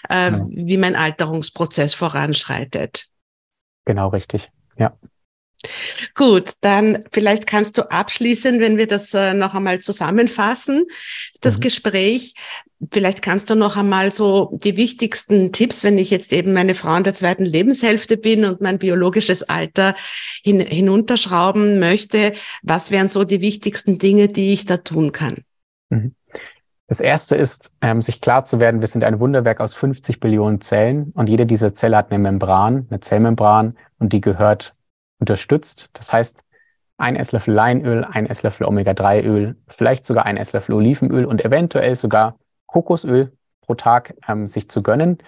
äh, 0.08 0.32
wie 0.48 0.76
mein 0.76 0.94
Alterungsprozess 0.94 1.94
voranschreitet. 1.94 3.06
Genau, 3.86 4.08
richtig. 4.08 4.50
Ja. 4.78 4.96
Gut, 6.14 6.52
dann 6.60 7.04
vielleicht 7.12 7.46
kannst 7.46 7.78
du 7.78 7.90
abschließen, 7.90 8.60
wenn 8.60 8.76
wir 8.76 8.86
das 8.86 9.14
äh, 9.14 9.32
noch 9.32 9.54
einmal 9.54 9.80
zusammenfassen, 9.80 10.86
das 11.40 11.56
mhm. 11.56 11.60
Gespräch. 11.62 12.34
Vielleicht 12.90 13.22
kannst 13.22 13.48
du 13.50 13.54
noch 13.54 13.76
einmal 13.76 14.10
so 14.10 14.58
die 14.62 14.76
wichtigsten 14.76 15.52
Tipps, 15.52 15.84
wenn 15.84 15.98
ich 15.98 16.10
jetzt 16.10 16.32
eben 16.32 16.52
meine 16.52 16.74
Frau 16.74 16.96
in 16.96 17.04
der 17.04 17.14
zweiten 17.14 17.44
Lebenshälfte 17.44 18.16
bin 18.16 18.44
und 18.44 18.60
mein 18.60 18.78
biologisches 18.78 19.42
Alter 19.44 19.94
hin, 20.42 20.60
hinunterschrauben 20.60 21.78
möchte. 21.78 22.32
Was 22.62 22.90
wären 22.90 23.08
so 23.08 23.24
die 23.24 23.40
wichtigsten 23.40 23.98
Dinge, 23.98 24.28
die 24.28 24.52
ich 24.52 24.64
da 24.64 24.78
tun 24.78 25.12
kann? 25.12 25.44
Mhm. 25.90 26.14
Das 26.88 27.00
erste 27.00 27.36
ist, 27.36 27.72
ähm, 27.80 28.02
sich 28.02 28.20
klar 28.20 28.44
zu 28.44 28.58
werden, 28.58 28.80
wir 28.80 28.88
sind 28.88 29.04
ein 29.04 29.20
Wunderwerk 29.20 29.60
aus 29.60 29.74
50 29.74 30.18
Billionen 30.18 30.60
Zellen 30.60 31.12
und 31.14 31.28
jede 31.28 31.46
dieser 31.46 31.74
Zelle 31.74 31.96
hat 31.96 32.10
eine 32.10 32.18
Membran, 32.18 32.86
eine 32.90 33.00
Zellmembran 33.00 33.78
und 33.98 34.12
die 34.12 34.20
gehört 34.20 34.74
unterstützt. 35.18 35.88
Das 35.92 36.12
heißt, 36.12 36.40
ein 36.98 37.16
Esslöffel 37.16 37.54
Leinöl, 37.54 38.04
ein 38.04 38.26
Esslöffel 38.26 38.66
Omega-3-Öl, 38.66 39.56
vielleicht 39.68 40.04
sogar 40.04 40.26
ein 40.26 40.36
Esslöffel 40.36 40.74
Olivenöl 40.74 41.24
und 41.24 41.44
eventuell 41.44 41.96
sogar 41.96 42.36
Kokosöl 42.72 43.32
pro 43.60 43.74
Tag 43.74 44.14
ähm, 44.26 44.48
sich 44.48 44.68
zu 44.70 44.82
gönnen. 44.82 45.18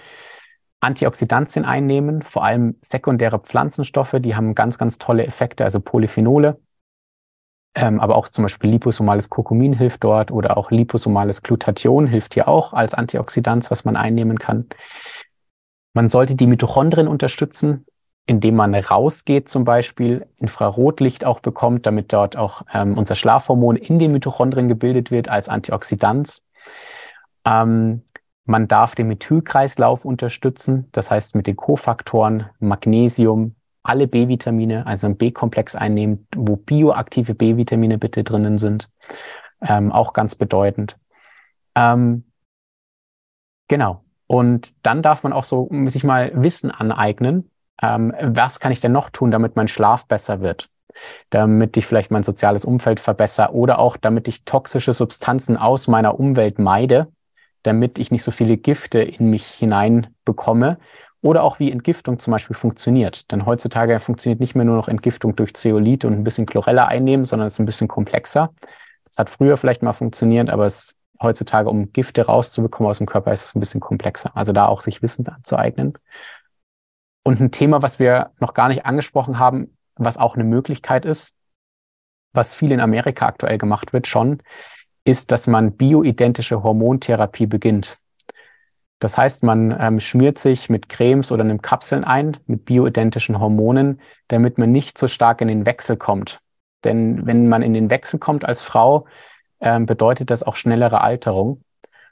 Antioxidantien 0.80 1.64
einnehmen, 1.64 2.22
vor 2.22 2.45
allem 2.45 2.76
sekundäre 2.82 3.38
Pflanzenstoffe, 3.38 4.16
die 4.18 4.34
haben 4.34 4.55
ganz, 4.55 4.78
ganz 4.78 4.99
tolle 4.99 5.26
Effekte, 5.26 5.64
also 5.64 5.80
Polyphenole. 5.80 6.59
Ähm, 7.74 8.01
aber 8.01 8.16
auch 8.16 8.28
zum 8.28 8.45
Beispiel 8.45 8.70
liposomales 8.70 9.30
Kurkumin 9.30 9.72
hilft 9.72 10.05
dort 10.05 10.30
oder 10.30 10.57
auch 10.57 10.70
liposomales 10.70 11.42
Glutathion 11.42 12.07
hilft 12.07 12.34
hier 12.34 12.49
auch 12.49 12.72
als 12.72 12.95
Antioxidant, 12.95 13.70
was 13.70 13.84
man 13.84 13.97
einnehmen 13.97 14.38
kann. 14.38 14.68
Man 15.92 16.09
sollte 16.09 16.34
die 16.36 16.47
Mitochondrien 16.47 17.09
unterstützen, 17.09 17.86
indem 18.26 18.57
man 18.57 18.74
rausgeht 18.74 19.49
zum 19.49 19.64
Beispiel, 19.64 20.26
Infrarotlicht 20.36 21.24
auch 21.24 21.40
bekommt, 21.40 21.86
damit 21.86 22.12
dort 22.12 22.36
auch 22.36 22.62
ähm, 22.72 22.97
unser 22.97 23.16
Schlafhormon 23.16 23.76
in 23.76 23.99
den 23.99 24.12
Mitochondrien 24.12 24.68
gebildet 24.68 25.11
wird 25.11 25.28
als 25.28 25.49
Antioxidant. 25.49 26.42
Ähm, 27.45 28.03
man 28.47 28.68
darf 28.68 28.95
den 28.95 29.09
Methylkreislauf 29.09 30.05
unterstützen, 30.05 30.88
das 30.92 31.11
heißt 31.11 31.34
mit 31.34 31.47
den 31.47 31.57
Kofaktoren 31.57 32.51
Magnesium, 32.59 33.57
alle 33.82 34.07
B-Vitamine, 34.07 34.86
also 34.86 35.07
ein 35.07 35.16
B-Komplex 35.16 35.76
einnehmen, 35.76 36.26
wo 36.34 36.57
bioaktive 36.57 37.34
B-Vitamine 37.34 37.99
bitte 37.99 38.24
drinnen 38.24 38.59
sind. 38.59 38.90
Ähm, 39.61 39.92
auch 39.92 40.12
ganz 40.12 40.34
bedeutend. 40.34 40.99
Ähm, 41.74 42.24
genau. 43.68 44.05
Und 44.26 44.74
dann 44.86 45.03
darf 45.03 45.22
man 45.22 45.32
auch 45.32 45.45
so 45.45 45.68
sich 45.86 46.03
mal 46.03 46.32
Wissen 46.34 46.70
aneignen. 46.70 47.51
Ähm, 47.82 48.14
was 48.20 48.59
kann 48.61 48.72
ich 48.72 48.80
denn 48.80 48.92
noch 48.92 49.11
tun, 49.11 49.30
damit 49.30 49.57
mein 49.57 49.68
Schlaf 49.68 50.07
besser 50.07 50.40
wird? 50.40 50.70
Damit 51.30 51.76
ich 51.76 51.86
vielleicht 51.86 52.11
mein 52.11 52.22
soziales 52.22 52.64
Umfeld 52.64 53.01
verbessere 53.01 53.53
oder 53.53 53.78
auch 53.78 53.97
damit 53.97 54.28
ich 54.28 54.45
toxische 54.45 54.92
Substanzen 54.92 55.57
aus 55.57 55.88
meiner 55.88 56.18
Umwelt 56.18 56.59
meide, 56.59 57.12
damit 57.65 57.99
ich 57.99 58.12
nicht 58.12 58.23
so 58.23 58.31
viele 58.31 58.57
Gifte 58.57 59.01
in 59.01 59.31
mich 59.31 59.47
hinein 59.47 60.15
bekomme 60.25 60.79
oder 61.21 61.43
auch 61.43 61.59
wie 61.59 61.73
Entgiftung 61.73 62.19
zum 62.19 62.31
Beispiel 62.31 62.55
funktioniert. 62.55 63.31
Denn 63.33 63.47
heutzutage 63.47 63.99
funktioniert 63.99 64.41
nicht 64.41 64.55
mehr 64.55 64.67
nur 64.67 64.77
noch 64.77 64.89
Entgiftung 64.89 65.35
durch 65.35 65.55
Zeolit 65.55 66.05
und 66.05 66.12
ein 66.12 66.25
bisschen 66.25 66.47
Chlorella 66.47 66.87
einnehmen, 66.87 67.25
sondern 67.25 67.47
es 67.47 67.55
ist 67.55 67.61
ein 67.61 67.67
bisschen 67.67 67.89
komplexer. 67.89 68.53
Das 69.05 69.19
hat 69.19 69.31
früher 69.31 69.57
vielleicht 69.57 69.83
mal 69.83 69.95
funktioniert, 69.95 70.51
aber 70.51 70.67
es 70.67 70.97
heutzutage, 71.23 71.71
um 71.71 71.93
Gifte 71.93 72.27
rauszubekommen 72.27 72.91
aus 72.91 72.99
dem 72.99 73.07
Körper, 73.07 73.33
ist 73.33 73.47
es 73.47 73.55
ein 73.55 73.61
bisschen 73.61 73.81
komplexer. 73.81 74.37
Also 74.37 74.53
da 74.53 74.67
auch 74.67 74.83
sich 74.83 75.01
Wissen 75.03 75.27
anzueignen. 75.27 75.95
Und 77.23 77.41
ein 77.41 77.51
Thema, 77.51 77.81
was 77.81 77.99
wir 77.99 78.33
noch 78.39 78.53
gar 78.53 78.69
nicht 78.69 78.85
angesprochen 78.85 79.39
haben, 79.39 79.79
was 79.97 80.19
auch 80.19 80.35
eine 80.35 80.45
Möglichkeit 80.45 81.07
ist, 81.07 81.35
was 82.35 82.53
viel 82.53 82.73
in 82.73 82.81
Amerika 82.81 83.27
aktuell 83.27 83.57
gemacht 83.57 83.95
wird 83.95 84.07
schon, 84.07 84.43
ist, 85.05 85.31
dass 85.31 85.47
man 85.47 85.77
bioidentische 85.77 86.63
Hormontherapie 86.63 87.47
beginnt. 87.47 87.99
Das 88.99 89.19
heißt, 89.19 89.43
man 89.43 89.77
ähm, 89.79 90.01
schmiert 90.01 90.39
sich 90.39 90.71
mit 90.71 90.89
Cremes 90.89 91.31
oder 91.31 91.45
nimmt 91.45 91.63
Kapseln 91.63 92.05
ein 92.05 92.39
mit 92.47 92.65
bioidentischen 92.65 93.39
Hormonen, 93.39 94.01
damit 94.29 94.57
man 94.57 94.73
nicht 94.73 94.97
so 94.97 95.09
stark 95.09 95.41
in 95.41 95.49
den 95.49 95.67
Wechsel 95.67 95.97
kommt. 95.97 96.41
Denn 96.85 97.27
wenn 97.27 97.49
man 97.49 97.63
in 97.63 97.75
den 97.75 97.91
Wechsel 97.91 98.19
kommt 98.19 98.45
als 98.45 98.63
Frau, 98.63 99.07
ähm, 99.61 99.87
bedeutet 99.87 100.31
das 100.31 100.43
auch 100.43 100.57
schnellere 100.57 101.01
Alterung. 101.01 101.63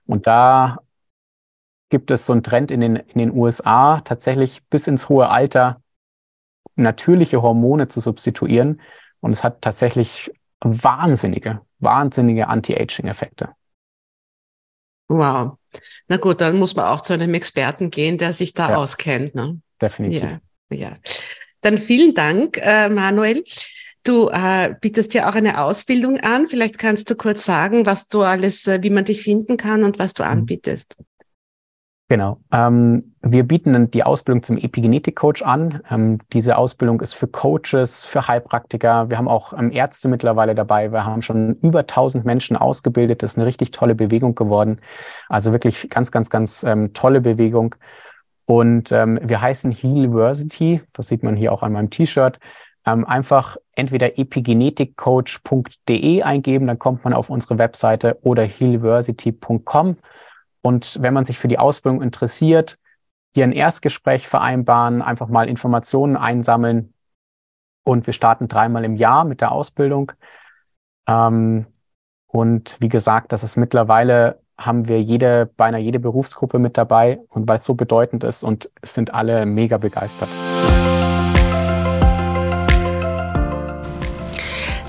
Und 0.06 0.26
da 0.26 0.78
gibt 1.88 2.10
es 2.10 2.26
so 2.26 2.32
einen 2.32 2.42
Trend 2.42 2.70
in 2.70 2.80
den, 2.80 2.96
in 2.96 3.18
den 3.18 3.32
USA, 3.32 4.00
tatsächlich 4.00 4.62
bis 4.68 4.86
ins 4.86 5.08
hohe 5.08 5.28
Alter 5.28 5.80
natürliche 6.74 7.42
Hormone 7.42 7.88
zu 7.88 8.00
substituieren. 8.00 8.80
Und 9.20 9.32
es 9.32 9.44
hat 9.44 9.62
tatsächlich 9.62 10.32
wahnsinnige, 10.60 11.60
wahnsinnige 11.82 12.48
Anti-Aging-Effekte. 12.48 13.50
Wow. 15.08 15.58
Na 16.08 16.16
gut, 16.16 16.40
dann 16.40 16.58
muss 16.58 16.74
man 16.74 16.86
auch 16.86 17.02
zu 17.02 17.12
einem 17.12 17.34
Experten 17.34 17.90
gehen, 17.90 18.18
der 18.18 18.32
sich 18.32 18.54
da 18.54 18.70
ja, 18.70 18.76
auskennt. 18.76 19.34
Ne? 19.34 19.60
Definitiv. 19.80 20.22
Ja, 20.22 20.40
ja. 20.70 20.94
Dann 21.60 21.78
vielen 21.78 22.14
Dank, 22.14 22.58
äh, 22.58 22.88
Manuel. 22.88 23.44
Du 24.04 24.28
äh, 24.30 24.74
bietest 24.80 25.14
ja 25.14 25.28
auch 25.30 25.34
eine 25.34 25.62
Ausbildung 25.62 26.18
an. 26.20 26.48
Vielleicht 26.48 26.78
kannst 26.78 27.08
du 27.08 27.14
kurz 27.14 27.44
sagen, 27.44 27.86
was 27.86 28.08
du 28.08 28.22
alles, 28.22 28.66
äh, 28.66 28.82
wie 28.82 28.90
man 28.90 29.04
dich 29.04 29.22
finden 29.22 29.56
kann 29.56 29.84
und 29.84 29.98
was 29.98 30.12
du 30.12 30.24
mhm. 30.24 30.30
anbietest. 30.30 30.96
Genau. 32.12 32.36
Ähm, 32.52 33.14
wir 33.22 33.44
bieten 33.44 33.90
die 33.90 34.04
Ausbildung 34.04 34.42
zum 34.42 34.58
Epigenetik-Coach 34.58 35.40
an. 35.40 35.80
Ähm, 35.90 36.18
diese 36.34 36.58
Ausbildung 36.58 37.00
ist 37.00 37.14
für 37.14 37.26
Coaches, 37.26 38.04
für 38.04 38.28
Heilpraktiker. 38.28 39.08
Wir 39.08 39.16
haben 39.16 39.28
auch 39.28 39.54
ähm, 39.54 39.72
Ärzte 39.72 40.10
mittlerweile 40.10 40.54
dabei. 40.54 40.92
Wir 40.92 41.06
haben 41.06 41.22
schon 41.22 41.54
über 41.62 41.78
1000 41.78 42.26
Menschen 42.26 42.58
ausgebildet. 42.58 43.22
Das 43.22 43.30
ist 43.30 43.38
eine 43.38 43.46
richtig 43.46 43.70
tolle 43.70 43.94
Bewegung 43.94 44.34
geworden. 44.34 44.82
Also 45.30 45.52
wirklich 45.52 45.88
ganz, 45.88 46.12
ganz, 46.12 46.28
ganz 46.28 46.62
ähm, 46.64 46.92
tolle 46.92 47.22
Bewegung. 47.22 47.76
Und 48.44 48.92
ähm, 48.92 49.18
wir 49.22 49.40
heißen 49.40 49.72
Healversity. 49.72 50.82
Das 50.92 51.08
sieht 51.08 51.22
man 51.22 51.34
hier 51.34 51.50
auch 51.50 51.62
an 51.62 51.72
meinem 51.72 51.88
T-Shirt. 51.88 52.38
Ähm, 52.84 53.06
einfach 53.06 53.56
entweder 53.74 54.18
epigenetikcoach.de 54.18 56.24
eingeben, 56.24 56.66
dann 56.66 56.78
kommt 56.78 57.04
man 57.04 57.14
auf 57.14 57.30
unsere 57.30 57.56
Webseite 57.56 58.18
oder 58.20 58.42
healversity.com. 58.42 59.96
Und 60.62 60.98
wenn 61.02 61.12
man 61.12 61.24
sich 61.24 61.38
für 61.38 61.48
die 61.48 61.58
Ausbildung 61.58 62.02
interessiert, 62.02 62.78
hier 63.34 63.44
ein 63.44 63.52
Erstgespräch 63.52 64.28
vereinbaren, 64.28 65.02
einfach 65.02 65.28
mal 65.28 65.48
Informationen 65.48 66.16
einsammeln. 66.16 66.94
und 67.84 68.06
wir 68.06 68.14
starten 68.14 68.46
dreimal 68.46 68.84
im 68.84 68.94
Jahr 68.94 69.24
mit 69.24 69.40
der 69.40 69.50
Ausbildung. 69.50 70.12
Ähm, 71.08 71.66
und 72.28 72.76
wie 72.80 72.88
gesagt, 72.88 73.32
das 73.32 73.42
ist 73.42 73.56
mittlerweile 73.56 74.40
haben 74.56 74.86
wir 74.86 75.02
jede, 75.02 75.46
beinahe 75.56 75.80
jede 75.80 75.98
Berufsgruppe 75.98 76.60
mit 76.60 76.78
dabei 76.78 77.18
und 77.28 77.48
weil 77.48 77.58
es 77.58 77.64
so 77.64 77.74
bedeutend 77.74 78.22
ist 78.22 78.44
und 78.44 78.70
es 78.80 78.94
sind 78.94 79.12
alle 79.12 79.46
mega 79.46 79.78
begeistert. 79.78 80.28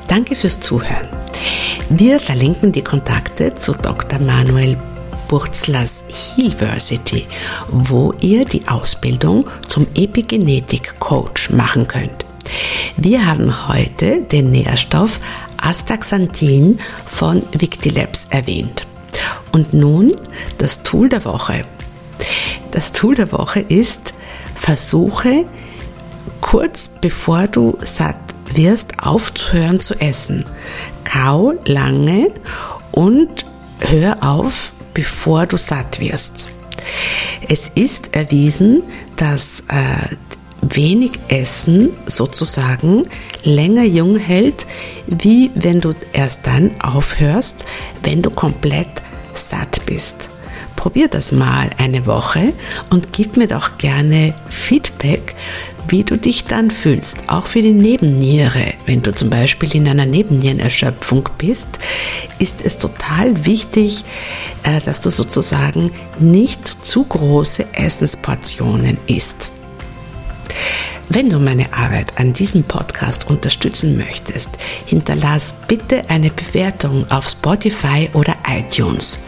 Danke 0.07 0.35
fürs 0.35 0.59
Zuhören. 0.59 1.07
Wir 1.89 2.19
verlinken 2.19 2.71
die 2.71 2.83
Kontakte 2.83 3.55
zu 3.55 3.73
Dr. 3.73 4.19
Manuel 4.19 4.77
Burzlers 5.27 6.03
Healversity, 6.35 7.25
wo 7.69 8.13
ihr 8.21 8.45
die 8.45 8.67
Ausbildung 8.67 9.49
zum 9.67 9.87
Epigenetik-Coach 9.95 11.49
machen 11.51 11.87
könnt. 11.87 12.25
Wir 12.97 13.25
haben 13.25 13.67
heute 13.67 14.21
den 14.21 14.49
Nährstoff 14.49 15.19
Astaxanthin 15.57 16.77
von 17.05 17.41
Victilabs 17.53 18.27
erwähnt. 18.29 18.85
Und 19.51 19.73
nun 19.73 20.13
das 20.57 20.83
Tool 20.83 21.09
der 21.09 21.23
Woche. 21.25 21.63
Das 22.71 22.91
Tool 22.91 23.15
der 23.15 23.31
Woche 23.31 23.61
ist, 23.61 24.13
versuche 24.55 25.45
kurz 26.41 26.89
bevor 27.01 27.47
du 27.47 27.77
satt 27.81 28.15
wirst, 28.53 28.99
aufzuhören 29.03 29.79
zu 29.79 29.95
essen. 29.99 30.45
Kau 31.03 31.53
lange 31.65 32.31
und 32.91 33.45
hör 33.79 34.23
auf, 34.23 34.73
bevor 34.93 35.45
du 35.45 35.57
satt 35.57 35.99
wirst. 35.99 36.47
Es 37.47 37.69
ist 37.75 38.15
erwiesen, 38.15 38.83
dass 39.15 39.61
äh, 39.67 40.15
wenig 40.61 41.11
Essen 41.27 41.89
sozusagen 42.05 43.03
länger 43.43 43.83
jung 43.83 44.17
hält, 44.17 44.65
wie 45.07 45.51
wenn 45.55 45.81
du 45.81 45.93
erst 46.13 46.47
dann 46.47 46.71
aufhörst, 46.81 47.65
wenn 48.03 48.21
du 48.21 48.29
komplett 48.29 49.01
satt 49.33 49.85
bist. 49.85 50.29
Probier 50.75 51.07
das 51.07 51.31
mal 51.31 51.69
eine 51.77 52.05
Woche 52.05 52.53
und 52.89 53.13
gib 53.13 53.37
mir 53.37 53.47
doch 53.47 53.77
gerne 53.77 54.33
Feedback, 54.49 55.32
wie 55.93 56.03
du 56.03 56.17
dich 56.17 56.45
dann 56.45 56.71
fühlst. 56.71 57.19
Auch 57.27 57.45
für 57.45 57.61
die 57.61 57.71
Nebenniere. 57.71 58.73
Wenn 58.87 59.03
du 59.03 59.13
zum 59.13 59.29
Beispiel 59.29 59.75
in 59.75 59.87
einer 59.87 60.07
Nebennierenerschöpfung 60.07 61.29
bist, 61.37 61.77
ist 62.39 62.65
es 62.65 62.79
total 62.79 63.45
wichtig, 63.45 64.03
äh, 64.63 64.81
dass 64.81 65.01
du 65.01 65.11
sozusagen 65.11 65.91
nicht 66.17 66.67
zu 66.83 67.03
große 67.03 67.67
Essensportionen 67.75 68.97
isst. 69.05 69.51
Wenn 71.09 71.29
du 71.29 71.37
meine 71.37 71.71
Arbeit 71.71 72.17
an 72.17 72.33
diesem 72.33 72.63
Podcast 72.63 73.27
unterstützen 73.27 73.95
möchtest, 73.95 74.49
hinterlass 74.87 75.53
bitte 75.67 76.09
eine 76.09 76.31
Bewertung 76.31 77.05
auf 77.11 77.29
Spotify 77.29 78.09
oder 78.13 78.35
iTunes. 78.49 79.19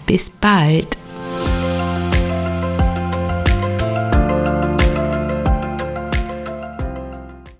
Bis 0.06 0.30
bald! 0.30 0.96